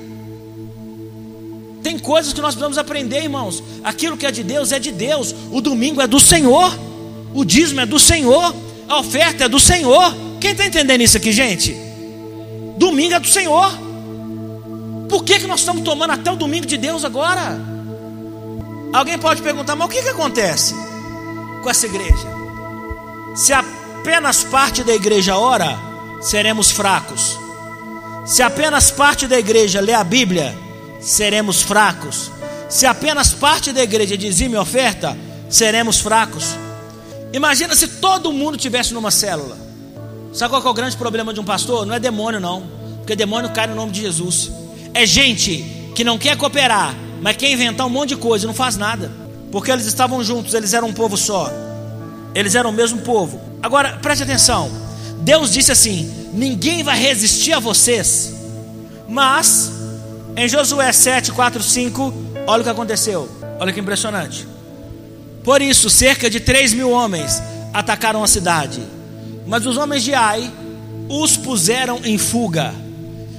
Tem 1.82 1.98
coisas 1.98 2.32
que 2.32 2.40
nós 2.40 2.54
precisamos 2.54 2.78
aprender, 2.78 3.22
irmãos. 3.22 3.62
Aquilo 3.82 4.16
que 4.16 4.26
é 4.26 4.30
de 4.30 4.42
Deus 4.42 4.70
é 4.70 4.78
de 4.78 4.92
Deus. 4.92 5.34
O 5.50 5.60
domingo 5.60 6.00
é 6.00 6.06
do 6.06 6.20
Senhor. 6.20 6.78
O 7.34 7.44
dízimo 7.44 7.80
é 7.80 7.86
do 7.86 7.98
Senhor. 7.98 8.54
A 8.88 9.00
oferta 9.00 9.44
é 9.44 9.48
do 9.48 9.58
Senhor. 9.58 10.14
Quem 10.40 10.52
está 10.52 10.66
entendendo 10.66 11.00
isso 11.00 11.16
aqui, 11.16 11.32
gente? 11.32 11.74
Domingo 12.76 13.14
é 13.14 13.20
do 13.20 13.28
Senhor. 13.28 13.72
Por 15.08 15.24
que, 15.24 15.40
que 15.40 15.46
nós 15.46 15.60
estamos 15.60 15.82
tomando 15.82 16.12
até 16.12 16.30
o 16.30 16.36
domingo 16.36 16.66
de 16.66 16.76
Deus 16.76 17.04
agora? 17.04 17.60
Alguém 18.92 19.18
pode 19.18 19.42
perguntar, 19.42 19.74
mas 19.74 19.86
o 19.86 19.90
que, 19.90 20.02
que 20.02 20.08
acontece 20.08 20.74
com 21.62 21.68
essa 21.70 21.86
igreja? 21.86 22.28
Se 23.34 23.52
apenas 23.52 24.44
parte 24.44 24.84
da 24.84 24.94
igreja 24.94 25.36
ora, 25.36 25.78
seremos 26.20 26.70
fracos. 26.70 27.38
Se 28.24 28.42
apenas 28.42 28.90
parte 28.90 29.26
da 29.26 29.38
igreja 29.38 29.80
lê 29.80 29.92
a 29.94 30.04
Bíblia, 30.04 30.56
seremos 31.00 31.62
fracos. 31.62 32.30
Se 32.68 32.86
apenas 32.86 33.32
parte 33.32 33.72
da 33.72 33.82
igreja 33.82 34.16
dizime 34.16 34.56
oferta, 34.56 35.16
seremos 35.50 36.00
fracos. 36.00 36.56
Imagina 37.32 37.74
se 37.74 37.88
todo 37.88 38.32
mundo 38.32 38.56
tivesse 38.56 38.94
numa 38.94 39.10
célula. 39.10 39.61
Sabe 40.32 40.50
qual 40.50 40.64
é 40.64 40.68
o 40.68 40.74
grande 40.74 40.96
problema 40.96 41.34
de 41.34 41.40
um 41.40 41.44
pastor? 41.44 41.84
Não 41.84 41.94
é 41.94 42.00
demônio, 42.00 42.40
não. 42.40 42.62
Porque 42.98 43.14
demônio 43.14 43.50
cai 43.50 43.66
no 43.66 43.74
nome 43.74 43.92
de 43.92 44.00
Jesus. 44.00 44.50
É 44.94 45.04
gente 45.04 45.64
que 45.94 46.02
não 46.02 46.16
quer 46.16 46.36
cooperar, 46.36 46.94
mas 47.20 47.36
quer 47.36 47.50
inventar 47.50 47.86
um 47.86 47.90
monte 47.90 48.10
de 48.10 48.16
coisa 48.16 48.44
e 48.44 48.46
não 48.46 48.54
faz 48.54 48.76
nada. 48.76 49.10
Porque 49.50 49.70
eles 49.70 49.84
estavam 49.84 50.24
juntos, 50.24 50.54
eles 50.54 50.72
eram 50.72 50.88
um 50.88 50.92
povo 50.92 51.16
só. 51.16 51.50
Eles 52.34 52.54
eram 52.54 52.70
o 52.70 52.72
mesmo 52.72 53.02
povo. 53.02 53.40
Agora, 53.62 53.98
preste 53.98 54.22
atenção. 54.22 54.70
Deus 55.18 55.52
disse 55.52 55.70
assim: 55.70 56.30
ninguém 56.32 56.82
vai 56.82 56.98
resistir 56.98 57.52
a 57.52 57.58
vocês, 57.58 58.32
mas 59.06 59.70
em 60.34 60.48
Josué 60.48 60.90
7, 60.90 61.32
4, 61.32 61.62
5, 61.62 62.14
olha 62.46 62.60
o 62.62 62.64
que 62.64 62.70
aconteceu. 62.70 63.28
Olha 63.60 63.72
que 63.72 63.80
impressionante. 63.80 64.48
Por 65.44 65.60
isso, 65.60 65.90
cerca 65.90 66.30
de 66.30 66.40
3 66.40 66.72
mil 66.72 66.90
homens 66.90 67.42
atacaram 67.72 68.24
a 68.24 68.26
cidade. 68.26 68.80
Mas 69.46 69.66
os 69.66 69.76
homens 69.76 70.02
de 70.02 70.14
Ai 70.14 70.50
os 71.08 71.36
puseram 71.36 72.00
em 72.04 72.16
fuga, 72.16 72.74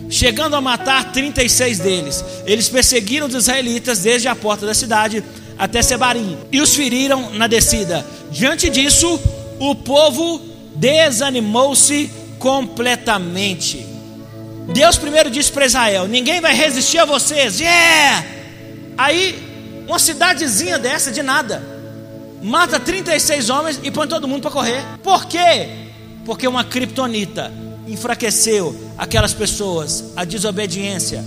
chegando 0.10 0.56
a 0.56 0.62
matar 0.62 1.12
36 1.12 1.80
deles. 1.80 2.24
Eles 2.45 2.70
perseguiram 2.70 3.28
os 3.28 3.34
israelitas 3.34 3.99
desde 3.99 4.28
a 4.28 4.36
porta 4.36 4.66
da 4.66 4.74
cidade 4.74 5.24
até 5.58 5.82
Sebarim 5.82 6.38
e 6.51 6.62
os 6.62 6.76
feriram 6.76 7.32
na 7.32 7.47
descida. 7.47 8.06
Diante 8.32 8.70
disso, 8.70 9.20
o 9.60 9.76
povo 9.76 10.41
desanimou-se 10.76 12.12
completamente. 12.39 13.86
Deus 14.74 14.97
primeiro 14.97 15.30
disse 15.30 15.51
para 15.51 15.66
Israel: 15.66 16.08
Ninguém 16.08 16.41
vai 16.41 16.54
resistir 16.54 16.99
a 16.99 17.06
vocês. 17.06 17.60
Yeah! 17.60 18.26
Aí, 18.97 19.84
uma 19.88 19.99
cidadezinha 19.99 20.78
dessa 20.78 21.12
de 21.12 21.22
nada, 21.22 21.64
mata 22.41 22.80
36 22.80 23.49
homens 23.49 23.80
e 23.84 23.91
põe 23.91 24.08
todo 24.08 24.28
mundo 24.28 24.41
para 24.41 24.51
correr. 24.51 24.84
Por 25.01 25.26
quê? 25.26 25.83
Porque 26.26 26.47
uma 26.47 26.63
criptonita 26.63 27.51
enfraqueceu 27.88 28.76
aquelas 28.97 29.34
pessoas, 29.34 30.05
a 30.15 30.24
desobediência. 30.24 31.24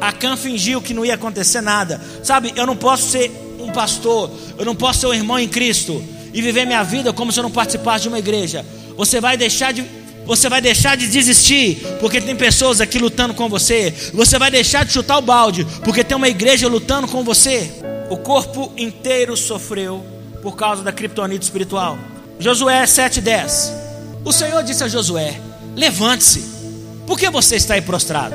Acã 0.00 0.36
fingiu 0.36 0.80
que 0.80 0.94
não 0.94 1.04
ia 1.04 1.14
acontecer 1.14 1.60
nada. 1.60 2.00
Sabe, 2.22 2.52
eu 2.54 2.66
não 2.66 2.76
posso 2.76 3.10
ser 3.10 3.30
um 3.58 3.70
pastor, 3.70 4.30
eu 4.56 4.64
não 4.64 4.74
posso 4.74 5.00
ser 5.00 5.06
um 5.06 5.14
irmão 5.14 5.38
em 5.38 5.48
Cristo 5.48 6.02
e 6.32 6.40
viver 6.40 6.66
minha 6.66 6.82
vida 6.82 7.12
como 7.12 7.32
se 7.32 7.40
eu 7.40 7.42
não 7.42 7.50
participasse 7.50 8.02
de 8.02 8.08
uma 8.08 8.18
igreja. 8.18 8.64
Você 8.96 9.20
vai 9.20 9.36
deixar 9.36 9.72
de 9.72 9.84
você 10.24 10.46
vai 10.46 10.60
deixar 10.60 10.94
de 10.94 11.06
desistir, 11.06 11.78
porque 12.00 12.20
tem 12.20 12.36
pessoas 12.36 12.82
aqui 12.82 12.98
lutando 12.98 13.32
com 13.32 13.48
você. 13.48 13.94
Você 14.12 14.38
vai 14.38 14.50
deixar 14.50 14.84
de 14.84 14.92
chutar 14.92 15.16
o 15.16 15.22
balde, 15.22 15.66
porque 15.82 16.04
tem 16.04 16.14
uma 16.14 16.28
igreja 16.28 16.68
lutando 16.68 17.08
com 17.08 17.24
você. 17.24 17.70
O 18.10 18.16
corpo 18.18 18.70
inteiro 18.76 19.34
sofreu 19.38 20.04
por 20.42 20.54
causa 20.54 20.82
da 20.82 20.92
criptonite 20.92 21.44
espiritual. 21.44 21.98
Josué 22.38 22.84
7:10. 22.84 23.87
O 24.24 24.32
Senhor 24.32 24.62
disse 24.62 24.84
a 24.84 24.88
Josué: 24.88 25.40
Levante-se. 25.76 26.58
Por 27.06 27.18
que 27.18 27.30
você 27.30 27.56
está 27.56 27.74
aí 27.74 27.82
prostrado? 27.82 28.34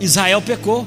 Israel 0.00 0.40
pecou. 0.40 0.86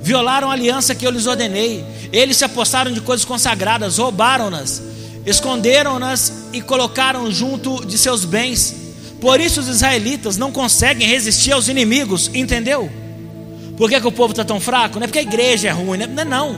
Violaram 0.00 0.50
a 0.50 0.52
aliança 0.52 0.94
que 0.94 1.06
eu 1.06 1.10
lhes 1.10 1.26
ordenei. 1.26 1.84
Eles 2.12 2.36
se 2.36 2.44
apostaram 2.44 2.92
de 2.92 3.00
coisas 3.00 3.24
consagradas, 3.24 3.98
roubaram-nas, 3.98 4.80
esconderam-nas 5.24 6.32
e 6.52 6.60
colocaram 6.60 7.30
junto 7.30 7.84
de 7.84 7.98
seus 7.98 8.24
bens 8.24 8.86
por 9.20 9.40
isso 9.40 9.60
os 9.60 9.68
israelitas 9.68 10.36
não 10.36 10.52
conseguem 10.52 11.08
resistir 11.08 11.52
aos 11.52 11.68
inimigos, 11.68 12.30
entendeu? 12.34 12.90
Por 13.76 13.88
que, 13.88 14.00
que 14.00 14.06
o 14.06 14.12
povo 14.12 14.32
está 14.32 14.44
tão 14.44 14.60
fraco? 14.60 14.98
Não 14.98 15.04
é 15.04 15.06
porque 15.06 15.18
a 15.18 15.22
igreja 15.22 15.68
é 15.68 15.70
ruim, 15.70 15.98
não 15.98 16.22
é 16.22 16.24
não. 16.24 16.56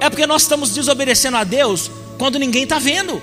É 0.00 0.08
porque 0.08 0.26
nós 0.26 0.42
estamos 0.42 0.70
desobedecendo 0.70 1.36
a 1.36 1.44
Deus 1.44 1.90
quando 2.18 2.38
ninguém 2.38 2.62
está 2.62 2.78
vendo. 2.78 3.20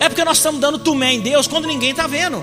É 0.00 0.08
porque 0.08 0.24
nós 0.24 0.38
estamos 0.38 0.60
dando 0.60 0.78
tumé 0.78 1.12
em 1.12 1.20
Deus 1.20 1.46
quando 1.46 1.68
ninguém 1.68 1.90
está 1.90 2.06
vendo. 2.06 2.42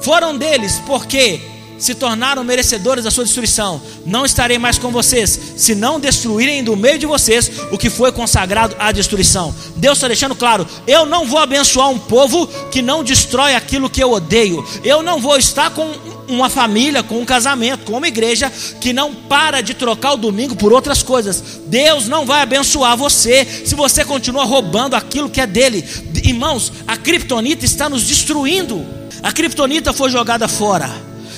foram 0.00 0.36
deles, 0.36 0.80
porque 0.86 1.40
se 1.78 1.94
tornaram 1.94 2.44
merecedores 2.44 3.04
da 3.04 3.10
sua 3.10 3.24
destruição. 3.24 3.80
Não 4.06 4.24
estarei 4.24 4.58
mais 4.58 4.78
com 4.78 4.90
vocês, 4.90 5.38
se 5.56 5.74
não 5.74 5.98
destruírem 5.98 6.62
do 6.62 6.76
meio 6.76 6.98
de 6.98 7.06
vocês 7.06 7.50
o 7.70 7.78
que 7.78 7.90
foi 7.90 8.12
consagrado 8.12 8.76
à 8.78 8.92
destruição. 8.92 9.54
Deus 9.76 9.98
está 9.98 10.08
deixando 10.08 10.34
claro: 10.34 10.66
eu 10.86 11.04
não 11.04 11.26
vou 11.26 11.38
abençoar 11.38 11.90
um 11.90 11.98
povo 11.98 12.46
que 12.70 12.80
não 12.80 13.02
destrói 13.02 13.54
aquilo 13.54 13.90
que 13.90 14.02
eu 14.02 14.12
odeio. 14.12 14.64
Eu 14.84 15.02
não 15.02 15.20
vou 15.20 15.36
estar 15.36 15.70
com 15.70 15.92
uma 16.28 16.48
família, 16.48 17.02
com 17.02 17.20
um 17.20 17.24
casamento, 17.24 17.84
com 17.84 17.98
uma 17.98 18.08
igreja 18.08 18.50
que 18.80 18.92
não 18.92 19.14
para 19.14 19.60
de 19.60 19.74
trocar 19.74 20.14
o 20.14 20.16
domingo 20.16 20.56
por 20.56 20.72
outras 20.72 21.02
coisas. 21.02 21.42
Deus 21.66 22.08
não 22.08 22.24
vai 22.24 22.42
abençoar 22.42 22.96
você 22.96 23.44
se 23.64 23.74
você 23.74 24.04
continua 24.04 24.44
roubando 24.44 24.94
aquilo 24.94 25.30
que 25.30 25.40
é 25.40 25.46
dele. 25.46 25.84
Irmãos, 26.24 26.72
a 26.86 26.96
criptonita 26.96 27.64
está 27.64 27.88
nos 27.88 28.04
destruindo. 28.04 28.84
A 29.22 29.32
criptonita 29.32 29.92
foi 29.92 30.10
jogada 30.10 30.48
fora. 30.48 30.90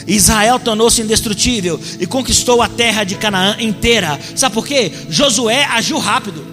Israel 0.06 0.60
tornou-se 0.60 1.02
indestrutível 1.02 1.80
e 1.98 2.06
conquistou 2.06 2.62
a 2.62 2.68
terra 2.68 3.02
de 3.02 3.16
Canaã 3.16 3.56
inteira. 3.58 4.18
Sabe 4.36 4.54
por 4.54 4.66
quê? 4.66 4.92
Josué 5.10 5.64
agiu 5.64 5.98
rápido. 5.98 6.46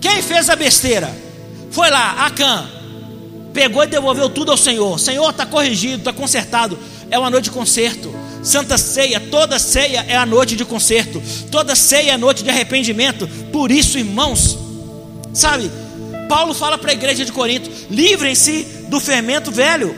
Quem 0.00 0.22
fez 0.22 0.50
a 0.50 0.56
besteira? 0.56 1.10
Foi 1.70 1.90
lá, 1.90 2.26
Acã. 2.26 2.68
Pegou 3.52 3.82
e 3.82 3.86
devolveu 3.86 4.28
tudo 4.28 4.50
ao 4.50 4.56
Senhor. 4.58 4.98
Senhor, 5.00 5.30
está 5.30 5.46
corrigido, 5.46 5.96
está 5.96 6.12
consertado. 6.12 6.78
É 7.10 7.18
uma 7.18 7.30
noite 7.30 7.44
de 7.44 7.50
conserto. 7.50 8.14
Santa 8.42 8.78
ceia, 8.78 9.20
toda 9.20 9.58
ceia 9.58 10.04
é 10.08 10.16
a 10.16 10.26
noite 10.26 10.56
de 10.56 10.64
conserto. 10.64 11.22
Toda 11.50 11.74
ceia 11.74 12.12
é 12.12 12.16
noite 12.16 12.42
de 12.42 12.50
arrependimento. 12.50 13.26
Por 13.52 13.70
isso, 13.70 13.98
irmãos, 13.98 14.58
sabe, 15.32 15.70
Paulo 16.28 16.54
fala 16.54 16.76
para 16.78 16.90
a 16.90 16.94
igreja 16.94 17.24
de 17.24 17.32
Corinto: 17.32 17.70
livrem-se 17.90 18.62
do 18.88 19.00
fermento 19.00 19.50
velho. 19.50 19.96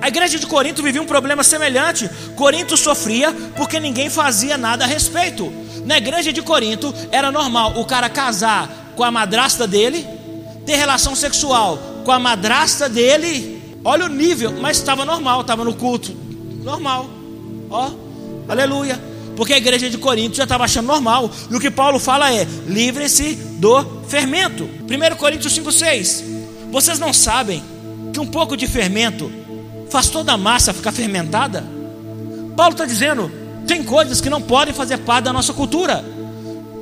A 0.00 0.08
igreja 0.08 0.38
de 0.38 0.46
Corinto 0.46 0.82
vivia 0.82 1.02
um 1.02 1.06
problema 1.06 1.42
semelhante. 1.42 2.08
Corinto 2.36 2.76
sofria 2.76 3.32
porque 3.56 3.80
ninguém 3.80 4.08
fazia 4.08 4.56
nada 4.56 4.84
a 4.84 4.86
respeito. 4.86 5.52
Na 5.84 5.98
igreja 5.98 6.32
de 6.32 6.42
Corinto 6.42 6.94
era 7.10 7.32
normal 7.32 7.78
o 7.78 7.84
cara 7.84 8.08
casar 8.08 8.92
com 8.94 9.02
a 9.02 9.10
madrasta 9.10 9.66
dele, 9.66 10.06
ter 10.64 10.76
relação 10.76 11.14
sexual 11.14 11.78
com 12.04 12.12
a 12.12 12.18
madrasta 12.18 12.88
dele. 12.88 13.80
Olha 13.84 14.06
o 14.06 14.08
nível, 14.08 14.52
mas 14.60 14.78
estava 14.78 15.04
normal, 15.04 15.40
estava 15.40 15.64
no 15.64 15.74
culto. 15.74 16.25
Normal. 16.66 17.08
Ó, 17.70 17.92
aleluia. 18.48 19.00
Porque 19.36 19.52
a 19.52 19.56
igreja 19.56 19.88
de 19.88 19.96
Corinto 19.98 20.36
já 20.36 20.42
estava 20.42 20.64
achando 20.64 20.86
normal. 20.86 21.30
E 21.48 21.54
o 21.54 21.60
que 21.60 21.70
Paulo 21.70 22.00
fala 22.00 22.34
é: 22.34 22.44
livre-se 22.66 23.34
do 23.60 24.02
fermento. 24.08 24.64
1 24.64 25.16
Coríntios 25.16 25.56
5,6. 25.56 26.24
Vocês 26.72 26.98
não 26.98 27.12
sabem 27.12 27.62
que 28.12 28.18
um 28.18 28.26
pouco 28.26 28.56
de 28.56 28.66
fermento 28.66 29.30
faz 29.88 30.08
toda 30.08 30.32
a 30.32 30.36
massa 30.36 30.74
ficar 30.74 30.90
fermentada? 30.90 31.64
Paulo 32.56 32.72
está 32.72 32.84
dizendo: 32.84 33.30
tem 33.64 33.84
coisas 33.84 34.20
que 34.20 34.28
não 34.28 34.42
podem 34.42 34.74
fazer 34.74 34.98
parte 34.98 35.26
da 35.26 35.32
nossa 35.32 35.52
cultura. 35.52 36.04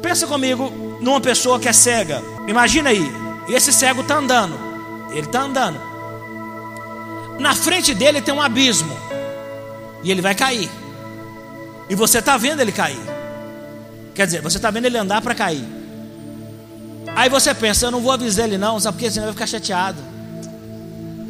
Pensa 0.00 0.26
comigo 0.26 0.72
numa 1.02 1.20
pessoa 1.20 1.60
que 1.60 1.68
é 1.68 1.74
cega. 1.74 2.22
Imagina 2.48 2.88
aí, 2.88 3.06
esse 3.50 3.70
cego 3.70 4.00
está 4.00 4.16
andando. 4.16 4.58
Ele 5.10 5.26
está 5.26 5.42
andando. 5.42 5.78
Na 7.38 7.54
frente 7.54 7.92
dele 7.92 8.22
tem 8.22 8.32
um 8.32 8.40
abismo. 8.40 9.04
E 10.04 10.10
ele 10.10 10.22
vai 10.22 10.34
cair. 10.34 10.70
E 11.88 11.94
você 11.94 12.18
está 12.18 12.36
vendo 12.36 12.60
ele 12.60 12.72
cair. 12.72 13.00
Quer 14.14 14.26
dizer, 14.26 14.42
você 14.42 14.58
está 14.58 14.70
vendo 14.70 14.84
ele 14.84 14.96
andar 14.96 15.20
para 15.20 15.34
cair. 15.34 15.64
Aí 17.16 17.28
você 17.28 17.54
pensa, 17.54 17.86
eu 17.86 17.90
não 17.90 18.00
vou 18.00 18.12
avisar 18.12 18.46
ele 18.46 18.58
não, 18.58 18.78
sabe 18.78 18.96
por 18.96 19.04
quê? 19.04 19.10
Senão 19.10 19.26
ele 19.26 19.34
vai 19.34 19.46
ficar 19.46 19.58
chateado. 19.58 19.98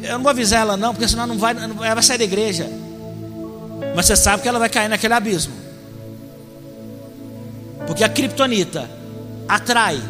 Eu 0.03 0.13
não 0.13 0.23
vou 0.23 0.29
avisar 0.29 0.61
ela 0.61 0.77
não, 0.77 0.93
porque 0.93 1.07
senão 1.07 1.25
não 1.25 1.37
vai, 1.37 1.55
ela 1.55 1.93
vai 1.95 2.03
sair 2.03 2.17
da 2.17 2.23
igreja. 2.23 2.69
Mas 3.95 4.05
você 4.05 4.15
sabe 4.15 4.43
que 4.43 4.47
ela 4.47 4.59
vai 4.59 4.69
cair 4.69 4.87
naquele 4.87 5.13
abismo. 5.13 5.53
Porque 7.87 8.03
a 8.03 8.09
criptonita 8.09 8.89
atrai 9.47 10.01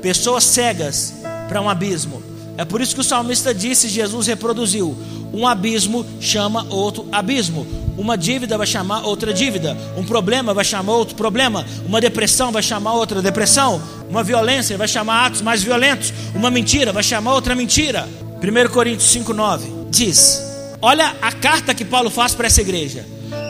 pessoas 0.00 0.44
cegas 0.44 1.14
para 1.48 1.60
um 1.60 1.68
abismo. 1.68 2.22
É 2.56 2.64
por 2.64 2.80
isso 2.80 2.94
que 2.94 3.00
o 3.00 3.04
salmista 3.04 3.54
disse, 3.54 3.88
Jesus 3.88 4.26
reproduziu: 4.26 4.96
um 5.32 5.46
abismo 5.46 6.04
chama 6.20 6.66
outro 6.68 7.08
abismo, 7.10 7.66
uma 7.96 8.16
dívida 8.16 8.56
vai 8.56 8.66
chamar 8.66 9.02
outra 9.04 9.32
dívida, 9.32 9.76
um 9.96 10.04
problema 10.04 10.54
vai 10.54 10.64
chamar 10.64 10.92
outro 10.94 11.14
problema, 11.14 11.66
uma 11.86 12.00
depressão 12.00 12.50
vai 12.50 12.62
chamar 12.62 12.94
outra 12.94 13.20
depressão, 13.20 13.82
uma 14.08 14.22
violência 14.22 14.78
vai 14.78 14.88
chamar 14.88 15.26
atos 15.26 15.42
mais 15.42 15.62
violentos, 15.62 16.12
uma 16.34 16.50
mentira 16.50 16.92
vai 16.92 17.02
chamar 17.02 17.34
outra 17.34 17.54
mentira. 17.54 18.08
1 18.42 18.72
Coríntios 18.72 19.14
5,9 19.14 19.90
diz: 19.90 20.42
Olha 20.80 21.14
a 21.22 21.30
carta 21.30 21.74
que 21.74 21.84
Paulo 21.84 22.10
faz 22.10 22.34
para 22.34 22.46
essa 22.46 22.60
igreja. 22.60 23.06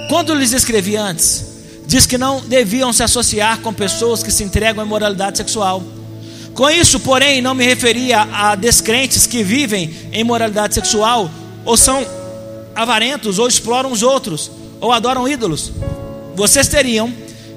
Quando 0.08 0.34
lhes 0.34 0.52
escrevi 0.52 0.96
antes, 0.96 1.46
diz 1.86 2.04
que 2.04 2.18
não 2.18 2.40
deviam 2.40 2.92
se 2.92 3.02
associar 3.02 3.60
com 3.60 3.72
pessoas 3.72 4.22
que 4.22 4.30
se 4.30 4.44
entregam 4.44 4.82
à 4.82 4.86
imoralidade 4.86 5.38
sexual. 5.38 5.82
Com 6.52 6.68
isso, 6.68 7.00
porém, 7.00 7.40
não 7.40 7.54
me 7.54 7.64
referia 7.64 8.20
a 8.20 8.54
descrentes 8.54 9.26
que 9.26 9.42
vivem 9.42 9.90
em 10.12 10.22
moralidade 10.22 10.74
sexual, 10.74 11.30
ou 11.64 11.76
são 11.76 12.04
avarentos, 12.74 13.38
ou 13.38 13.48
exploram 13.48 13.92
os 13.92 14.02
outros, 14.02 14.50
ou 14.80 14.92
adoram 14.92 15.28
ídolos. 15.28 15.72
Vocês 16.34 16.68
teriam 16.68 17.12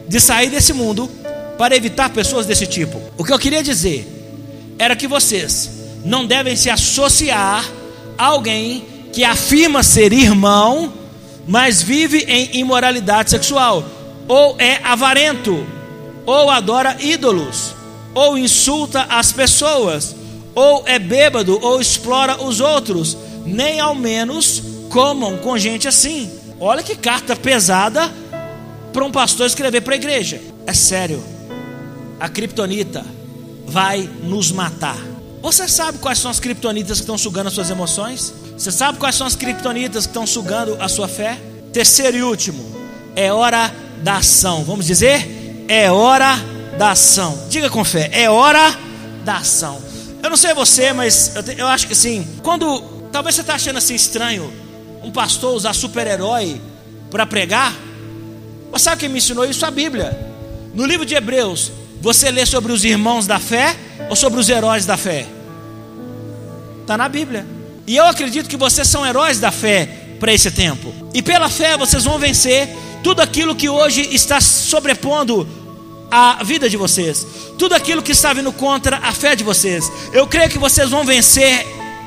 de 0.08 0.20
sair 0.20 0.50
desse 0.50 0.74
mundo 0.74 1.10
para 1.58 1.76
evitar 1.76 2.10
pessoas 2.10 2.46
desse 2.46 2.68
tipo. 2.68 3.02
O 3.18 3.24
que 3.24 3.34
eu 3.34 3.40
queria 3.40 3.64
dizer 3.64 4.08
era 4.78 4.96
que 4.96 5.08
vocês 5.08 5.70
não 6.04 6.26
devem 6.26 6.56
se 6.56 6.70
associar 6.70 7.66
a 8.18 8.26
alguém 8.26 8.86
que 9.12 9.24
afirma 9.24 9.82
ser 9.82 10.12
irmão, 10.12 10.94
mas 11.48 11.82
vive 11.82 12.26
em 12.28 12.58
imoralidade 12.58 13.30
sexual, 13.30 13.84
ou 14.28 14.56
é 14.60 14.80
avarento, 14.84 15.66
ou 16.26 16.50
adora 16.50 16.98
ídolos, 17.00 17.74
ou 18.14 18.38
insulta 18.38 19.04
as 19.10 19.32
pessoas, 19.32 20.16
ou 20.54 20.84
é 20.86 21.00
bêbado, 21.00 21.58
ou 21.62 21.80
explora 21.80 22.44
os 22.44 22.60
outros, 22.60 23.18
nem 23.46 23.80
ao 23.80 23.96
menos 23.96 24.75
comam 24.96 25.36
com 25.40 25.58
gente 25.58 25.90
assim. 25.90 26.32
Olha 26.58 26.82
que 26.82 26.96
carta 26.96 27.36
pesada 27.36 28.10
para 28.94 29.04
um 29.04 29.12
pastor 29.12 29.46
escrever 29.46 29.82
para 29.82 29.94
a 29.94 29.98
igreja. 29.98 30.42
É 30.66 30.74
sério, 30.74 31.22
a 32.18 32.30
criptonita 32.30 33.06
vai 33.68 34.10
nos 34.24 34.54
matar. 34.54 34.98
Você 35.42 35.68
sabe 35.68 35.98
quais 35.98 36.18
são 36.18 36.32
as 36.32 36.40
criptonitas 36.40 37.00
que 37.00 37.04
estão 37.04 37.18
sugando 37.18 37.48
as 37.48 37.54
suas 37.54 37.70
emoções? 37.70 38.34
Você 38.58 38.72
sabe 38.72 38.98
quais 38.98 39.16
são 39.16 39.28
as 39.28 39.36
criptonitas 39.36 40.06
que 40.06 40.12
estão 40.12 40.26
sugando 40.26 40.78
a 40.80 40.88
sua 40.88 41.10
fé? 41.10 41.38
Terceiro 41.74 42.16
e 42.16 42.24
último, 42.24 42.64
é 43.18 43.34
hora 43.34 43.76
da 44.02 44.16
ação. 44.16 44.64
Vamos 44.64 44.86
dizer? 44.86 45.66
É 45.68 45.92
hora 45.92 46.40
da 46.78 46.92
ação. 46.92 47.48
Diga 47.50 47.70
com 47.70 47.84
fé, 47.84 48.10
é 48.14 48.30
hora 48.30 48.74
da 49.26 49.40
ação. 49.40 49.78
Eu 50.24 50.30
não 50.30 50.38
sei 50.38 50.54
você, 50.54 50.94
mas 50.94 51.36
eu, 51.36 51.44
eu 51.58 51.68
acho 51.68 51.86
que 51.86 51.94
sim. 51.94 52.26
Quando 52.42 52.82
talvez 53.12 53.36
você 53.36 53.42
está 53.42 53.56
achando 53.56 53.78
assim 53.78 53.94
estranho 53.94 54.65
um 55.06 55.12
pastor 55.12 55.56
usar 55.56 55.74
super-herói 55.74 56.60
para 57.12 57.28
pregar, 57.28 57.74
mas 58.72 58.82
sabe 58.82 59.02
quem 59.02 59.10
me 59.10 59.20
ensinou 59.20 59.46
isso? 59.46 59.64
A 59.64 59.70
Bíblia. 59.70 60.20
No 60.74 60.84
livro 60.84 61.06
de 61.06 61.14
Hebreus, 61.14 61.72
você 62.02 62.32
lê 62.32 62.44
sobre 62.44 62.72
os 62.72 62.84
irmãos 62.84 63.28
da 63.28 63.40
fé 63.40 63.76
ou 64.10 64.16
sobre 64.16 64.40
os 64.40 64.50
heróis 64.50 64.86
da 64.86 64.98
fé? 64.98 65.28
Está 66.82 66.98
na 66.98 67.08
Bíblia. 67.08 67.46
E 67.86 67.96
eu 67.96 68.06
acredito 68.06 68.50
que 68.50 68.58
vocês 68.58 68.88
são 68.88 69.06
heróis 69.06 69.40
da 69.40 69.52
fé 69.52 69.88
para 70.20 70.34
esse 70.34 70.50
tempo. 70.50 70.92
E 71.14 71.22
pela 71.22 71.50
fé 71.50 71.78
vocês 71.78 72.04
vão 72.04 72.18
vencer 72.18 72.68
tudo 73.04 73.22
aquilo 73.22 73.56
que 73.56 73.70
hoje 73.70 74.10
está 74.12 74.42
sobrepondo 74.42 75.48
a 76.10 76.44
vida 76.44 76.68
de 76.68 76.78
vocês, 76.78 77.26
tudo 77.60 77.76
aquilo 77.76 78.02
que 78.02 78.12
está 78.12 78.34
vindo 78.34 78.52
contra 78.52 78.98
a 78.98 79.14
fé 79.14 79.36
de 79.36 79.44
vocês. 79.44 79.90
Eu 80.12 80.26
creio 80.26 80.50
que 80.50 80.58
vocês 80.58 80.90
vão 80.90 81.06
vencer 81.06 81.64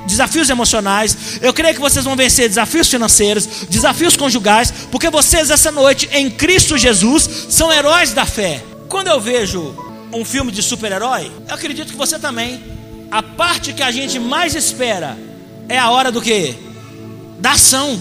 desafios 0.06 0.48
emocionais, 0.48 1.38
eu 1.40 1.52
creio 1.52 1.74
que 1.74 1.80
vocês 1.80 2.04
vão 2.04 2.16
vencer 2.16 2.48
desafios 2.48 2.88
financeiros, 2.88 3.46
desafios 3.68 4.16
conjugais, 4.16 4.72
porque 4.90 5.10
vocês 5.10 5.50
essa 5.50 5.70
noite 5.70 6.08
em 6.12 6.30
Cristo 6.30 6.78
Jesus 6.78 7.28
são 7.50 7.72
heróis 7.72 8.12
da 8.12 8.24
fé. 8.24 8.62
Quando 8.88 9.08
eu 9.08 9.20
vejo 9.20 9.74
um 10.12 10.24
filme 10.24 10.50
de 10.50 10.62
super-herói, 10.62 11.30
eu 11.48 11.54
acredito 11.54 11.90
que 11.90 11.98
você 11.98 12.18
também. 12.18 12.62
A 13.10 13.22
parte 13.22 13.72
que 13.72 13.82
a 13.82 13.90
gente 13.90 14.18
mais 14.18 14.54
espera 14.54 15.16
é 15.68 15.78
a 15.78 15.90
hora 15.90 16.10
do 16.10 16.20
que? 16.20 16.54
Da 17.38 17.52
ação. 17.52 17.98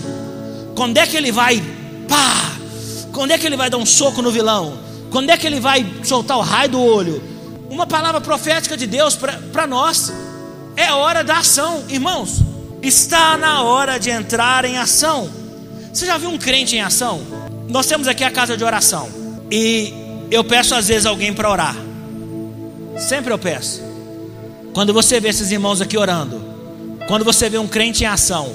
Quando 0.75 0.97
é 0.97 1.07
que 1.07 1.17
ele 1.17 1.31
vai, 1.31 1.61
pá? 2.07 2.51
Quando 3.13 3.31
é 3.31 3.37
que 3.37 3.45
ele 3.45 3.57
vai 3.57 3.69
dar 3.69 3.77
um 3.77 3.85
soco 3.85 4.21
no 4.21 4.31
vilão? 4.31 4.79
Quando 5.09 5.29
é 5.29 5.37
que 5.37 5.47
ele 5.47 5.59
vai 5.59 5.85
soltar 6.03 6.37
o 6.37 6.41
raio 6.41 6.69
do 6.69 6.81
olho? 6.81 7.23
Uma 7.69 7.87
palavra 7.87 8.21
profética 8.21 8.77
de 8.77 8.85
Deus 8.85 9.17
para 9.51 9.67
nós. 9.67 10.11
É 10.77 10.91
hora 10.91 11.23
da 11.23 11.39
ação, 11.39 11.83
irmãos. 11.89 12.43
Está 12.83 13.35
na 13.35 13.63
hora 13.63 13.97
de 13.97 14.11
entrar 14.11 14.63
em 14.63 14.77
ação. 14.77 15.27
Você 15.91 16.05
já 16.05 16.19
viu 16.19 16.29
um 16.29 16.37
crente 16.37 16.75
em 16.75 16.81
ação? 16.81 17.19
Nós 17.67 17.87
temos 17.87 18.07
aqui 18.07 18.23
a 18.23 18.29
casa 18.29 18.55
de 18.55 18.63
oração. 18.63 19.09
E 19.49 19.91
eu 20.29 20.43
peço 20.43 20.75
às 20.75 20.87
vezes 20.87 21.07
alguém 21.07 21.33
para 21.33 21.49
orar. 21.49 21.75
Sempre 22.95 23.33
eu 23.33 23.39
peço. 23.39 23.81
Quando 24.71 24.93
você 24.93 25.19
vê 25.19 25.29
esses 25.29 25.49
irmãos 25.49 25.81
aqui 25.81 25.97
orando, 25.97 26.39
quando 27.07 27.25
você 27.25 27.49
vê 27.49 27.57
um 27.57 27.67
crente 27.67 28.03
em 28.03 28.07
ação, 28.07 28.53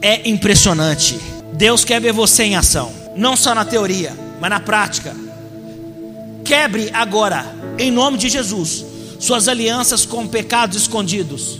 é 0.00 0.28
impressionante. 0.28 1.18
Deus 1.52 1.84
quer 1.84 2.00
ver 2.00 2.12
você 2.12 2.44
em 2.44 2.54
ação, 2.54 2.92
não 3.16 3.36
só 3.36 3.56
na 3.56 3.64
teoria, 3.64 4.12
mas 4.40 4.50
na 4.50 4.60
prática. 4.60 5.16
Quebre 6.44 6.90
agora, 6.92 7.44
em 7.76 7.90
nome 7.90 8.18
de 8.18 8.28
Jesus, 8.28 8.84
suas 9.24 9.48
alianças 9.48 10.04
com 10.04 10.26
pecados 10.26 10.76
escondidos, 10.76 11.58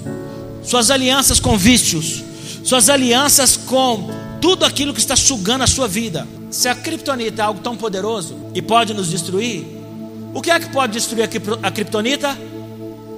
suas 0.63 0.91
alianças 0.91 1.41
com 1.41 1.57
vícios, 1.57 2.23
suas 2.63 2.91
alianças 2.91 3.57
com 3.57 4.11
tudo 4.39 4.67
aquilo 4.67 4.93
que 4.93 5.01
está 5.01 5.17
sugando 5.17 5.63
a 5.63 5.67
sua 5.67 5.89
vida. 5.89 6.29
Se 6.51 6.69
a 6.69 6.75
criptonita 6.75 7.41
é 7.41 7.45
algo 7.45 7.61
tão 7.61 7.75
poderoso 7.75 8.37
e 8.55 8.61
pode 8.61 8.93
nos 8.93 9.09
destruir, 9.09 9.65
o 10.35 10.43
que 10.43 10.51
é 10.51 10.61
que 10.61 10.69
pode 10.69 10.93
destruir 10.93 11.27
a 11.63 11.71
criptonita? 11.71 12.37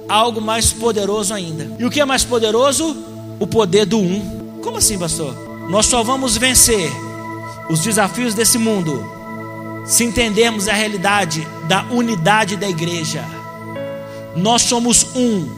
Algo 0.07 0.39
mais 0.39 0.71
poderoso 0.71 1.33
ainda. 1.33 1.69
E 1.77 1.83
o 1.83 1.91
que 1.91 1.99
é 1.99 2.05
mais 2.05 2.23
poderoso? 2.23 2.95
O 3.41 3.45
poder 3.45 3.85
do 3.85 3.99
um. 3.99 4.59
Como 4.63 4.77
assim, 4.77 4.97
pastor? 4.97 5.35
Nós 5.69 5.87
só 5.87 6.01
vamos 6.03 6.37
vencer 6.37 6.89
os 7.69 7.81
desafios 7.81 8.33
desse 8.33 8.57
mundo 8.57 9.05
se 9.85 10.05
entendermos 10.05 10.69
a 10.69 10.73
realidade 10.73 11.45
da 11.67 11.83
unidade 11.91 12.55
da 12.55 12.69
igreja. 12.69 13.36
Nós 14.37 14.61
somos 14.61 15.05
um, 15.15 15.49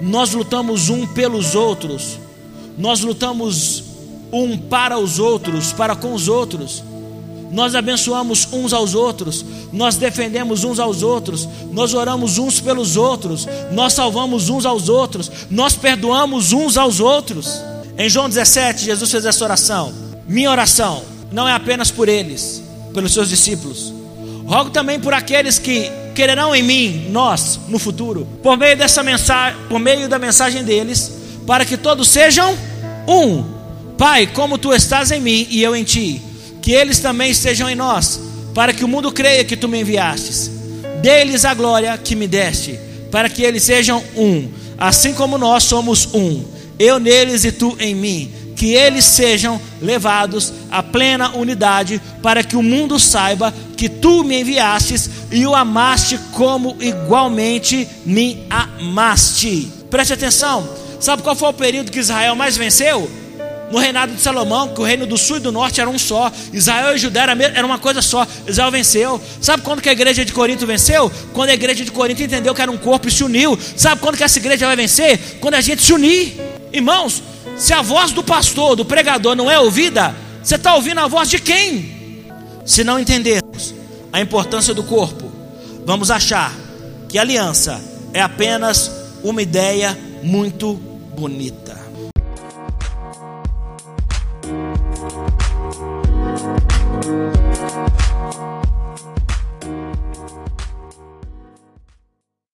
nós 0.00 0.32
lutamos 0.32 0.88
um 0.88 1.06
pelos 1.06 1.54
outros, 1.54 2.18
nós 2.76 3.00
lutamos 3.00 3.84
um 4.32 4.56
para 4.56 4.98
os 4.98 5.18
outros, 5.18 5.72
para 5.72 5.94
com 5.94 6.14
os 6.14 6.28
outros. 6.28 6.82
Nós 7.50 7.74
abençoamos 7.74 8.46
uns 8.52 8.74
aos 8.74 8.94
outros, 8.94 9.44
nós 9.72 9.96
defendemos 9.96 10.64
uns 10.64 10.78
aos 10.78 11.02
outros, 11.02 11.48
nós 11.72 11.94
oramos 11.94 12.36
uns 12.36 12.60
pelos 12.60 12.96
outros, 12.96 13.46
nós 13.72 13.94
salvamos 13.94 14.50
uns 14.50 14.66
aos 14.66 14.88
outros, 14.88 15.30
nós 15.50 15.74
perdoamos 15.74 16.52
uns 16.52 16.76
aos 16.76 17.00
outros. 17.00 17.62
Em 17.96 18.08
João 18.08 18.28
17, 18.28 18.84
Jesus 18.84 19.10
fez 19.10 19.24
essa 19.24 19.44
oração. 19.44 19.92
Minha 20.28 20.50
oração 20.50 21.02
não 21.32 21.48
é 21.48 21.52
apenas 21.54 21.90
por 21.90 22.06
eles, 22.06 22.62
pelos 22.92 23.14
seus 23.14 23.30
discípulos. 23.30 23.94
Rogo 24.46 24.70
também 24.70 25.00
por 25.00 25.14
aqueles 25.14 25.58
que 25.58 25.90
quererão 26.18 26.52
em 26.52 26.64
mim, 26.64 27.06
nós, 27.10 27.60
no 27.68 27.78
futuro, 27.78 28.26
por 28.42 28.56
meio 28.56 28.76
dessa 28.76 29.04
mensagem, 29.04 29.56
por 29.68 29.78
meio 29.78 30.08
da 30.08 30.18
mensagem 30.18 30.64
deles, 30.64 31.12
para 31.46 31.64
que 31.64 31.76
todos 31.76 32.08
sejam 32.08 32.58
um. 33.06 33.44
Pai, 33.96 34.26
como 34.26 34.58
tu 34.58 34.74
estás 34.74 35.12
em 35.12 35.20
mim 35.20 35.46
e 35.48 35.62
eu 35.62 35.76
em 35.76 35.84
ti, 35.84 36.20
que 36.60 36.72
eles 36.72 36.98
também 36.98 37.30
estejam 37.30 37.70
em 37.70 37.76
nós, 37.76 38.20
para 38.52 38.72
que 38.72 38.84
o 38.84 38.88
mundo 38.88 39.12
creia 39.12 39.44
que 39.44 39.56
tu 39.56 39.68
me 39.68 39.80
enviastes. 39.80 40.50
Dê-lhes 41.00 41.44
a 41.44 41.54
glória 41.54 41.96
que 41.96 42.16
me 42.16 42.26
deste, 42.26 42.76
para 43.12 43.28
que 43.28 43.44
eles 43.44 43.62
sejam 43.62 44.02
um, 44.16 44.48
assim 44.76 45.14
como 45.14 45.38
nós 45.38 45.62
somos 45.62 46.08
um. 46.12 46.42
Eu 46.80 46.98
neles 46.98 47.44
e 47.44 47.52
tu 47.52 47.76
em 47.78 47.94
mim 47.94 48.32
que 48.58 48.74
eles 48.74 49.04
sejam 49.04 49.60
levados 49.80 50.52
à 50.68 50.82
plena 50.82 51.30
unidade, 51.36 52.02
para 52.20 52.42
que 52.42 52.56
o 52.56 52.62
mundo 52.62 52.98
saiba 52.98 53.54
que 53.76 53.88
tu 53.88 54.24
me 54.24 54.40
enviastes 54.40 55.08
e 55.30 55.46
o 55.46 55.54
amaste 55.54 56.18
como 56.32 56.76
igualmente 56.80 57.88
me 58.04 58.44
amaste. 58.50 59.70
Preste 59.88 60.12
atenção, 60.12 60.68
sabe 60.98 61.22
qual 61.22 61.36
foi 61.36 61.50
o 61.50 61.52
período 61.52 61.92
que 61.92 62.00
Israel 62.00 62.34
mais 62.34 62.56
venceu? 62.56 63.08
No 63.70 63.78
reinado 63.78 64.12
de 64.14 64.20
Salomão, 64.20 64.74
que 64.74 64.80
o 64.80 64.84
reino 64.84 65.06
do 65.06 65.16
sul 65.16 65.36
e 65.36 65.40
do 65.40 65.52
norte 65.52 65.80
eram 65.80 65.92
um 65.92 65.98
só, 65.98 66.32
Israel 66.52 66.96
e 66.96 66.98
Judá 66.98 67.26
era 67.54 67.66
uma 67.66 67.78
coisa 67.78 68.02
só, 68.02 68.26
Israel 68.46 68.72
venceu. 68.72 69.20
Sabe 69.40 69.62
quando 69.62 69.80
que 69.80 69.88
a 69.88 69.92
igreja 69.92 70.24
de 70.24 70.32
Corinto 70.32 70.66
venceu? 70.66 71.12
Quando 71.32 71.50
a 71.50 71.54
igreja 71.54 71.84
de 71.84 71.92
Corinto 71.92 72.22
entendeu 72.22 72.54
que 72.54 72.62
era 72.62 72.72
um 72.72 72.78
corpo 72.78 73.06
e 73.06 73.10
se 73.10 73.22
uniu. 73.22 73.56
Sabe 73.76 74.00
quando 74.00 74.16
que 74.16 74.24
essa 74.24 74.38
igreja 74.38 74.66
vai 74.66 74.74
vencer? 74.74 75.38
Quando 75.38 75.54
a 75.54 75.60
gente 75.60 75.82
se 75.82 75.92
unir. 75.92 76.34
Irmãos, 76.72 77.22
se 77.58 77.72
a 77.72 77.82
voz 77.82 78.12
do 78.12 78.22
pastor, 78.22 78.76
do 78.76 78.84
pregador 78.84 79.34
não 79.34 79.50
é 79.50 79.58
ouvida, 79.58 80.14
você 80.42 80.54
está 80.54 80.74
ouvindo 80.74 81.00
a 81.00 81.08
voz 81.08 81.28
de 81.28 81.38
quem? 81.38 82.24
Se 82.64 82.84
não 82.84 82.98
entendermos 82.98 83.74
a 84.12 84.20
importância 84.20 84.72
do 84.72 84.84
corpo, 84.84 85.30
vamos 85.84 86.10
achar 86.10 86.52
que 87.08 87.18
aliança 87.18 87.80
é 88.12 88.20
apenas 88.20 88.90
uma 89.22 89.42
ideia 89.42 89.98
muito 90.22 90.74
bonita. 90.74 91.77